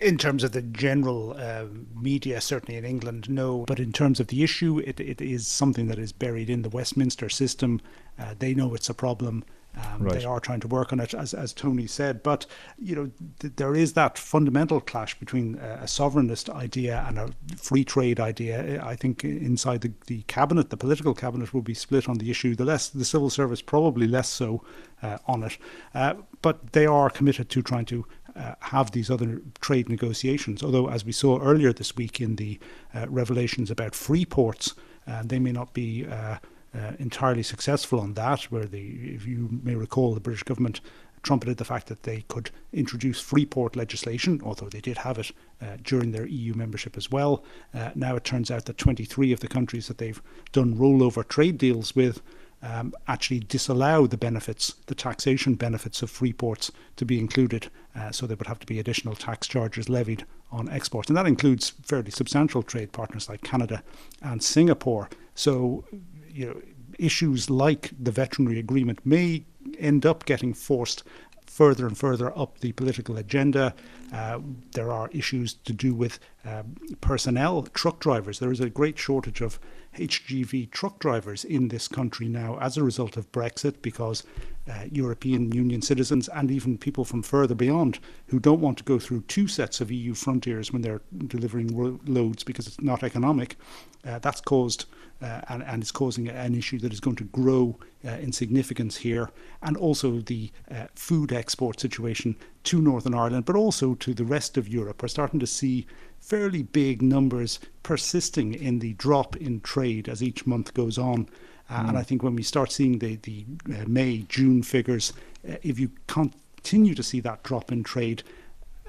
In 0.00 0.18
terms 0.18 0.42
of 0.42 0.50
the 0.50 0.62
general 0.62 1.36
uh, 1.38 1.66
media, 1.94 2.40
certainly 2.40 2.76
in 2.76 2.84
England, 2.84 3.30
no. 3.30 3.64
But 3.66 3.78
in 3.78 3.92
terms 3.92 4.18
of 4.18 4.26
the 4.28 4.42
issue, 4.42 4.80
it, 4.84 4.98
it 4.98 5.20
is 5.20 5.46
something 5.46 5.86
that 5.86 5.98
is 5.98 6.10
buried 6.12 6.50
in 6.50 6.62
the 6.62 6.68
Westminster 6.68 7.28
system. 7.28 7.80
Uh, 8.18 8.34
they 8.38 8.52
know 8.52 8.74
it's 8.74 8.88
a 8.88 8.94
problem. 8.94 9.44
Um, 9.76 10.04
right. 10.04 10.18
They 10.18 10.24
are 10.24 10.40
trying 10.40 10.60
to 10.60 10.68
work 10.68 10.92
on 10.92 11.00
it, 11.00 11.12
as, 11.12 11.34
as 11.34 11.52
Tony 11.52 11.86
said. 11.86 12.22
But 12.22 12.46
you 12.78 12.96
know, 12.96 13.10
th- 13.40 13.54
there 13.56 13.74
is 13.74 13.92
that 13.92 14.18
fundamental 14.18 14.80
clash 14.80 15.18
between 15.18 15.58
uh, 15.58 15.80
a 15.82 15.84
sovereignist 15.84 16.48
idea 16.48 17.04
and 17.06 17.18
a 17.18 17.30
free 17.56 17.84
trade 17.84 18.18
idea. 18.18 18.82
I 18.82 18.96
think 18.96 19.22
inside 19.22 19.82
the, 19.82 19.92
the 20.06 20.22
cabinet, 20.22 20.70
the 20.70 20.76
political 20.78 21.14
cabinet, 21.14 21.52
will 21.52 21.62
be 21.62 21.74
split 21.74 22.08
on 22.08 22.18
the 22.18 22.30
issue. 22.30 22.56
The 22.56 22.64
less 22.64 22.88
the 22.88 23.04
civil 23.04 23.28
service, 23.28 23.60
probably 23.60 24.06
less 24.06 24.28
so 24.28 24.64
uh, 25.02 25.18
on 25.26 25.42
it. 25.42 25.58
Uh, 25.94 26.14
but 26.40 26.72
they 26.72 26.86
are 26.86 27.10
committed 27.10 27.50
to 27.50 27.62
trying 27.62 27.84
to 27.86 28.06
uh, 28.36 28.54
have 28.60 28.90
these 28.90 29.10
other 29.10 29.40
trade 29.60 29.88
negotiations. 29.88 30.62
Although, 30.62 30.88
as 30.88 31.04
we 31.04 31.12
saw 31.12 31.40
earlier 31.40 31.72
this 31.72 31.96
week 31.96 32.20
in 32.20 32.36
the 32.36 32.58
uh, 32.94 33.06
revelations 33.08 33.70
about 33.70 33.94
free 33.94 34.24
ports, 34.24 34.74
uh, 35.06 35.22
they 35.24 35.38
may 35.38 35.52
not 35.52 35.72
be. 35.72 36.06
Uh, 36.06 36.38
uh, 36.74 36.92
entirely 36.98 37.42
successful 37.42 37.98
on 37.98 38.12
that, 38.14 38.42
where 38.44 38.66
the, 38.66 39.14
if 39.14 39.26
you 39.26 39.48
may 39.62 39.74
recall, 39.74 40.12
the 40.12 40.20
British 40.20 40.42
government 40.42 40.82
trumpeted 41.26 41.56
the 41.56 41.64
fact 41.64 41.88
that 41.88 42.04
they 42.04 42.24
could 42.28 42.50
introduce 42.72 43.20
free 43.20 43.44
port 43.44 43.74
legislation, 43.74 44.40
although 44.44 44.68
they 44.68 44.80
did 44.80 44.98
have 44.98 45.18
it 45.18 45.32
uh, 45.60 45.76
during 45.82 46.12
their 46.12 46.26
EU 46.26 46.54
membership 46.54 46.96
as 46.96 47.10
well. 47.10 47.42
Uh, 47.74 47.90
now 47.96 48.14
it 48.14 48.24
turns 48.24 48.50
out 48.50 48.66
that 48.66 48.78
23 48.78 49.32
of 49.32 49.40
the 49.40 49.48
countries 49.48 49.88
that 49.88 49.98
they've 49.98 50.22
done 50.52 50.76
rollover 50.76 51.26
trade 51.26 51.58
deals 51.58 51.96
with 51.96 52.22
um, 52.62 52.92
actually 53.06 53.40
disallow 53.40 54.06
the 54.06 54.16
benefits, 54.16 54.74
the 54.86 54.94
taxation 54.94 55.54
benefits 55.54 56.02
of 56.02 56.10
free 56.10 56.32
ports 56.32 56.70
to 56.96 57.04
be 57.04 57.18
included. 57.18 57.68
Uh, 57.94 58.10
so 58.10 58.26
there 58.26 58.36
would 58.36 58.46
have 58.46 58.58
to 58.60 58.66
be 58.66 58.78
additional 58.78 59.14
tax 59.14 59.46
charges 59.46 59.88
levied 59.88 60.24
on 60.50 60.68
exports. 60.68 61.08
And 61.08 61.16
that 61.16 61.26
includes 61.26 61.70
fairly 61.82 62.10
substantial 62.10 62.62
trade 62.62 62.92
partners 62.92 63.28
like 63.28 63.42
Canada 63.42 63.82
and 64.22 64.42
Singapore. 64.42 65.08
So, 65.34 65.84
you 66.28 66.46
know, 66.46 66.62
issues 66.98 67.50
like 67.50 67.90
the 67.98 68.10
veterinary 68.10 68.58
agreement 68.58 69.04
may 69.04 69.44
end 69.78 70.06
up 70.06 70.24
getting 70.24 70.54
forced 70.54 71.02
further 71.46 71.86
and 71.86 71.96
further 71.96 72.36
up 72.38 72.58
the 72.60 72.72
political 72.72 73.16
agenda. 73.16 73.74
Uh, 74.12 74.40
there 74.72 74.92
are 74.92 75.08
issues 75.12 75.54
to 75.54 75.72
do 75.72 75.94
with 75.94 76.18
uh, 76.44 76.62
personnel, 77.00 77.62
truck 77.62 77.98
drivers. 77.98 78.38
There 78.38 78.52
is 78.52 78.60
a 78.60 78.68
great 78.68 78.98
shortage 78.98 79.40
of 79.40 79.58
HGV 79.96 80.70
truck 80.70 80.98
drivers 80.98 81.44
in 81.44 81.68
this 81.68 81.88
country 81.88 82.28
now 82.28 82.58
as 82.60 82.76
a 82.76 82.82
result 82.82 83.16
of 83.16 83.30
Brexit 83.32 83.82
because 83.82 84.22
uh, 84.68 84.84
European 84.90 85.52
Union 85.52 85.80
citizens 85.80 86.28
and 86.28 86.50
even 86.50 86.76
people 86.76 87.04
from 87.04 87.22
further 87.22 87.54
beyond 87.54 87.98
who 88.26 88.40
don't 88.40 88.60
want 88.60 88.78
to 88.78 88.84
go 88.84 88.98
through 88.98 89.22
two 89.22 89.46
sets 89.46 89.80
of 89.80 89.90
EU 89.90 90.14
frontiers 90.14 90.72
when 90.72 90.82
they're 90.82 91.02
delivering 91.26 91.76
ro- 91.76 92.00
loads 92.06 92.42
because 92.42 92.66
it's 92.66 92.80
not 92.80 93.02
economic. 93.02 93.56
Uh, 94.04 94.18
that's 94.18 94.40
caused 94.40 94.86
and, 95.20 95.62
and 95.62 95.82
is 95.82 95.90
causing 95.90 96.28
an 96.28 96.54
issue 96.54 96.78
that 96.78 96.92
is 96.92 97.00
going 97.00 97.16
to 97.16 97.24
grow 97.24 97.78
uh, 98.04 98.10
in 98.10 98.32
significance 98.32 98.96
here, 98.96 99.30
and 99.62 99.76
also 99.76 100.20
the 100.20 100.50
uh, 100.70 100.86
food 100.94 101.32
export 101.32 101.80
situation 101.80 102.36
to 102.64 102.80
Northern 102.80 103.14
Ireland, 103.14 103.44
but 103.44 103.56
also 103.56 103.94
to 103.94 104.14
the 104.14 104.24
rest 104.24 104.56
of 104.56 104.68
Europe. 104.68 105.02
We're 105.02 105.08
starting 105.08 105.40
to 105.40 105.46
see 105.46 105.86
fairly 106.20 106.62
big 106.62 107.02
numbers 107.02 107.60
persisting 107.82 108.54
in 108.54 108.80
the 108.80 108.94
drop 108.94 109.36
in 109.36 109.60
trade 109.60 110.08
as 110.08 110.22
each 110.22 110.46
month 110.46 110.74
goes 110.74 110.98
on. 110.98 111.28
Uh, 111.70 111.82
mm. 111.82 111.88
And 111.88 111.98
I 111.98 112.02
think 112.02 112.22
when 112.22 112.34
we 112.34 112.42
start 112.42 112.72
seeing 112.72 112.98
the, 112.98 113.16
the 113.16 113.44
uh, 113.70 113.84
May, 113.86 114.18
June 114.28 114.62
figures, 114.62 115.12
uh, 115.48 115.56
if 115.62 115.78
you 115.78 115.90
continue 116.06 116.94
to 116.94 117.02
see 117.02 117.20
that 117.20 117.42
drop 117.42 117.70
in 117.72 117.82
trade, 117.82 118.22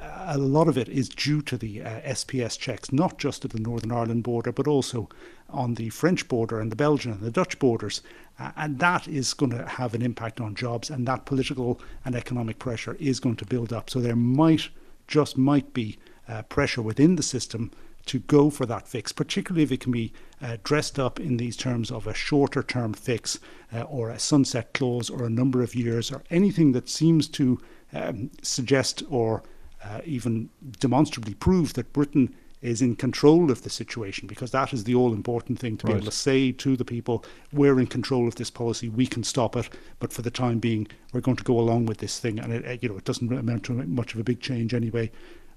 a 0.01 0.37
lot 0.37 0.67
of 0.67 0.77
it 0.77 0.89
is 0.89 1.09
due 1.09 1.41
to 1.43 1.57
the 1.57 1.81
uh, 1.81 2.01
SPS 2.01 2.57
checks, 2.57 2.91
not 2.91 3.17
just 3.17 3.45
at 3.45 3.51
the 3.51 3.59
Northern 3.59 3.91
Ireland 3.91 4.23
border, 4.23 4.51
but 4.51 4.67
also 4.67 5.09
on 5.49 5.75
the 5.75 5.89
French 5.89 6.27
border 6.27 6.59
and 6.59 6.71
the 6.71 6.75
Belgian 6.75 7.13
and 7.13 7.21
the 7.21 7.31
Dutch 7.31 7.57
borders. 7.59 8.01
Uh, 8.39 8.51
and 8.55 8.79
that 8.79 9.07
is 9.07 9.33
going 9.33 9.51
to 9.51 9.65
have 9.65 9.93
an 9.93 10.01
impact 10.01 10.39
on 10.39 10.53
jobs, 10.53 10.89
and 10.89 11.07
that 11.07 11.25
political 11.25 11.79
and 12.05 12.15
economic 12.15 12.59
pressure 12.59 12.95
is 12.99 13.19
going 13.19 13.37
to 13.37 13.45
build 13.45 13.73
up. 13.73 13.89
So 13.89 13.99
there 13.99 14.15
might, 14.15 14.69
just 15.07 15.37
might 15.37 15.73
be, 15.73 15.97
uh, 16.27 16.43
pressure 16.43 16.81
within 16.81 17.15
the 17.15 17.23
system 17.23 17.71
to 18.05 18.19
go 18.19 18.49
for 18.49 18.65
that 18.65 18.87
fix, 18.87 19.11
particularly 19.11 19.63
if 19.63 19.71
it 19.71 19.79
can 19.79 19.91
be 19.91 20.13
uh, 20.41 20.57
dressed 20.63 20.99
up 20.99 21.19
in 21.19 21.37
these 21.37 21.57
terms 21.57 21.91
of 21.91 22.07
a 22.07 22.13
shorter 22.13 22.63
term 22.63 22.93
fix 22.93 23.39
uh, 23.73 23.81
or 23.81 24.09
a 24.09 24.19
sunset 24.19 24.73
clause 24.73 25.09
or 25.09 25.25
a 25.25 25.29
number 25.29 25.61
of 25.61 25.75
years 25.75 26.11
or 26.11 26.23
anything 26.29 26.71
that 26.71 26.89
seems 26.89 27.27
to 27.27 27.59
um, 27.93 28.29
suggest 28.41 29.03
or 29.09 29.43
uh, 29.87 30.01
even 30.05 30.49
demonstrably 30.79 31.33
prove 31.33 31.73
that 31.73 31.93
Britain 31.93 32.33
is 32.61 32.81
in 32.81 32.95
control 32.95 33.51
of 33.51 33.61
the 33.61 33.69
situation 33.69 34.27
because 34.27 34.51
that 34.51 34.73
is 34.73 34.83
the 34.83 34.95
all 34.95 35.13
important 35.13 35.59
thing 35.59 35.77
to 35.77 35.85
right. 35.85 35.93
be 35.93 35.97
able 35.97 36.05
to 36.05 36.11
say 36.11 36.51
to 36.51 36.75
the 36.75 36.83
people 36.83 37.23
we're 37.53 37.79
in 37.79 37.85
control 37.85 38.27
of 38.27 38.35
this 38.35 38.49
policy 38.49 38.89
we 38.89 39.05
can 39.05 39.23
stop 39.23 39.55
it 39.55 39.69
but 39.99 40.11
for 40.11 40.23
the 40.23 40.31
time 40.31 40.57
being 40.57 40.87
we're 41.13 41.21
going 41.21 41.37
to 41.37 41.43
go 41.43 41.59
along 41.59 41.85
with 41.85 41.99
this 41.99 42.19
thing 42.19 42.39
and 42.39 42.51
it, 42.51 42.81
you 42.81 42.89
know 42.89 42.97
it 42.97 43.05
doesn't 43.05 43.31
amount 43.31 43.63
to 43.63 43.73
much 43.73 44.15
of 44.15 44.19
a 44.19 44.23
big 44.23 44.41
change 44.41 44.73
anyway 44.73 45.11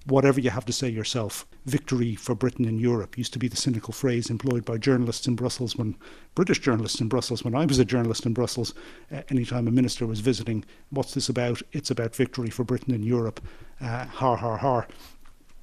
whatever 0.07 0.40
you 0.40 0.51
have 0.51 0.64
to 0.64 0.72
say 0.72 0.88
yourself. 0.88 1.46
Victory 1.66 2.14
for 2.14 2.34
Britain 2.34 2.64
in 2.64 2.78
Europe 2.78 3.18
used 3.18 3.32
to 3.32 3.38
be 3.38 3.48
the 3.48 3.57
cynical 3.57 3.92
phrase 3.92 4.30
employed 4.30 4.64
by 4.64 4.78
journalists 4.78 5.26
in 5.26 5.36
Brussels 5.36 5.76
when 5.76 5.96
British 6.34 6.61
journalists 6.61 7.01
in 7.01 7.09
Brussels, 7.09 7.44
when 7.44 7.55
I 7.55 7.66
was 7.66 7.78
a 7.78 7.84
journalist 7.84 8.26
in 8.26 8.32
Brussels, 8.32 8.74
uh, 9.12 9.22
anytime 9.28 9.68
a 9.68 9.70
minister 9.70 10.07
was 10.07 10.20
visiting, 10.20 10.64
what's 10.90 11.14
this 11.14 11.28
about? 11.28 11.62
It's 11.72 11.90
about 11.90 12.16
victory 12.16 12.51
for 12.51 12.64
Britain 12.64 12.94
in 12.94 13.03
Europe. 13.03 13.40
Uh, 13.80 14.07
har, 14.07 14.36
har, 14.36 14.59
har. 14.59 14.88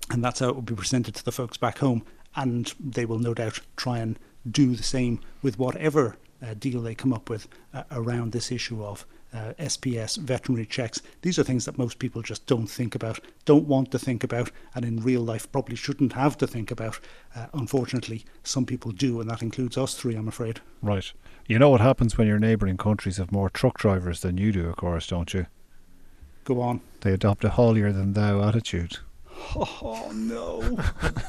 And 0.09 0.23
that's 0.23 0.39
how 0.39 0.49
it 0.49 0.55
will 0.55 0.61
be 0.61 0.75
presented 0.75 1.15
to 1.15 1.25
the 1.25 1.31
folks 1.31 1.57
back 1.57 1.79
home. 1.79 2.03
And 2.35 2.73
they 2.79 3.05
will 3.05 3.19
no 3.19 3.33
doubt 3.33 3.59
try 3.75 3.97
and 3.97 4.17
do 4.49 4.75
the 4.75 4.83
same 4.83 5.19
with 5.41 5.59
whatever 5.59 6.15
uh, 6.41 6.53
deal 6.53 6.81
they 6.81 6.95
come 6.95 7.13
up 7.13 7.29
with 7.29 7.47
uh, 7.73 7.83
around 7.91 8.31
this 8.31 8.51
issue 8.51 8.83
of 8.83 9.05
uh, 9.33 9.53
SPS, 9.59 10.17
veterinary 10.17 10.65
checks. 10.65 11.01
These 11.21 11.37
are 11.37 11.43
things 11.43 11.65
that 11.65 11.77
most 11.77 11.99
people 11.99 12.21
just 12.21 12.45
don't 12.45 12.67
think 12.67 12.95
about, 12.95 13.19
don't 13.45 13.67
want 13.67 13.91
to 13.91 13.99
think 13.99 14.23
about, 14.23 14.51
and 14.73 14.85
in 14.85 15.01
real 15.01 15.21
life 15.21 15.51
probably 15.51 15.75
shouldn't 15.75 16.13
have 16.13 16.37
to 16.37 16.47
think 16.47 16.71
about. 16.71 16.99
Uh, 17.35 17.47
unfortunately, 17.53 18.25
some 18.43 18.65
people 18.65 18.91
do, 18.91 19.19
and 19.19 19.29
that 19.29 19.41
includes 19.41 19.77
us 19.77 19.93
three, 19.93 20.15
I'm 20.15 20.27
afraid. 20.27 20.61
Right. 20.81 21.11
You 21.47 21.59
know 21.59 21.69
what 21.69 21.81
happens 21.81 22.17
when 22.17 22.27
your 22.27 22.39
neighbouring 22.39 22.77
countries 22.77 23.17
have 23.17 23.31
more 23.31 23.49
truck 23.49 23.77
drivers 23.77 24.21
than 24.21 24.37
you 24.37 24.51
do, 24.51 24.67
of 24.67 24.75
course, 24.75 25.07
don't 25.07 25.33
you? 25.33 25.47
Go 26.43 26.61
on. 26.61 26.81
They 27.01 27.13
adopt 27.13 27.43
a 27.43 27.49
holier 27.49 27.91
than 27.91 28.13
thou 28.13 28.41
attitude. 28.47 28.97
Oh, 29.55 30.11
no. 30.13 30.79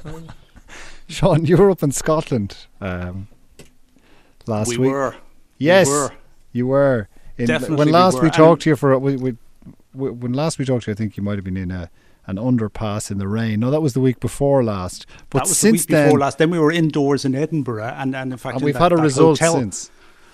Sean, 1.09 1.45
you 1.45 1.57
were 1.57 1.71
up 1.71 1.83
in 1.83 1.93
Scotland 1.93 2.57
um, 2.81 3.29
last 4.47 4.69
we 4.69 4.79
week. 4.79 4.91
Were. 4.91 5.15
Yes, 5.59 5.87
we 5.87 5.93
were. 5.93 6.11
you 6.53 6.67
were. 6.67 7.09
In, 7.39 7.47
Definitely 7.47 7.77
when 7.77 7.87
we 7.87 7.93
last 7.93 8.17
were. 8.17 8.25
we 8.25 8.31
talked 8.31 8.63
to 8.63 8.71
you 8.71 8.77
for 8.77 8.99
we, 8.99 9.17
we, 9.17 9.37
we, 9.95 10.11
when 10.11 10.33
last 10.33 10.59
we 10.59 10.65
talked 10.65 10.85
to 10.85 10.91
you, 10.91 10.95
I 10.95 10.97
think 10.97 11.17
you 11.17 11.23
might 11.23 11.37
have 11.37 11.45
been 11.45 11.57
in 11.57 11.71
a 11.71 11.89
an 12.27 12.37
underpass 12.37 13.11
in 13.11 13.17
the 13.19 13.27
rain. 13.27 13.59
No, 13.61 13.71
that 13.71 13.81
was 13.81 13.95
the 13.95 14.01
week 14.01 14.21
before 14.21 14.63
last. 14.63 15.07
But 15.31 15.39
that 15.39 15.49
was 15.49 15.57
since 15.59 15.87
the 15.87 15.93
week 15.95 15.99
then, 15.99 16.07
before 16.09 16.19
last. 16.19 16.37
Then 16.39 16.51
we 16.51 16.59
were 16.59 16.71
indoors 16.71 17.25
in 17.25 17.35
Edinburgh, 17.35 17.95
and, 17.97 18.15
and 18.15 18.33
in 18.33 18.39
fact, 18.39 18.55
and 18.57 18.63
in 18.63 18.67
we've 18.67 18.75
that- 18.75 18.83
had 18.83 18.93
a 18.93 18.97
result 18.97 19.39
hotel- 19.39 19.55
since. 19.55 19.91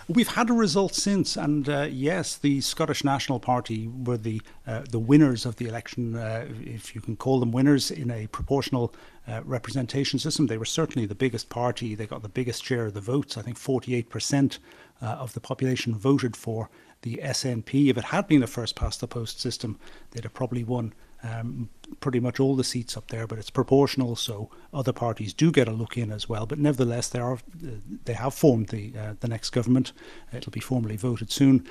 We've 0.06 0.28
had 0.28 0.50
a 0.50 0.52
result 0.52 0.94
since, 0.94 1.34
and 1.34 1.66
uh, 1.66 1.88
yes, 1.90 2.36
the 2.36 2.60
Scottish 2.60 3.04
National 3.04 3.40
Party 3.40 3.88
were 3.88 4.18
the 4.18 4.42
uh, 4.66 4.82
the 4.90 4.98
winners 4.98 5.46
of 5.46 5.56
the 5.56 5.66
election, 5.66 6.14
uh, 6.14 6.46
if 6.62 6.94
you 6.94 7.00
can 7.00 7.16
call 7.16 7.40
them 7.40 7.52
winners 7.52 7.90
in 7.90 8.10
a 8.10 8.26
proportional 8.26 8.94
uh, 9.26 9.40
representation 9.46 10.18
system. 10.18 10.46
They 10.46 10.58
were 10.58 10.66
certainly 10.66 11.06
the 11.06 11.14
biggest 11.14 11.48
party. 11.48 11.94
They 11.94 12.06
got 12.06 12.22
the 12.22 12.28
biggest 12.28 12.62
share 12.62 12.84
of 12.84 12.92
the 12.92 13.00
votes. 13.00 13.38
I 13.38 13.42
think 13.42 13.56
48 13.56 14.10
percent 14.10 14.58
uh, 15.00 15.06
of 15.06 15.32
the 15.32 15.40
population 15.40 15.94
voted 15.94 16.36
for 16.36 16.68
the 17.04 17.20
SNP. 17.22 17.90
If 17.90 17.98
it 17.98 18.04
had 18.04 18.26
been 18.26 18.42
a 18.42 18.46
first 18.46 18.74
past 18.74 19.00
the 19.00 19.06
post 19.06 19.40
system, 19.40 19.78
they'd 20.10 20.24
have 20.24 20.34
probably 20.34 20.64
won 20.64 20.94
um, 21.22 21.68
pretty 22.00 22.20
much 22.20 22.40
all 22.40 22.56
the 22.56 22.64
seats 22.64 22.96
up 22.96 23.08
there. 23.08 23.26
But 23.26 23.38
it's 23.38 23.50
proportional, 23.50 24.16
so 24.16 24.50
other 24.72 24.92
parties 24.92 25.32
do 25.32 25.52
get 25.52 25.68
a 25.68 25.72
look 25.72 25.96
in 25.96 26.10
as 26.10 26.28
well. 26.28 26.46
But 26.46 26.58
nevertheless, 26.58 27.08
they 27.08 27.18
are 27.18 27.34
uh, 27.34 27.70
they 28.04 28.14
have 28.14 28.34
formed 28.34 28.68
the 28.68 28.92
uh, 28.98 29.14
the 29.20 29.28
next 29.28 29.50
government. 29.50 29.92
It'll 30.32 30.52
be 30.52 30.60
formally 30.60 30.96
voted 30.96 31.30
soon, 31.30 31.66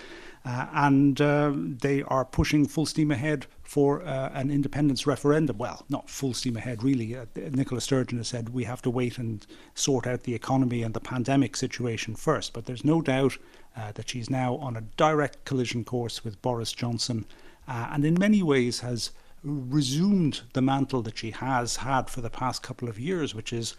uh, 0.46 0.68
and 0.74 1.20
uh, 1.20 1.52
they 1.56 2.04
are 2.04 2.26
pushing 2.26 2.68
full 2.68 2.86
steam 2.86 3.12
ahead 3.12 3.48
for 3.64 4.04
uh, 4.04 4.30
an 4.34 4.52
independence 4.52 5.08
referendum. 5.08 5.58
Well, 5.58 5.86
not 5.90 6.10
full 6.10 6.34
steam 6.34 6.58
ahead, 6.58 6.84
really. 6.84 7.16
Uh, 7.16 7.26
Nicola 7.36 7.82
Sturgeon 7.82 8.20
has 8.20 8.28
said 8.28 8.50
we 8.50 8.66
have 8.66 8.82
to 8.84 8.90
wait 8.90 9.18
and 9.18 9.46
sort 9.74 10.06
out 10.06 10.24
the 10.24 10.36
economy 10.36 10.84
and 10.84 10.94
the 10.94 11.00
pandemic 11.00 11.56
situation 11.56 12.16
first. 12.16 12.54
But 12.54 12.66
there's 12.66 12.86
no 12.86 13.02
doubt 13.02 13.38
uh, 13.76 13.92
that 13.94 14.10
she's 14.10 14.30
now 14.30 14.56
on 14.58 14.76
a 14.76 14.82
direct 14.82 15.46
collision 15.46 15.84
course 15.84 16.24
with 16.24 16.42
Boris 16.42 16.72
Johnson, 16.72 17.26
uh, 17.68 17.90
and 17.92 18.06
in 18.06 18.16
many 18.20 18.44
ways 18.44 18.82
has 18.82 19.12
resumed 19.44 20.42
the 20.54 20.62
mantle 20.62 21.02
that 21.02 21.18
she 21.18 21.32
has 21.32 21.78
had 21.78 22.10
for 22.10 22.22
the 22.22 22.30
past 22.30 22.64
couple 22.64 22.88
of 22.88 23.00
years, 23.00 23.36
which 23.36 23.52
is 23.52 23.76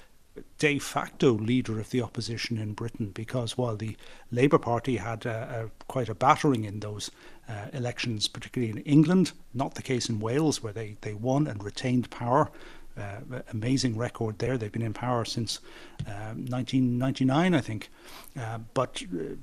de 0.59 0.79
facto 0.79 1.33
leader 1.33 1.79
of 1.79 1.91
the 1.91 2.03
opposition 2.03 2.59
in 2.59 2.73
Britain. 2.73 3.11
Because 3.15 3.57
while 3.57 3.77
the 3.77 3.97
Labour 4.31 4.59
Party 4.59 4.97
had 4.97 5.27
uh, 5.27 5.47
a, 5.51 5.71
quite 5.87 6.09
a 6.09 6.15
battering 6.15 6.65
in 6.65 6.81
those 6.81 7.11
uh, 7.49 7.67
elections, 7.73 8.29
particularly 8.29 8.71
in 8.71 8.79
England, 8.79 9.33
not 9.53 9.75
the 9.75 9.83
case 9.83 10.09
in 10.09 10.21
Wales, 10.21 10.63
where 10.63 10.73
they, 10.73 10.97
they 11.03 11.15
won 11.15 11.47
and 11.47 11.63
retained 11.63 12.11
power. 12.11 12.51
Uh, 12.97 13.41
amazing 13.53 13.97
record 13.97 14.39
there. 14.39 14.57
They've 14.57 14.71
been 14.71 14.83
in 14.83 14.93
power 14.93 15.25
since 15.25 15.59
um, 16.07 16.47
1999, 16.47 17.55
I 17.55 17.61
think. 17.61 17.91
Uh, 18.39 18.59
but 18.73 19.03
uh, 19.13 19.35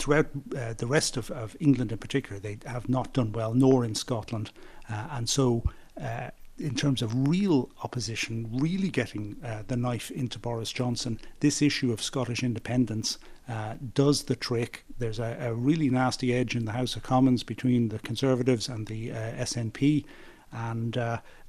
throughout 0.00 0.26
uh, 0.56 0.72
the 0.72 0.86
rest 0.86 1.16
of, 1.16 1.30
of 1.30 1.56
England 1.60 1.92
in 1.92 1.98
particular, 1.98 2.40
they 2.40 2.58
have 2.66 2.88
not 2.88 3.12
done 3.12 3.32
well, 3.32 3.54
nor 3.54 3.84
in 3.84 3.94
Scotland. 3.94 4.50
Uh, 4.88 5.06
and 5.12 5.28
so, 5.28 5.62
uh, 6.00 6.30
in 6.58 6.74
terms 6.74 7.02
of 7.02 7.28
real 7.28 7.70
opposition, 7.84 8.48
really 8.52 8.88
getting 8.88 9.36
uh, 9.44 9.62
the 9.66 9.76
knife 9.76 10.10
into 10.10 10.38
Boris 10.38 10.72
Johnson, 10.72 11.20
this 11.40 11.62
issue 11.62 11.92
of 11.92 12.02
Scottish 12.02 12.42
independence 12.42 13.18
uh, 13.48 13.74
does 13.94 14.24
the 14.24 14.36
trick. 14.36 14.84
There's 14.98 15.18
a, 15.18 15.36
a, 15.40 15.54
really 15.54 15.88
nasty 15.90 16.34
edge 16.34 16.54
in 16.54 16.64
the 16.64 16.72
House 16.72 16.96
of 16.96 17.02
Commons 17.02 17.42
between 17.42 17.88
the 17.88 17.98
Conservatives 17.98 18.68
and 18.68 18.86
the 18.86 19.12
uh, 19.12 19.16
SNP. 19.42 20.04
And 20.52 20.98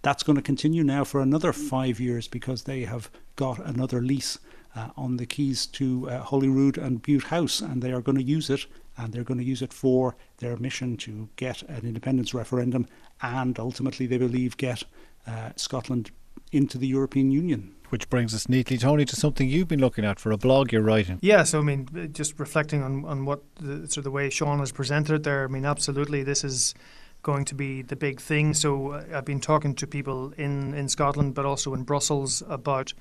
that's 0.03 0.23
going 0.23 0.35
to 0.35 0.43
continue 0.43 0.83
now 0.83 1.03
for 1.03 1.21
another 1.21 1.53
five 1.53 1.99
years 1.99 2.27
because 2.27 2.63
they 2.63 2.81
have 2.81 3.09
got 3.35 3.59
another 3.65 4.01
lease 4.01 4.37
uh, 4.75 4.89
on 4.95 5.17
the 5.17 5.25
keys 5.25 5.65
to 5.67 6.09
uh, 6.09 6.23
Holyrood 6.23 6.77
and 6.77 7.01
Bute 7.01 7.25
House, 7.25 7.61
and 7.61 7.81
they 7.81 7.91
are 7.91 8.01
going 8.01 8.17
to 8.17 8.23
use 8.23 8.49
it, 8.49 8.65
and 8.97 9.13
they're 9.13 9.23
going 9.23 9.39
to 9.39 9.43
use 9.45 9.61
it 9.61 9.73
for 9.73 10.15
their 10.37 10.57
mission 10.57 10.97
to 10.97 11.29
get 11.35 11.61
an 11.63 11.85
independence 11.85 12.33
referendum, 12.33 12.87
and 13.21 13.59
ultimately, 13.59 14.07
they 14.07 14.17
believe, 14.17 14.57
get 14.57 14.83
uh, 15.27 15.49
Scotland 15.55 16.11
into 16.51 16.77
the 16.77 16.87
European 16.87 17.31
Union. 17.31 17.75
Which 17.89 18.09
brings 18.09 18.33
us 18.33 18.47
neatly, 18.47 18.77
Tony, 18.77 19.03
to 19.03 19.15
something 19.17 19.49
you've 19.49 19.67
been 19.67 19.81
looking 19.81 20.05
at 20.05 20.17
for 20.17 20.31
a 20.31 20.37
blog 20.37 20.71
you're 20.71 20.81
writing. 20.81 21.19
Yeah, 21.21 21.43
so 21.43 21.59
I 21.59 21.61
mean, 21.61 22.09
just 22.13 22.39
reflecting 22.39 22.81
on, 22.83 23.03
on 23.03 23.25
what 23.25 23.43
the, 23.55 23.79
sort 23.79 23.97
of 23.97 24.03
the 24.05 24.11
way 24.11 24.29
Sean 24.29 24.59
has 24.59 24.71
presented 24.71 25.15
it 25.15 25.23
there, 25.23 25.43
I 25.43 25.47
mean, 25.47 25.65
absolutely, 25.65 26.23
this 26.23 26.45
is 26.45 26.73
going 27.21 27.43
to 27.45 27.55
be 27.55 27.81
the 27.81 27.97
big 27.97 28.21
thing. 28.21 28.53
So 28.53 28.91
uh, 28.91 29.03
I've 29.13 29.25
been 29.25 29.41
talking 29.41 29.75
to 29.75 29.87
people 29.87 30.33
in, 30.37 30.73
in 30.73 30.87
Scotland, 30.87 31.33
but 31.33 31.45
also 31.45 31.73
in 31.73 31.83
Brussels 31.83 32.41
about 32.47 32.93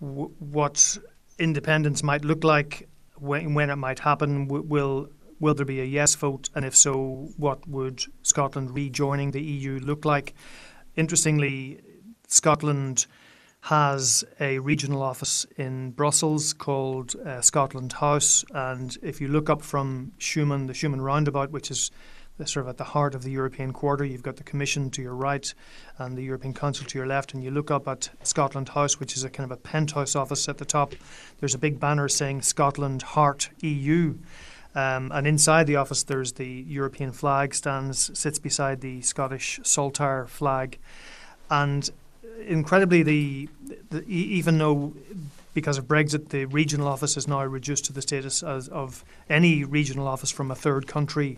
w- 0.00 0.32
what 0.38 0.98
independence 1.38 2.02
might 2.02 2.24
look 2.24 2.44
like, 2.44 2.88
when, 3.16 3.54
when 3.54 3.70
it 3.70 3.76
might 3.76 3.98
happen. 4.00 4.46
W- 4.46 4.64
will 4.66 5.08
will 5.40 5.54
there 5.54 5.66
be 5.66 5.80
a 5.80 5.84
yes 5.84 6.16
vote, 6.16 6.48
and 6.54 6.64
if 6.64 6.76
so, 6.76 7.28
what 7.36 7.66
would 7.68 8.02
Scotland 8.22 8.74
rejoining 8.74 9.30
the 9.30 9.40
EU 9.42 9.78
look 9.78 10.04
like? 10.04 10.34
Interestingly, 10.96 11.80
Scotland 12.26 13.06
has 13.62 14.24
a 14.40 14.58
regional 14.58 15.02
office 15.02 15.46
in 15.56 15.90
Brussels 15.92 16.52
called 16.52 17.14
uh, 17.16 17.40
Scotland 17.40 17.92
House, 17.92 18.44
and 18.52 18.96
if 19.02 19.20
you 19.20 19.28
look 19.28 19.48
up 19.48 19.62
from 19.62 20.12
Schuman, 20.18 20.66
the 20.66 20.72
Schuman 20.72 21.00
Roundabout, 21.00 21.50
which 21.50 21.70
is 21.70 21.90
sort 22.46 22.66
of 22.66 22.68
at 22.70 22.76
the 22.76 22.84
heart 22.84 23.14
of 23.14 23.22
the 23.22 23.30
European 23.30 23.72
quarter. 23.72 24.04
You've 24.04 24.22
got 24.22 24.36
the 24.36 24.44
Commission 24.44 24.90
to 24.90 25.02
your 25.02 25.14
right 25.14 25.52
and 25.98 26.16
the 26.16 26.22
European 26.22 26.54
Council 26.54 26.86
to 26.86 26.98
your 26.98 27.06
left, 27.06 27.34
and 27.34 27.42
you 27.42 27.50
look 27.50 27.70
up 27.70 27.88
at 27.88 28.10
Scotland 28.22 28.70
House, 28.70 29.00
which 29.00 29.16
is 29.16 29.24
a 29.24 29.30
kind 29.30 29.50
of 29.50 29.58
a 29.58 29.60
penthouse 29.60 30.14
office 30.14 30.48
at 30.48 30.58
the 30.58 30.64
top. 30.64 30.94
There's 31.40 31.54
a 31.54 31.58
big 31.58 31.80
banner 31.80 32.08
saying 32.08 32.42
Scotland 32.42 33.02
Heart 33.02 33.50
EU. 33.60 34.14
Um, 34.74 35.10
and 35.12 35.26
inside 35.26 35.66
the 35.66 35.76
office, 35.76 36.04
there's 36.04 36.32
the 36.32 36.46
European 36.46 37.12
flag 37.12 37.54
stands, 37.54 38.16
sits 38.16 38.38
beside 38.38 38.80
the 38.80 39.00
Scottish 39.02 39.58
Saltire 39.64 40.26
flag. 40.26 40.78
And 41.50 41.90
incredibly, 42.46 43.02
the, 43.02 43.48
the 43.90 44.04
even 44.06 44.58
though 44.58 44.92
because 45.54 45.78
of 45.78 45.86
Brexit, 45.86 46.28
the 46.28 46.44
regional 46.44 46.86
office 46.86 47.16
is 47.16 47.26
now 47.26 47.42
reduced 47.44 47.86
to 47.86 47.92
the 47.92 48.02
status 48.02 48.44
as, 48.44 48.68
of 48.68 49.04
any 49.28 49.64
regional 49.64 50.06
office 50.06 50.30
from 50.30 50.52
a 50.52 50.54
third 50.54 50.86
country. 50.86 51.36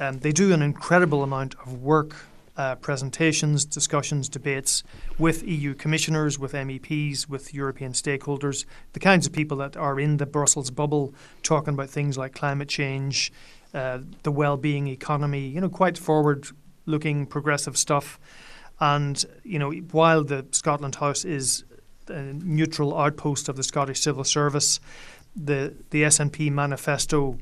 Um, 0.00 0.18
they 0.18 0.32
do 0.32 0.52
an 0.52 0.62
incredible 0.62 1.22
amount 1.22 1.54
of 1.60 1.82
work, 1.82 2.14
uh, 2.56 2.74
presentations, 2.76 3.64
discussions, 3.64 4.28
debates 4.28 4.82
with 5.18 5.46
EU 5.46 5.74
commissioners, 5.74 6.38
with 6.38 6.52
MEPs, 6.52 7.28
with 7.28 7.54
European 7.54 7.92
stakeholders, 7.92 8.64
the 8.92 9.00
kinds 9.00 9.26
of 9.26 9.32
people 9.32 9.56
that 9.58 9.76
are 9.76 10.00
in 10.00 10.16
the 10.16 10.26
Brussels 10.26 10.70
bubble 10.70 11.14
talking 11.42 11.74
about 11.74 11.88
things 11.88 12.18
like 12.18 12.34
climate 12.34 12.68
change, 12.68 13.32
uh, 13.74 13.98
the 14.24 14.32
well-being 14.32 14.88
economy, 14.88 15.46
you 15.46 15.60
know, 15.60 15.68
quite 15.68 15.96
forward-looking, 15.96 17.26
progressive 17.26 17.76
stuff. 17.76 18.18
And 18.80 19.24
you 19.44 19.58
know, 19.58 19.70
while 19.70 20.24
the 20.24 20.46
Scotland 20.52 20.96
House 20.96 21.24
is 21.24 21.64
a 22.08 22.22
neutral 22.22 22.96
outpost 22.96 23.48
of 23.48 23.56
the 23.56 23.62
Scottish 23.62 24.00
civil 24.00 24.24
service, 24.24 24.80
the 25.36 25.74
the 25.90 26.02
SNP 26.02 26.50
manifesto 26.50 27.38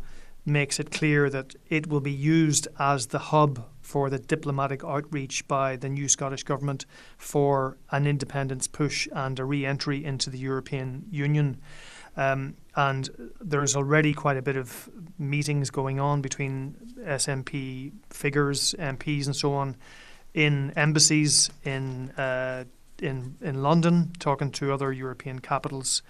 makes 0.46 0.78
it 0.78 0.90
clear 0.90 1.28
that 1.28 1.54
it 1.68 1.88
will 1.88 2.00
be 2.00 2.12
used 2.12 2.68
as 2.78 3.08
the 3.08 3.18
hub 3.18 3.66
for 3.82 4.10
the 4.10 4.18
diplomatic 4.18 4.84
outreach 4.84 5.46
by 5.46 5.76
the 5.76 5.88
new 5.88 6.08
Scottish 6.08 6.42
government 6.42 6.86
for 7.18 7.76
an 7.90 8.06
independence 8.06 8.66
push 8.66 9.08
and 9.12 9.38
a 9.38 9.44
re 9.44 9.66
entry 9.66 10.04
into 10.04 10.30
the 10.30 10.38
European 10.38 11.04
Union. 11.10 11.60
Um, 12.16 12.56
and 12.74 13.10
there's 13.40 13.76
already 13.76 14.14
quite 14.14 14.36
a 14.36 14.42
bit 14.42 14.56
of 14.56 14.88
meetings 15.18 15.70
going 15.70 16.00
on 16.00 16.22
between 16.22 16.74
SNP 17.00 17.92
figures, 18.10 18.74
MPs, 18.78 19.26
and 19.26 19.36
so 19.36 19.52
on 19.52 19.76
in 20.32 20.70
embassies 20.76 21.50
in 21.64 22.10
uh, 22.12 22.64
in 23.00 23.36
in 23.40 23.62
London, 23.62 24.12
talking 24.18 24.50
to 24.52 24.72
other 24.72 24.92
European 24.92 25.40
capitals, 25.40 26.02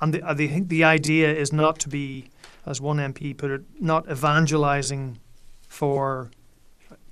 and 0.00 0.14
the, 0.14 0.22
I 0.28 0.34
think 0.34 0.68
the 0.68 0.84
idea 0.84 1.32
is 1.32 1.52
not 1.52 1.78
to 1.80 1.88
be, 1.88 2.30
as 2.66 2.80
one 2.80 2.98
MP 2.98 3.36
put 3.36 3.50
it, 3.50 3.62
not 3.80 4.10
evangelising 4.10 5.18
for 5.68 6.30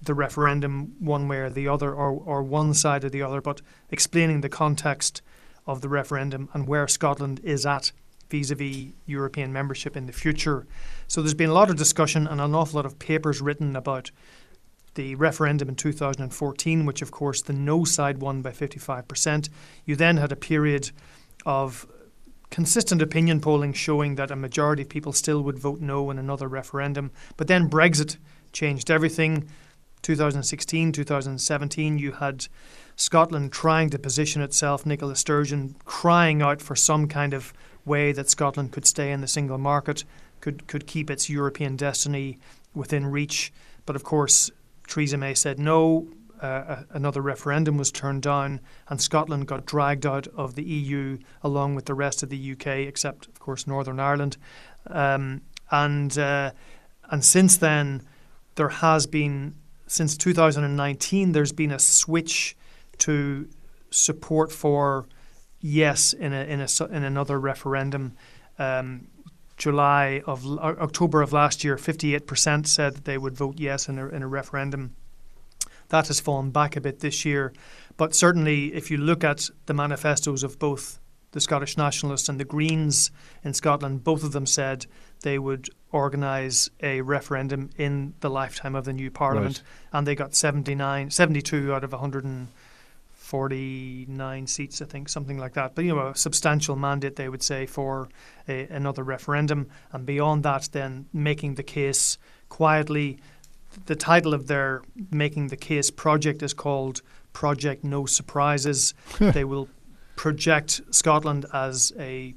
the 0.02 0.14
referendum 0.14 0.94
one 0.98 1.28
way 1.28 1.38
or 1.38 1.50
the 1.50 1.68
other, 1.68 1.92
or 1.92 2.10
or 2.10 2.42
one 2.42 2.72
side 2.74 3.04
or 3.04 3.10
the 3.10 3.22
other, 3.22 3.40
but 3.40 3.60
explaining 3.90 4.40
the 4.40 4.48
context 4.48 5.22
of 5.66 5.80
the 5.80 5.88
referendum 5.88 6.48
and 6.52 6.66
where 6.66 6.88
Scotland 6.88 7.40
is 7.44 7.66
at 7.66 7.92
vis-a-vis 8.30 8.92
European 9.06 9.52
membership 9.52 9.96
in 9.96 10.06
the 10.06 10.12
future. 10.12 10.66
So 11.08 11.20
there's 11.20 11.34
been 11.34 11.50
a 11.50 11.54
lot 11.54 11.70
of 11.70 11.76
discussion 11.76 12.26
and 12.26 12.40
an 12.40 12.54
awful 12.54 12.76
lot 12.76 12.86
of 12.86 12.98
papers 12.98 13.40
written 13.40 13.76
about 13.76 14.10
the 14.94 15.14
referendum 15.16 15.68
in 15.68 15.74
2014, 15.74 16.86
which 16.86 17.02
of 17.02 17.10
course 17.10 17.42
the 17.42 17.52
no 17.52 17.84
side 17.84 18.18
won 18.18 18.42
by 18.42 18.50
55%. 18.50 19.48
You 19.84 19.96
then 19.96 20.16
had 20.16 20.32
a 20.32 20.36
period 20.36 20.90
of 21.44 21.86
consistent 22.50 23.00
opinion 23.00 23.40
polling 23.40 23.72
showing 23.72 24.16
that 24.16 24.30
a 24.30 24.36
majority 24.36 24.82
of 24.82 24.88
people 24.88 25.12
still 25.12 25.42
would 25.42 25.58
vote 25.58 25.80
no 25.80 26.10
in 26.10 26.18
another 26.18 26.48
referendum. 26.48 27.10
But 27.36 27.46
then 27.46 27.70
Brexit 27.70 28.16
changed 28.52 28.90
everything. 28.90 29.48
2016, 30.02 30.92
2017, 30.92 31.98
you 31.98 32.12
had 32.12 32.46
Scotland 32.96 33.52
trying 33.52 33.90
to 33.90 33.98
position 33.98 34.42
itself, 34.42 34.84
Nicola 34.84 35.14
Sturgeon 35.14 35.76
crying 35.84 36.42
out 36.42 36.60
for 36.60 36.74
some 36.74 37.06
kind 37.06 37.34
of 37.34 37.52
way 37.84 38.12
that 38.12 38.28
Scotland 38.28 38.72
could 38.72 38.86
stay 38.86 39.12
in 39.12 39.20
the 39.20 39.28
single 39.28 39.58
market, 39.58 40.04
could 40.40 40.66
could 40.66 40.86
keep 40.86 41.10
its 41.10 41.28
European 41.28 41.76
destiny 41.76 42.38
within 42.74 43.06
reach. 43.06 43.52
But 43.86 43.96
of 43.96 44.04
course, 44.04 44.50
Theresa 44.88 45.16
May 45.16 45.34
said 45.34 45.58
no. 45.58 46.08
Uh, 46.40 46.84
another 46.90 47.20
referendum 47.20 47.76
was 47.76 47.92
turned 47.92 48.22
down, 48.22 48.60
and 48.88 49.00
Scotland 49.00 49.46
got 49.46 49.66
dragged 49.66 50.06
out 50.06 50.26
of 50.28 50.54
the 50.54 50.62
EU 50.62 51.18
along 51.42 51.74
with 51.74 51.84
the 51.84 51.94
rest 51.94 52.22
of 52.22 52.30
the 52.30 52.52
UK, 52.52 52.66
except 52.66 53.26
of 53.28 53.38
course 53.38 53.66
Northern 53.66 54.00
Ireland. 54.00 54.38
Um, 54.86 55.42
and 55.70 56.16
uh, 56.18 56.52
and 57.10 57.24
since 57.24 57.58
then, 57.58 58.02
there 58.54 58.70
has 58.70 59.06
been 59.06 59.54
since 59.86 60.16
2019 60.16 61.32
there's 61.32 61.52
been 61.52 61.72
a 61.72 61.78
switch 61.78 62.56
to 62.98 63.48
support 63.90 64.52
for 64.52 65.06
yes 65.60 66.12
in 66.12 66.32
a 66.32 66.44
in 66.44 66.60
a 66.60 66.68
in 66.90 67.04
another 67.04 67.38
referendum. 67.38 68.16
Um, 68.58 69.08
July 69.56 70.22
of 70.26 70.46
October 70.58 71.20
of 71.20 71.34
last 71.34 71.64
year, 71.64 71.76
58% 71.76 72.66
said 72.66 72.94
that 72.94 73.04
they 73.04 73.18
would 73.18 73.36
vote 73.36 73.60
yes 73.60 73.90
in 73.90 73.98
a, 73.98 74.08
in 74.08 74.22
a 74.22 74.26
referendum. 74.26 74.96
That 75.90 76.08
has 76.08 76.18
fallen 76.18 76.50
back 76.50 76.76
a 76.76 76.80
bit 76.80 77.00
this 77.00 77.24
year, 77.24 77.52
but 77.96 78.14
certainly 78.14 78.74
if 78.74 78.90
you 78.90 78.96
look 78.96 79.22
at 79.22 79.48
the 79.66 79.74
manifestos 79.74 80.42
of 80.42 80.58
both 80.58 80.98
the 81.32 81.40
Scottish 81.40 81.76
Nationalists 81.76 82.28
and 82.28 82.40
the 82.40 82.44
Greens 82.44 83.12
in 83.44 83.54
Scotland, 83.54 84.02
both 84.02 84.24
of 84.24 84.32
them 84.32 84.46
said 84.46 84.86
they 85.22 85.38
would 85.38 85.70
organise 85.92 86.68
a 86.82 87.02
referendum 87.02 87.70
in 87.76 88.14
the 88.20 88.30
lifetime 88.30 88.74
of 88.74 88.84
the 88.84 88.92
new 88.92 89.10
parliament, 89.10 89.62
right. 89.64 89.98
and 89.98 90.06
they 90.06 90.14
got 90.14 90.34
79, 90.34 91.10
72 91.10 91.72
out 91.72 91.84
of 91.84 91.92
149 91.92 94.46
seats, 94.46 94.82
I 94.82 94.84
think, 94.86 95.08
something 95.08 95.38
like 95.38 95.54
that. 95.54 95.74
But, 95.74 95.84
you 95.84 95.94
know, 95.94 96.08
a 96.08 96.16
substantial 96.16 96.76
mandate, 96.76 97.16
they 97.16 97.28
would 97.28 97.42
say, 97.42 97.66
for 97.66 98.08
a, 98.48 98.66
another 98.68 99.04
referendum. 99.04 99.68
And 99.92 100.06
beyond 100.06 100.42
that, 100.44 100.70
then 100.72 101.06
making 101.12 101.56
the 101.56 101.62
case 101.62 102.16
quietly. 102.48 103.18
The 103.86 103.96
title 103.96 104.34
of 104.34 104.46
their 104.46 104.82
Making 105.10 105.48
the 105.48 105.56
Case 105.56 105.90
project 105.90 106.42
is 106.42 106.54
called 106.54 107.02
Project 107.32 107.84
No 107.84 108.06
Surprises. 108.06 108.94
they 109.18 109.44
will 109.44 109.68
project 110.16 110.80
Scotland 110.90 111.46
as 111.52 111.92
a, 111.98 112.34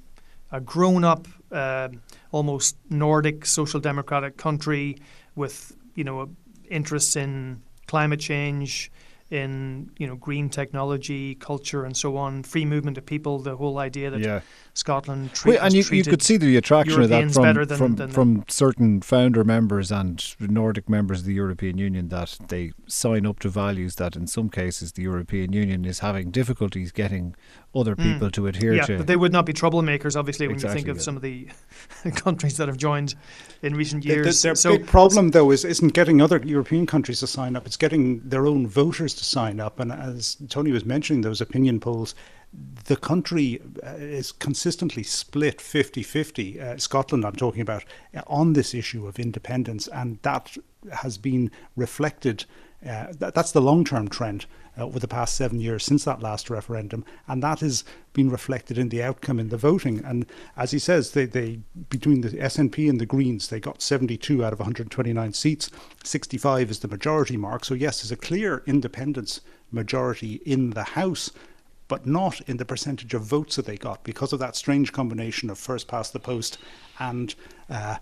a 0.51 0.61
grown 0.61 1.03
up, 1.03 1.27
uh, 1.51 1.89
almost 2.31 2.77
Nordic 2.89 3.45
social 3.45 3.79
democratic 3.79 4.38
country 4.38 4.97
with, 5.36 5.75
you 5.95 6.03
know, 6.03 6.29
interests 6.69 7.15
in 7.15 7.61
climate 7.88 8.19
change, 8.19 8.91
in 9.34 9.89
you 9.97 10.05
know 10.05 10.15
green 10.15 10.47
technology, 10.49 11.36
culture, 11.36 11.86
and 11.86 11.97
so 11.97 12.17
on, 12.17 12.43
free 12.43 12.65
movement 12.65 12.97
of 12.97 13.05
people. 13.05 13.39
The 13.39 13.55
whole 13.55 13.79
idea 13.79 14.11
that 14.11 14.19
yeah. 14.19 14.41
Scotland 14.76 15.32
treat, 15.34 15.53
well, 15.53 15.65
and 15.65 15.74
you, 15.74 15.84
you, 15.91 16.03
could 16.03 16.24
see 16.24 16.36
the 16.36 16.57
attraction 16.57 17.01
Europeans 17.01 17.38
of 17.38 17.43
that 17.43 17.49
from 17.51 17.65
than, 17.65 17.78
from, 17.78 17.95
than 17.95 18.11
from 18.11 18.45
certain 18.47 19.01
founder 19.01 19.43
members 19.43 19.91
and 19.91 20.36
Nordic 20.39 20.89
members 20.89 21.19
of 21.19 21.26
the 21.26 21.34
European 21.34 21.78
Union 21.78 22.09
that 22.09 22.38
they 22.47 22.71
sign 22.88 23.28
up 23.28 23.38
to 23.39 23.49
values 23.49 23.95
that 23.95 24.15
in 24.15 24.26
some 24.26 24.49
cases 24.49 24.93
the 24.93 25.03
European 25.03 25.53
Union 25.53 25.86
is 25.86 25.99
having 25.99 26.32
difficulties 26.32 26.91
getting 26.91 27.36
other 27.76 27.93
hmm. 27.93 28.13
people 28.13 28.30
mm. 28.30 28.34
to 28.34 28.47
adhere 28.47 28.74
yeah, 28.74 28.86
to. 28.86 28.97
But 28.97 29.07
they 29.07 29.15
would 29.15 29.32
not 29.32 29.45
be 29.45 29.53
troublemakers, 29.53 30.15
obviously, 30.15 30.47
when 30.47 30.55
exactly, 30.55 30.80
you 30.80 30.86
think 30.86 30.91
of 30.91 30.97
yeah. 30.97 31.03
some 31.03 31.15
of 31.15 31.21
the 31.21 31.47
countries 32.15 32.57
that 32.57 32.67
have 32.67 32.78
joined 32.78 33.15
in 33.61 33.76
recent 33.76 34.05
years. 34.05 34.41
The, 34.41 34.49
the, 34.49 34.49
their 34.49 34.55
so, 34.55 34.78
big 34.78 34.88
problem, 34.88 35.30
though, 35.30 35.51
is 35.51 35.65
isn't 35.65 35.93
getting 35.93 36.21
other 36.21 36.41
European 36.43 36.86
countries 36.86 37.19
to 37.19 37.28
sign 37.28 37.55
up; 37.55 37.65
it's 37.65 37.78
getting 37.78 38.28
their 38.28 38.47
own 38.47 38.67
voters 38.67 39.13
to 39.15 39.24
sign 39.24 39.59
up. 39.59 39.80
And 39.80 39.91
as 39.91 40.38
Tony 40.49 40.71
was 40.71 40.86
mentioning, 40.86 41.21
those 41.21 41.41
opinion 41.41 41.80
polls. 41.80 42.15
The 42.85 42.97
country 42.97 43.61
uh, 43.83 43.95
is 43.95 44.31
consistently 44.31 45.03
split 45.03 45.61
50 45.61 46.03
50. 46.03 46.59
Uh, 46.59 46.77
Scotland, 46.77 47.25
I'm 47.25 47.35
talking 47.35 47.61
about, 47.61 47.85
uh, 48.15 48.21
on 48.27 48.53
this 48.53 48.73
issue 48.73 49.07
of 49.07 49.19
independence, 49.19 49.87
and 49.87 50.19
that 50.23 50.57
has 50.91 51.17
been 51.17 51.49
reflected. 51.75 52.45
Uh, 52.85 53.07
that, 53.17 53.33
that's 53.33 53.53
the 53.53 53.61
long 53.61 53.85
term 53.85 54.09
trend 54.09 54.45
uh, 54.77 54.83
over 54.83 54.99
the 54.99 55.07
past 55.07 55.35
seven 55.35 55.59
years 55.59 55.85
since 55.85 56.03
that 56.03 56.21
last 56.21 56.49
referendum, 56.49 57.05
and 57.27 57.41
that 57.41 57.61
has 57.61 57.83
been 58.11 58.29
reflected 58.29 58.77
in 58.77 58.89
the 58.89 59.01
outcome 59.01 59.39
in 59.39 59.49
the 59.49 59.57
voting. 59.57 60.03
And 60.03 60.25
as 60.57 60.71
he 60.71 60.79
says, 60.79 61.11
they, 61.11 61.25
they 61.25 61.59
between 61.89 62.21
the 62.21 62.29
SNP 62.29 62.89
and 62.89 62.99
the 62.99 63.05
Greens, 63.05 63.47
they 63.47 63.59
got 63.59 63.81
72 63.81 64.43
out 64.43 64.53
of 64.53 64.59
129 64.59 65.33
seats. 65.33 65.69
65 66.03 66.71
is 66.71 66.79
the 66.79 66.87
majority 66.87 67.37
mark. 67.37 67.65
So 67.65 67.73
yes, 67.73 68.01
there's 68.01 68.11
a 68.11 68.17
clear 68.17 68.63
independence 68.65 69.41
majority 69.71 70.41
in 70.45 70.71
the 70.71 70.83
House 70.83 71.31
but 71.93 72.07
not 72.07 72.41
in 72.49 72.57
the 72.57 72.65
percentage 72.65 73.13
of 73.13 73.21
votes 73.21 73.55
that 73.55 73.67
they 73.67 73.77
got 73.77 74.03
because 74.03 74.33
of 74.33 74.39
that 74.39 74.55
strange 74.55 74.91
combination 74.91 75.47
of 75.51 75.59
first 75.59 75.87
past 75.87 76.11
the 76.11 76.19
post 76.19 76.57
and 76.97 77.35
uh, 77.69 77.97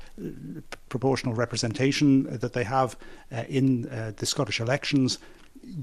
proportional 0.87 1.33
representation 1.33 2.23
that 2.39 2.53
they 2.53 2.63
have 2.63 2.95
uh, 3.33 3.43
in 3.49 3.89
uh, 3.89 4.13
the 4.15 4.25
Scottish 4.25 4.61
elections. 4.61 5.19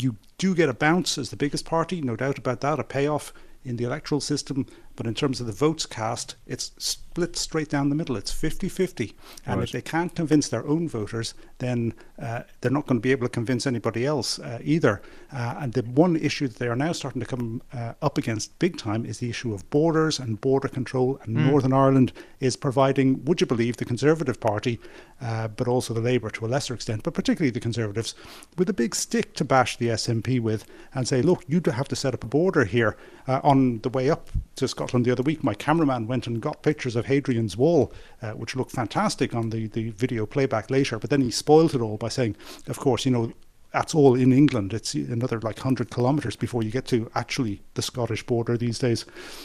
You 0.00 0.16
do 0.38 0.54
get 0.54 0.70
a 0.70 0.72
bounce 0.72 1.18
as 1.18 1.28
the 1.28 1.36
biggest 1.36 1.66
party, 1.66 2.00
no 2.00 2.16
doubt 2.16 2.38
about 2.38 2.62
that, 2.62 2.80
a 2.80 2.82
payoff 2.82 3.34
in 3.62 3.76
the 3.76 3.84
electoral 3.84 4.22
system, 4.22 4.64
but 4.98 5.06
in 5.06 5.14
terms 5.14 5.40
of 5.40 5.46
the 5.46 5.52
votes 5.52 5.86
cast, 5.86 6.34
it's 6.44 6.72
split 6.76 7.36
straight 7.36 7.68
down 7.68 7.88
the 7.88 7.94
middle. 7.94 8.16
It's 8.16 8.32
50 8.32 8.68
50. 8.68 9.14
And 9.46 9.60
right. 9.60 9.62
if 9.62 9.70
they 9.70 9.80
can't 9.80 10.12
convince 10.12 10.48
their 10.48 10.66
own 10.66 10.88
voters, 10.88 11.34
then 11.58 11.94
uh, 12.20 12.42
they're 12.60 12.72
not 12.72 12.86
going 12.86 12.98
to 12.98 13.02
be 13.02 13.12
able 13.12 13.24
to 13.26 13.32
convince 13.32 13.64
anybody 13.64 14.04
else 14.04 14.40
uh, 14.40 14.58
either. 14.60 15.00
Uh, 15.32 15.54
and 15.58 15.72
the 15.72 15.82
one 15.82 16.16
issue 16.16 16.48
that 16.48 16.58
they 16.58 16.66
are 16.66 16.74
now 16.74 16.90
starting 16.90 17.20
to 17.20 17.26
come 17.26 17.62
uh, 17.72 17.92
up 18.02 18.18
against 18.18 18.58
big 18.58 18.76
time 18.76 19.06
is 19.06 19.18
the 19.18 19.30
issue 19.30 19.54
of 19.54 19.70
borders 19.70 20.18
and 20.18 20.40
border 20.40 20.66
control. 20.66 21.20
And 21.22 21.36
mm. 21.36 21.48
Northern 21.48 21.72
Ireland 21.72 22.12
is 22.40 22.56
providing, 22.56 23.24
would 23.24 23.40
you 23.40 23.46
believe, 23.46 23.76
the 23.76 23.84
Conservative 23.84 24.40
Party, 24.40 24.80
uh, 25.22 25.46
but 25.46 25.68
also 25.68 25.94
the 25.94 26.00
Labour 26.00 26.30
to 26.30 26.44
a 26.44 26.48
lesser 26.48 26.74
extent, 26.74 27.04
but 27.04 27.14
particularly 27.14 27.50
the 27.50 27.60
Conservatives, 27.60 28.16
with 28.56 28.68
a 28.68 28.74
big 28.74 28.96
stick 28.96 29.34
to 29.34 29.44
bash 29.44 29.76
the 29.76 29.90
SNP 29.90 30.40
with 30.40 30.64
and 30.92 31.06
say, 31.06 31.22
look, 31.22 31.44
you 31.46 31.62
have 31.70 31.86
to 31.86 31.96
set 31.96 32.14
up 32.14 32.24
a 32.24 32.26
border 32.26 32.64
here 32.64 32.96
uh, 33.28 33.40
on 33.44 33.78
the 33.80 33.90
way 33.90 34.10
up 34.10 34.30
to 34.56 34.66
Scotland 34.66 34.87
the 35.02 35.10
other 35.10 35.22
week. 35.22 35.42
My 35.44 35.54
cameraman 35.54 36.06
went 36.06 36.26
and 36.26 36.40
got 36.40 36.62
pictures 36.62 36.96
of 36.96 37.06
Hadrian's 37.06 37.56
Wall, 37.56 37.92
uh, 38.22 38.32
which 38.32 38.56
looked 38.56 38.72
fantastic 38.72 39.34
on 39.34 39.50
the, 39.50 39.66
the 39.68 39.90
video 39.90 40.26
playback 40.26 40.70
later, 40.70 40.98
but 40.98 41.10
then 41.10 41.20
he 41.20 41.30
spoiled 41.30 41.74
it 41.74 41.80
all 41.80 41.96
by 41.96 42.08
saying, 42.08 42.36
of 42.66 42.78
course, 42.78 43.04
you 43.04 43.12
know, 43.12 43.32
that's 43.72 43.94
all 43.94 44.14
in 44.14 44.32
England. 44.32 44.72
It's 44.72 44.94
another 44.94 45.40
like 45.40 45.58
100 45.58 45.90
kilometres 45.90 46.36
before 46.36 46.62
you 46.62 46.70
get 46.70 46.86
to 46.86 47.10
actually 47.14 47.60
the 47.74 47.82
Scottish 47.82 48.24
border 48.24 48.56
these 48.56 48.78
days. 48.78 49.04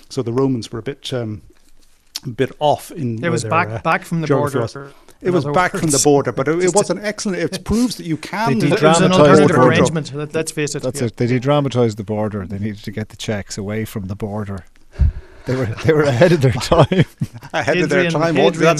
So 0.10 0.22
the 0.22 0.34
Romans 0.34 0.72
were 0.72 0.80
a 0.80 0.84
bit 0.84 1.12
um, 1.14 1.42
a 2.26 2.30
bit 2.30 2.52
off 2.60 2.92
in. 2.92 3.24
It 3.24 3.30
was 3.30 3.44
back 3.44 3.68
uh, 3.70 3.82
back 3.82 4.04
from 4.04 4.22
the 4.22 4.28
border. 4.28 4.92
It 5.22 5.32
was 5.32 5.46
back 5.46 5.74
words. 5.74 5.82
from 5.82 5.92
the 5.92 6.02
border, 6.04 6.32
but 6.32 6.48
it, 6.48 6.64
it 6.64 6.76
was 6.76 6.90
an 6.90 7.00
excellent. 7.00 7.40
It 7.40 7.64
proves 7.64 7.96
that 7.96 8.06
you 8.06 8.18
can. 8.18 8.60
They 8.60 8.70
de-dramatise 8.70 9.48
the 9.48 9.62
arrangement. 9.62 10.14
Let's 10.34 10.52
face 10.52 10.76
it. 10.76 10.84
That's 10.84 11.00
yeah. 11.00 11.08
it. 11.08 11.18
They 11.18 11.28
de-dramatised 11.28 11.98
the 11.98 12.04
border. 12.04 12.46
They 12.46 12.60
needed 12.60 12.84
to 12.84 12.92
get 12.92 13.10
the 13.10 13.16
checks 13.16 13.58
away 13.58 13.86
from 13.86 14.08
the 14.08 14.16
border. 14.16 14.66
They 15.46 15.56
were 15.56 15.66
they 15.66 15.94
were 15.94 16.04
ahead 16.04 16.32
of 16.32 16.42
their 16.42 16.54
time. 16.54 16.88
ahead 17.54 17.78
Adrian, 17.78 17.84
of 17.84 17.90
their 17.90 18.10
time. 18.10 18.38
Adrian 18.38 18.78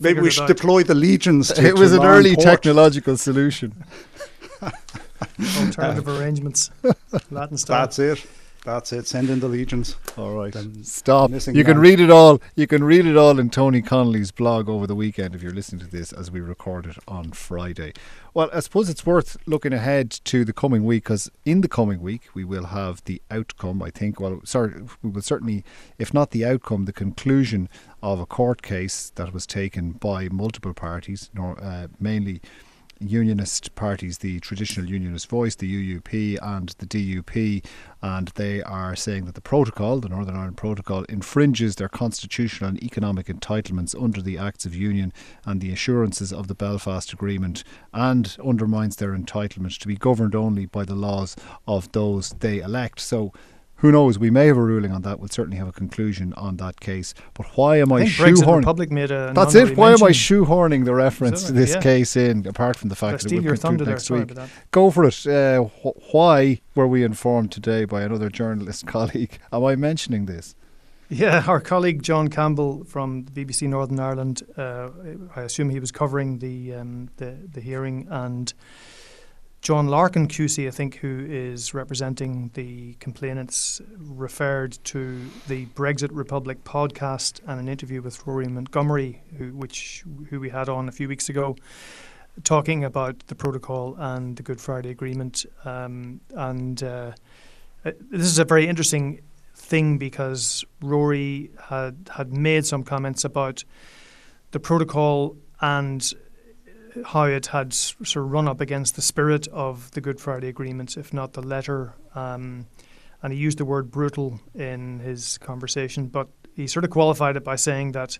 maybe 0.00 0.20
we 0.20 0.30
should 0.30 0.46
deploy 0.46 0.82
the 0.82 0.94
legions. 0.94 1.52
To, 1.52 1.66
it 1.66 1.78
was 1.78 1.92
an 1.92 2.04
early 2.04 2.34
port. 2.34 2.44
technological 2.44 3.16
solution. 3.16 3.72
Alternative 5.58 6.06
arrangements, 6.08 6.70
Latin 7.30 7.56
style. 7.56 7.80
That's 7.82 7.98
it. 7.98 8.26
That's 8.64 8.92
it. 8.92 9.06
Send 9.06 9.30
in 9.30 9.40
the 9.40 9.48
legions. 9.48 9.96
All 10.16 10.32
right. 10.34 10.52
Them 10.52 10.82
Stop. 10.84 11.30
missing 11.30 11.54
You 11.54 11.64
can 11.64 11.78
man. 11.78 11.82
read 11.82 12.00
it 12.00 12.10
all. 12.10 12.42
You 12.54 12.66
can 12.66 12.84
read 12.84 13.06
it 13.06 13.16
all 13.16 13.38
in 13.38 13.50
Tony 13.50 13.80
Connolly's 13.80 14.30
blog 14.30 14.68
over 14.68 14.86
the 14.86 14.94
weekend 14.94 15.34
if 15.34 15.42
you're 15.42 15.54
listening 15.54 15.80
to 15.80 15.86
this 15.90 16.12
as 16.12 16.30
we 16.30 16.40
record 16.40 16.86
it 16.86 16.98
on 17.06 17.30
Friday. 17.32 17.94
Well, 18.38 18.50
I 18.54 18.60
suppose 18.60 18.88
it's 18.88 19.04
worth 19.04 19.36
looking 19.46 19.72
ahead 19.72 20.12
to 20.12 20.44
the 20.44 20.52
coming 20.52 20.84
week 20.84 21.02
because 21.02 21.28
in 21.44 21.60
the 21.60 21.66
coming 21.66 22.00
week 22.00 22.28
we 22.34 22.44
will 22.44 22.66
have 22.66 23.02
the 23.02 23.20
outcome. 23.32 23.82
I 23.82 23.90
think. 23.90 24.20
Well, 24.20 24.42
sorry, 24.44 24.74
we 25.02 25.10
will 25.10 25.22
certainly, 25.22 25.64
if 25.98 26.14
not 26.14 26.30
the 26.30 26.44
outcome, 26.44 26.84
the 26.84 26.92
conclusion 26.92 27.68
of 28.00 28.20
a 28.20 28.26
court 28.26 28.62
case 28.62 29.10
that 29.16 29.34
was 29.34 29.44
taken 29.44 29.90
by 29.90 30.28
multiple 30.28 30.72
parties, 30.72 31.30
uh, 31.36 31.88
mainly 31.98 32.40
unionist 33.00 33.74
parties, 33.74 34.18
the 34.18 34.40
traditional 34.40 34.88
unionist 34.88 35.28
voice, 35.28 35.54
the 35.54 35.98
UUP 35.98 36.38
and 36.42 36.70
the 36.78 36.86
DUP, 36.86 37.64
and 38.02 38.28
they 38.28 38.62
are 38.62 38.94
saying 38.96 39.24
that 39.24 39.34
the 39.34 39.40
protocol, 39.40 40.00
the 40.00 40.08
Northern 40.08 40.36
Ireland 40.36 40.56
Protocol, 40.56 41.04
infringes 41.04 41.76
their 41.76 41.88
constitutional 41.88 42.70
and 42.70 42.82
economic 42.82 43.26
entitlements 43.26 44.00
under 44.00 44.20
the 44.20 44.38
Acts 44.38 44.66
of 44.66 44.74
Union 44.74 45.12
and 45.44 45.60
the 45.60 45.72
assurances 45.72 46.32
of 46.32 46.48
the 46.48 46.54
Belfast 46.54 47.12
Agreement, 47.12 47.64
and 47.92 48.36
undermines 48.44 48.96
their 48.96 49.16
entitlement 49.16 49.78
to 49.78 49.88
be 49.88 49.96
governed 49.96 50.34
only 50.34 50.66
by 50.66 50.84
the 50.84 50.94
laws 50.94 51.36
of 51.66 51.90
those 51.92 52.30
they 52.40 52.58
elect. 52.58 53.00
So. 53.00 53.32
Who 53.78 53.92
knows? 53.92 54.18
We 54.18 54.30
may 54.30 54.46
have 54.46 54.56
a 54.56 54.62
ruling 54.62 54.90
on 54.90 55.02
that. 55.02 55.20
We'll 55.20 55.28
certainly 55.28 55.56
have 55.56 55.68
a 55.68 55.72
conclusion 55.72 56.32
on 56.34 56.56
that 56.56 56.80
case. 56.80 57.14
But 57.34 57.46
why 57.56 57.78
am 57.78 57.92
I, 57.92 57.98
I 57.98 58.04
shoehorning? 58.06 58.58
Republic 58.58 58.90
made 58.90 59.12
a 59.12 59.32
That's 59.32 59.54
it. 59.54 59.76
Why 59.76 59.92
am 59.92 60.02
I 60.02 60.10
shoehorning 60.10 60.84
the 60.84 60.94
reference 60.94 61.44
to 61.44 61.52
this 61.52 61.74
yeah. 61.74 61.80
case 61.80 62.16
in? 62.16 62.44
Apart 62.46 62.76
from 62.76 62.88
the 62.88 62.96
fact 62.96 63.22
that 63.22 63.30
it 63.30 63.36
will 63.36 63.42
conclude 63.42 63.60
thunder 63.60 63.84
there? 63.84 63.94
next 63.94 64.10
week. 64.10 64.32
Go 64.72 64.90
for 64.90 65.04
it. 65.04 65.24
Uh, 65.26 65.62
wh- 65.62 66.12
why 66.14 66.60
were 66.74 66.88
we 66.88 67.04
informed 67.04 67.52
today 67.52 67.84
by 67.84 68.02
another 68.02 68.28
journalist 68.28 68.86
colleague? 68.88 69.38
Am 69.52 69.64
I 69.64 69.76
mentioning 69.76 70.26
this? 70.26 70.56
Yeah, 71.08 71.44
our 71.46 71.60
colleague 71.60 72.02
John 72.02 72.28
Campbell 72.28 72.84
from 72.84 73.24
the 73.24 73.44
BBC 73.44 73.68
Northern 73.68 74.00
Ireland. 74.00 74.42
Uh, 74.56 74.90
I 75.36 75.42
assume 75.42 75.70
he 75.70 75.80
was 75.80 75.90
covering 75.90 76.40
the 76.40 76.74
um, 76.74 77.08
the, 77.16 77.36
the 77.50 77.60
hearing, 77.60 78.06
and 78.10 78.52
John 79.60 79.88
Larkin 79.88 80.28
QC, 80.28 80.68
I 80.68 80.70
think, 80.70 80.96
who 80.96 81.26
is 81.28 81.74
representing 81.74 82.50
the 82.54 82.94
complainants, 83.00 83.80
referred 83.96 84.78
to 84.84 85.20
the 85.48 85.66
Brexit 85.66 86.10
Republic 86.12 86.62
podcast 86.64 87.40
and 87.46 87.60
an 87.60 87.68
interview 87.68 88.00
with 88.00 88.24
Rory 88.26 88.46
Montgomery, 88.46 89.20
who 89.36 89.48
which 89.54 90.04
who 90.30 90.38
we 90.40 90.48
had 90.48 90.68
on 90.68 90.88
a 90.88 90.92
few 90.92 91.08
weeks 91.08 91.28
ago, 91.28 91.56
talking 92.44 92.84
about 92.84 93.26
the 93.26 93.34
protocol 93.34 93.96
and 93.98 94.36
the 94.36 94.42
Good 94.42 94.60
Friday 94.60 94.90
Agreement, 94.90 95.44
um, 95.64 96.20
and. 96.34 96.82
Uh, 96.82 97.12
uh, 97.84 97.92
this 98.10 98.26
is 98.26 98.38
a 98.38 98.44
very 98.44 98.66
interesting 98.66 99.20
thing 99.54 99.98
because 99.98 100.64
Rory 100.80 101.50
had 101.68 102.10
had 102.14 102.32
made 102.32 102.66
some 102.66 102.82
comments 102.82 103.24
about 103.24 103.64
the 104.50 104.60
protocol 104.60 105.36
and 105.60 106.12
how 107.06 107.24
it 107.24 107.46
had 107.46 107.72
sort 107.72 108.16
of 108.16 108.30
run 108.30 108.48
up 108.48 108.60
against 108.60 108.96
the 108.96 109.02
spirit 109.02 109.46
of 109.48 109.90
the 109.92 110.00
Good 110.00 110.20
Friday 110.20 110.48
Agreement, 110.48 110.96
if 110.96 111.12
not 111.12 111.32
the 111.32 111.42
letter. 111.42 111.94
Um, 112.14 112.66
and 113.22 113.32
he 113.32 113.38
used 113.38 113.58
the 113.58 113.64
word 113.64 113.90
brutal 113.90 114.40
in 114.54 115.00
his 115.00 115.38
conversation, 115.38 116.06
but 116.06 116.28
he 116.54 116.66
sort 116.66 116.84
of 116.84 116.90
qualified 116.90 117.36
it 117.36 117.44
by 117.44 117.56
saying 117.56 117.92
that, 117.92 118.18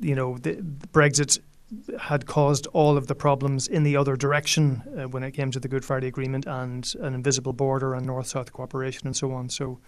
you 0.00 0.14
know, 0.14 0.38
the, 0.38 0.54
the 0.54 0.88
Brexit 0.88 1.38
had 1.98 2.26
caused 2.26 2.66
all 2.68 2.96
of 2.96 3.06
the 3.06 3.14
problems 3.14 3.66
in 3.66 3.82
the 3.82 3.96
other 3.96 4.14
direction 4.14 4.82
uh, 4.98 5.08
when 5.08 5.22
it 5.22 5.32
came 5.32 5.50
to 5.50 5.58
the 5.58 5.68
Good 5.68 5.84
Friday 5.84 6.06
Agreement 6.06 6.46
and 6.46 6.92
an 7.00 7.14
invisible 7.14 7.52
border 7.52 7.94
and 7.94 8.04
North 8.04 8.26
South 8.26 8.52
cooperation 8.52 9.06
and 9.06 9.16
so 9.16 9.32
on. 9.32 9.48
So 9.48 9.78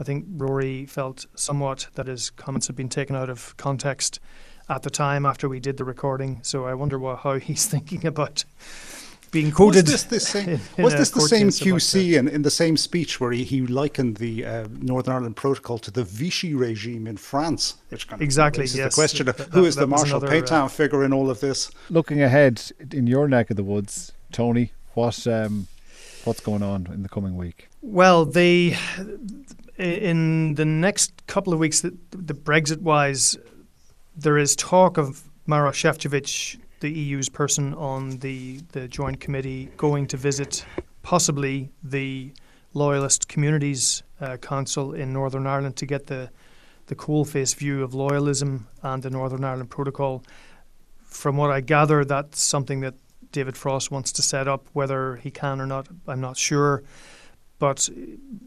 I 0.00 0.04
think 0.04 0.24
Rory 0.30 0.86
felt 0.86 1.26
somewhat 1.34 1.88
that 1.94 2.08
his 2.08 2.30
comments 2.30 2.66
had 2.66 2.76
been 2.76 2.88
taken 2.88 3.14
out 3.14 3.30
of 3.30 3.56
context 3.56 4.18
at 4.68 4.82
the 4.82 4.90
time 4.90 5.24
after 5.26 5.48
we 5.48 5.60
did 5.60 5.76
the 5.76 5.84
recording. 5.84 6.40
So 6.42 6.66
I 6.66 6.74
wonder 6.74 6.98
what, 6.98 7.20
how 7.20 7.38
he's 7.38 7.66
thinking 7.66 8.06
about 8.06 8.44
being 9.30 9.50
quoted. 9.52 9.84
Was 9.86 9.92
this, 9.92 10.02
the 10.04 10.20
same, 10.20 10.48
in- 10.48 10.60
in 10.78 10.84
was 10.84 10.94
a 10.94 10.98
this 10.98 11.10
the 11.10 11.20
same 11.20 11.48
QC 11.48 12.18
in, 12.18 12.28
in 12.28 12.42
the 12.42 12.50
same 12.50 12.76
speech 12.76 13.20
where 13.20 13.30
he, 13.32 13.44
he 13.44 13.66
likened 13.66 14.16
the 14.16 14.44
uh, 14.44 14.66
Northern 14.80 15.14
Ireland 15.14 15.36
Protocol 15.36 15.78
to 15.80 15.90
the 15.90 16.04
Vichy 16.04 16.54
regime 16.54 17.06
in 17.06 17.16
France? 17.16 17.76
Which 17.90 18.08
kind 18.08 18.20
of 18.20 18.24
Exactly, 18.24 18.62
raises 18.62 18.76
yes. 18.78 18.94
the 18.94 19.00
question 19.00 19.28
of 19.28 19.36
That- 19.36 19.48
who 19.48 19.62
that- 19.62 19.68
is 19.68 19.74
the 19.74 19.80
that 19.82 19.88
was 19.90 20.00
Marshal 20.02 20.18
another, 20.24 20.34
uh, 20.36 20.40
Pétain 20.42 20.70
figure 20.70 21.04
in 21.04 21.12
all 21.12 21.30
of 21.30 21.40
this? 21.40 21.70
Looking 21.90 22.22
ahead 22.22 22.62
in 22.92 23.06
your 23.06 23.28
neck 23.28 23.50
of 23.50 23.56
the 23.56 23.62
woods, 23.64 24.12
Tony, 24.32 24.72
what 24.94 25.26
um, 25.26 25.66
what's 26.24 26.40
going 26.40 26.62
on 26.62 26.88
in 26.92 27.02
the 27.02 27.08
coming 27.08 27.36
week? 27.36 27.68
Well, 27.82 28.24
the 28.24 28.74
in 29.78 30.54
the 30.54 30.64
next 30.64 31.26
couple 31.26 31.52
of 31.52 31.58
weeks, 31.58 31.82
the, 31.82 31.96
the 32.10 32.34
Brexit 32.34 32.80
wise, 32.80 33.36
there 34.18 34.36
is 34.36 34.56
talk 34.56 34.98
of 34.98 35.22
Maroš 35.46 35.84
Šefčovič, 35.84 36.58
the 36.80 36.90
EU's 36.90 37.28
person 37.28 37.74
on 37.74 38.18
the 38.18 38.60
the 38.72 38.88
joint 38.88 39.20
committee, 39.20 39.70
going 39.76 40.06
to 40.08 40.16
visit 40.16 40.64
possibly 41.02 41.70
the 41.82 42.32
Loyalist 42.74 43.28
Communities 43.28 44.02
uh, 44.20 44.36
Council 44.36 44.92
in 44.92 45.12
Northern 45.12 45.46
Ireland 45.46 45.76
to 45.76 45.86
get 45.86 46.06
the 46.08 46.30
the 46.86 46.94
coal-face 46.94 47.54
view 47.54 47.82
of 47.82 47.92
loyalism 47.92 48.62
and 48.82 49.02
the 49.02 49.10
Northern 49.10 49.44
Ireland 49.44 49.70
Protocol. 49.70 50.24
From 51.04 51.36
what 51.36 51.50
I 51.50 51.60
gather, 51.60 52.04
that's 52.04 52.40
something 52.40 52.80
that 52.80 52.94
David 53.30 53.56
Frost 53.56 53.90
wants 53.90 54.10
to 54.12 54.22
set 54.22 54.48
up. 54.48 54.66
Whether 54.72 55.16
he 55.16 55.30
can 55.30 55.60
or 55.60 55.66
not, 55.66 55.86
I'm 56.06 56.20
not 56.20 56.36
sure. 56.38 56.82
But 57.58 57.88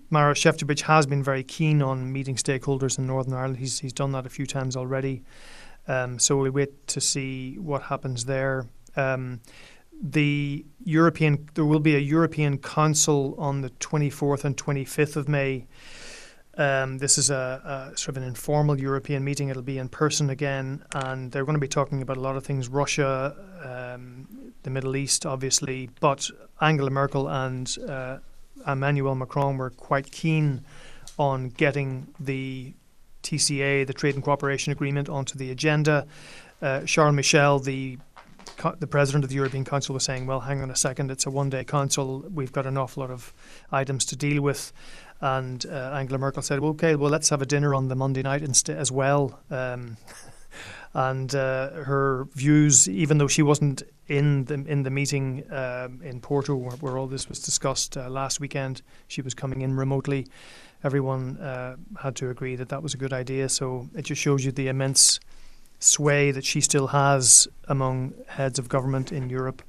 Mara 0.09 0.33
Šefčovič 0.33 0.81
has 0.81 1.05
been 1.05 1.21
very 1.21 1.43
keen 1.43 1.81
on 1.81 2.11
meeting 2.11 2.35
stakeholders 2.35 2.97
in 2.97 3.07
Northern 3.07 3.33
Ireland. 3.33 3.57
He's 3.57 3.79
he's 3.79 3.93
done 3.93 4.11
that 4.13 4.25
a 4.25 4.29
few 4.29 4.45
times 4.45 4.75
already. 4.75 5.23
Um, 5.87 6.19
so 6.19 6.37
we 6.37 6.49
wait 6.49 6.87
to 6.87 7.01
see 7.01 7.57
what 7.57 7.83
happens 7.83 8.25
there. 8.25 8.67
Um, 8.95 9.41
the 10.01 10.65
European 10.83 11.47
there 11.53 11.65
will 11.65 11.79
be 11.79 11.95
a 11.95 11.99
European 11.99 12.57
Council 12.57 13.35
on 13.37 13.61
the 13.61 13.69
24th 13.69 14.43
and 14.43 14.57
25th 14.57 15.15
of 15.15 15.29
May. 15.29 15.67
Um, 16.57 16.97
this 16.97 17.17
is 17.17 17.29
a, 17.29 17.91
a 17.93 17.97
sort 17.97 18.17
of 18.17 18.17
an 18.17 18.27
informal 18.27 18.79
European 18.79 19.23
meeting. 19.23 19.49
It'll 19.49 19.61
be 19.61 19.77
in 19.77 19.89
person 19.89 20.29
again, 20.29 20.83
and 20.93 21.31
they're 21.31 21.45
going 21.45 21.55
to 21.55 21.61
be 21.61 21.67
talking 21.67 22.01
about 22.01 22.17
a 22.17 22.19
lot 22.19 22.35
of 22.35 22.43
things: 22.43 22.67
Russia, 22.67 23.35
um, 23.63 24.53
the 24.63 24.69
Middle 24.69 24.95
East, 24.95 25.25
obviously. 25.25 25.89
But 25.99 26.29
Angela 26.59 26.89
Merkel 26.89 27.29
and 27.29 27.75
uh, 27.87 28.17
Emmanuel 28.67 29.15
Macron 29.15 29.57
were 29.57 29.69
quite 29.69 30.11
keen 30.11 30.65
on 31.17 31.49
getting 31.49 32.07
the 32.19 32.73
TCA, 33.23 33.85
the 33.85 33.93
Trade 33.93 34.15
and 34.15 34.23
Cooperation 34.23 34.71
Agreement, 34.71 35.09
onto 35.09 35.37
the 35.37 35.51
agenda. 35.51 36.07
Uh, 36.61 36.81
Charles 36.81 37.15
Michel, 37.15 37.59
the 37.59 37.97
the 38.79 38.87
president 38.87 39.23
of 39.23 39.29
the 39.29 39.35
European 39.35 39.65
Council, 39.65 39.93
was 39.93 40.03
saying, 40.03 40.27
"Well, 40.27 40.41
hang 40.41 40.61
on 40.61 40.69
a 40.69 40.75
second, 40.75 41.09
it's 41.09 41.25
a 41.25 41.31
one-day 41.31 41.63
council. 41.63 42.23
We've 42.31 42.51
got 42.51 42.65
an 42.65 42.77
awful 42.77 43.01
lot 43.01 43.11
of 43.11 43.33
items 43.71 44.05
to 44.05 44.15
deal 44.15 44.41
with." 44.41 44.71
And 45.19 45.65
uh, 45.67 45.93
Angela 45.93 46.17
Merkel 46.17 46.41
said, 46.41 46.59
well, 46.59 46.71
"Okay, 46.71 46.95
well, 46.95 47.09
let's 47.09 47.29
have 47.29 47.41
a 47.41 47.45
dinner 47.45 47.73
on 47.73 47.87
the 47.87 47.95
Monday 47.95 48.21
night 48.21 48.43
as 48.69 48.91
well." 48.91 49.39
Um, 49.49 49.97
and 50.93 51.33
uh, 51.33 51.71
her 51.71 52.27
views, 52.33 52.89
even 52.89 53.17
though 53.17 53.27
she 53.27 53.41
wasn't 53.41 53.83
in 54.07 54.45
the 54.45 54.55
in 54.55 54.83
the 54.83 54.89
meeting 54.89 55.43
um, 55.51 56.01
in 56.03 56.19
Porto 56.19 56.55
where, 56.55 56.75
where 56.77 56.97
all 56.97 57.07
this 57.07 57.29
was 57.29 57.39
discussed 57.39 57.95
uh, 57.97 58.09
last 58.09 58.39
weekend, 58.39 58.81
she 59.07 59.21
was 59.21 59.33
coming 59.33 59.61
in 59.61 59.75
remotely. 59.75 60.27
Everyone 60.83 61.37
uh, 61.37 61.75
had 62.01 62.15
to 62.17 62.29
agree 62.29 62.55
that 62.55 62.69
that 62.69 62.81
was 62.81 62.93
a 62.93 62.97
good 62.97 63.13
idea. 63.13 63.49
So 63.49 63.89
it 63.95 64.03
just 64.03 64.21
shows 64.21 64.43
you 64.45 64.51
the 64.51 64.67
immense 64.67 65.19
sway 65.79 66.31
that 66.31 66.45
she 66.45 66.61
still 66.61 66.87
has 66.87 67.47
among 67.67 68.13
heads 68.27 68.59
of 68.59 68.69
government 68.69 69.11
in 69.11 69.29
Europe. 69.29 69.61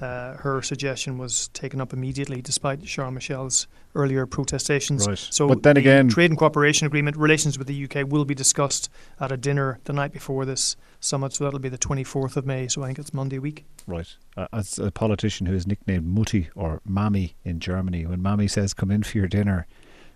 Uh, 0.00 0.34
her 0.38 0.62
suggestion 0.62 1.18
was 1.18 1.48
taken 1.48 1.78
up 1.80 1.92
immediately, 1.92 2.40
despite 2.40 2.82
Charles 2.84 3.12
Michel's 3.12 3.66
earlier 3.94 4.24
protestations. 4.24 5.06
Right. 5.06 5.18
So, 5.18 5.46
But 5.48 5.62
then 5.62 5.74
the 5.74 5.80
again- 5.80 6.08
trade 6.08 6.30
and 6.30 6.38
cooperation 6.38 6.86
agreement 6.86 7.16
relations 7.18 7.58
with 7.58 7.66
the 7.66 7.84
UK 7.84 8.04
will 8.10 8.24
be 8.24 8.34
discussed 8.34 8.88
at 9.20 9.30
a 9.30 9.36
dinner 9.36 9.78
the 9.84 9.92
night 9.92 10.12
before 10.12 10.46
this 10.46 10.74
summit. 11.00 11.34
So 11.34 11.44
that'll 11.44 11.58
be 11.58 11.68
the 11.68 11.76
24th 11.76 12.36
of 12.38 12.46
May. 12.46 12.66
So 12.68 12.82
I 12.82 12.86
think 12.86 12.98
it's 12.98 13.12
Monday 13.12 13.38
week. 13.38 13.64
Right. 13.86 14.16
Uh, 14.38 14.46
as 14.54 14.78
a 14.78 14.90
politician 14.90 15.46
who 15.46 15.54
is 15.54 15.66
nicknamed 15.66 16.06
Mutti 16.16 16.48
or 16.54 16.80
Mammy 16.86 17.34
in 17.44 17.60
Germany, 17.60 18.06
when 18.06 18.22
Mammy 18.22 18.48
says, 18.48 18.72
"Come 18.72 18.90
in 18.90 19.02
for 19.02 19.18
your 19.18 19.28
dinner," 19.28 19.66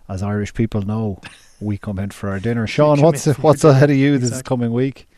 as 0.09 0.23
Irish 0.23 0.55
people 0.55 0.83
know, 0.83 1.21
we 1.61 1.79
come 1.79 1.99
in 1.99 2.11
for 2.11 2.29
our 2.29 2.41
dinner. 2.41 2.67
Sean, 2.67 3.01
what's 3.01 3.27
in 3.27 3.35
what's 3.35 3.65
ahead 3.65 3.91
of 3.91 3.97
you 3.97 4.19
this 4.19 4.31
Exactly. 4.31 4.49
coming 4.49 4.73
week? 4.73 5.09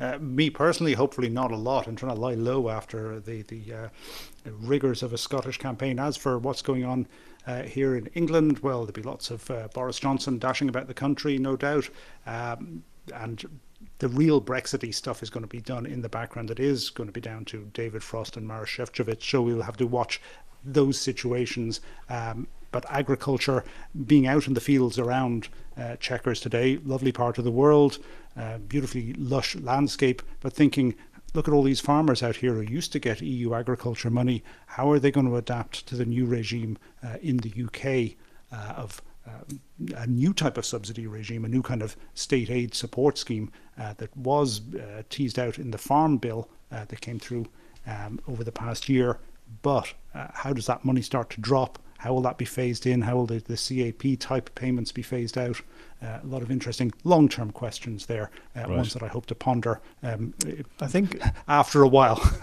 Uh, 0.00 0.18
me 0.18 0.50
personally, 0.50 0.94
hopefully 0.94 1.28
not 1.28 1.52
a 1.52 1.56
lot. 1.56 1.86
I'm 1.86 1.96
trying 1.96 2.14
to 2.14 2.20
lie 2.20 2.34
low 2.34 2.68
after 2.68 3.20
the 3.20 3.42
the 3.42 3.62
uh, 3.72 3.88
rigours 4.60 5.02
of 5.02 5.12
a 5.12 5.18
Scottish 5.18 5.58
campaign. 5.58 5.98
As 5.98 6.16
for 6.16 6.38
what's 6.38 6.62
going 6.62 6.84
on 6.84 7.06
uh, 7.46 7.62
here 7.62 7.96
in 7.96 8.06
England, 8.14 8.58
well, 8.60 8.80
there'll 8.80 8.92
be 8.92 9.02
lots 9.02 9.30
of 9.30 9.48
uh, 9.50 9.68
Boris 9.74 9.98
Johnson 10.00 10.38
dashing 10.38 10.68
about 10.68 10.86
the 10.88 10.94
country, 10.94 11.38
no 11.38 11.56
doubt, 11.56 11.88
um, 12.26 12.82
and 13.14 13.44
the 13.98 14.08
real 14.08 14.40
Brexity 14.40 14.92
stuff 14.92 15.22
is 15.22 15.30
going 15.30 15.42
to 15.44 15.48
be 15.48 15.60
done 15.60 15.86
in 15.86 16.02
the 16.02 16.08
background. 16.08 16.50
It 16.50 16.60
is 16.60 16.90
going 16.90 17.08
to 17.08 17.12
be 17.12 17.20
down 17.20 17.44
to 17.46 17.68
David 17.72 18.02
Frost 18.02 18.36
and 18.36 18.48
Maroš 18.48 18.76
Šefčovič. 18.78 19.22
So 19.22 19.42
we'll 19.42 19.62
have 19.62 19.76
to 19.76 19.86
watch 19.86 20.20
those 20.64 20.98
situations. 20.98 21.80
Um, 22.08 22.46
but 22.72 22.84
agriculture, 22.88 23.64
being 24.06 24.26
out 24.26 24.48
in 24.48 24.54
the 24.54 24.60
fields 24.60 24.98
around 24.98 25.48
uh, 25.76 25.96
Chequers 25.96 26.40
today, 26.40 26.78
lovely 26.84 27.12
part 27.12 27.38
of 27.38 27.44
the 27.44 27.50
world, 27.50 27.98
uh, 28.36 28.58
beautifully 28.58 29.12
lush 29.14 29.54
landscape, 29.56 30.22
but 30.40 30.52
thinking 30.52 30.94
look 31.34 31.48
at 31.48 31.54
all 31.54 31.62
these 31.62 31.80
farmers 31.80 32.22
out 32.22 32.36
here 32.36 32.54
who 32.54 32.60
used 32.60 32.92
to 32.92 32.98
get 32.98 33.22
EU 33.22 33.54
agriculture 33.54 34.10
money. 34.10 34.42
How 34.66 34.90
are 34.90 34.98
they 34.98 35.10
going 35.10 35.26
to 35.26 35.36
adapt 35.36 35.86
to 35.86 35.96
the 35.96 36.04
new 36.04 36.26
regime 36.26 36.78
uh, 37.02 37.16
in 37.22 37.38
the 37.38 37.64
UK 37.64 38.16
uh, 38.52 38.74
of 38.74 39.00
uh, 39.26 39.30
a 39.96 40.06
new 40.06 40.34
type 40.34 40.58
of 40.58 40.66
subsidy 40.66 41.06
regime, 41.06 41.44
a 41.44 41.48
new 41.48 41.62
kind 41.62 41.82
of 41.82 41.96
state 42.14 42.50
aid 42.50 42.74
support 42.74 43.16
scheme 43.16 43.50
uh, 43.78 43.94
that 43.94 44.14
was 44.16 44.62
teased 45.08 45.38
out 45.38 45.58
in 45.58 45.70
the 45.70 45.78
Farm 45.78 46.18
Bill 46.18 46.48
that 46.70 47.00
came 47.00 47.18
through 47.18 47.46
um, 47.86 48.18
over 48.26 48.42
the 48.44 48.52
past 48.52 48.88
year? 48.88 49.18
But 49.62 49.92
how 50.12 50.52
does 50.52 50.66
that 50.66 50.84
money 50.84 51.02
start 51.02 51.30
to 51.30 51.40
drop? 51.40 51.78
How 52.02 52.12
will 52.12 52.22
that 52.22 52.36
be 52.36 52.44
phased 52.44 52.84
in? 52.84 53.02
How 53.02 53.14
will 53.14 53.26
the, 53.26 53.38
the 53.38 53.56
CAP 53.56 54.18
type 54.18 54.52
payments 54.56 54.90
be 54.90 55.02
phased 55.02 55.38
out? 55.38 55.60
Uh, 56.02 56.18
a 56.20 56.26
lot 56.26 56.42
of 56.42 56.50
interesting 56.50 56.92
long 57.04 57.28
term 57.28 57.52
questions 57.52 58.06
there, 58.06 58.32
uh, 58.56 58.62
right. 58.62 58.70
ones 58.70 58.92
that 58.94 59.04
I 59.04 59.06
hope 59.06 59.26
to 59.26 59.36
ponder. 59.36 59.80
Um, 60.02 60.34
I 60.80 60.88
think 60.88 61.22
after 61.48 61.80
a 61.80 61.86
while. 61.86 62.20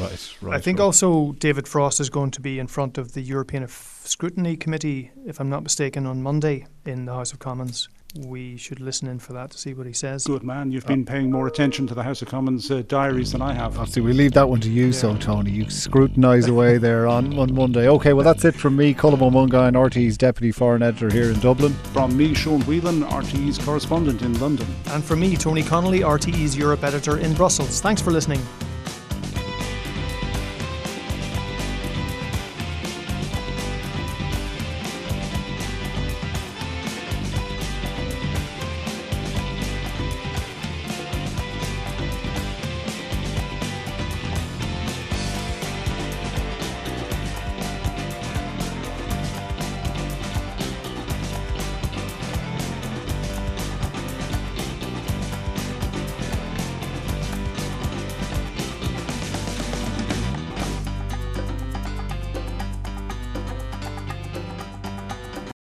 right, 0.00 0.34
right. 0.40 0.56
I 0.56 0.60
think 0.60 0.80
right. 0.80 0.86
also 0.86 1.32
David 1.38 1.68
Frost 1.68 2.00
is 2.00 2.10
going 2.10 2.32
to 2.32 2.40
be 2.40 2.58
in 2.58 2.66
front 2.66 2.98
of 2.98 3.12
the 3.12 3.20
European 3.20 3.68
Scrutiny 3.68 4.56
Committee, 4.56 5.12
if 5.24 5.38
I'm 5.38 5.48
not 5.48 5.62
mistaken, 5.62 6.04
on 6.04 6.20
Monday 6.20 6.66
in 6.84 7.04
the 7.04 7.12
House 7.12 7.32
of 7.32 7.38
Commons 7.38 7.88
we 8.18 8.56
should 8.56 8.80
listen 8.80 9.08
in 9.08 9.18
for 9.18 9.32
that 9.32 9.50
to 9.50 9.58
see 9.58 9.74
what 9.74 9.86
he 9.86 9.92
says. 9.92 10.24
Good 10.24 10.42
man, 10.42 10.70
you've 10.70 10.86
been 10.86 11.04
paying 11.04 11.30
more 11.30 11.46
attention 11.46 11.86
to 11.88 11.94
the 11.94 12.02
House 12.02 12.22
of 12.22 12.28
Commons 12.28 12.70
uh, 12.70 12.82
diaries 12.86 13.32
than 13.32 13.42
I 13.42 13.52
have. 13.52 13.78
Obviously, 13.78 14.02
we 14.02 14.12
leave 14.12 14.32
that 14.32 14.48
one 14.48 14.60
to 14.60 14.70
you, 14.70 14.86
yeah. 14.86 14.92
so 14.92 15.16
Tony. 15.16 15.50
You 15.50 15.68
scrutinise 15.70 16.48
away 16.48 16.78
there 16.86 17.06
on, 17.06 17.38
on 17.38 17.54
Monday. 17.54 17.88
Okay, 17.88 18.12
well, 18.12 18.24
that's 18.24 18.44
it 18.44 18.54
from 18.54 18.76
me, 18.76 18.94
Colm 18.94 19.20
Ó 19.20 19.30
Mongáin, 19.30 19.72
RTÉ's 19.72 20.16
Deputy 20.16 20.52
Foreign 20.52 20.82
Editor 20.82 21.10
here 21.10 21.30
in 21.30 21.38
Dublin. 21.40 21.72
From 21.92 22.16
me, 22.16 22.34
Sean 22.34 22.60
Whelan, 22.62 23.02
RTÉ's 23.02 23.58
correspondent 23.58 24.22
in 24.22 24.38
London. 24.40 24.66
And 24.88 25.04
from 25.04 25.20
me, 25.20 25.36
Tony 25.36 25.62
Connolly, 25.62 26.00
RTÉ's 26.00 26.56
Europe 26.56 26.84
Editor 26.84 27.18
in 27.18 27.34
Brussels. 27.34 27.80
Thanks 27.80 28.02
for 28.02 28.10
listening. 28.10 28.40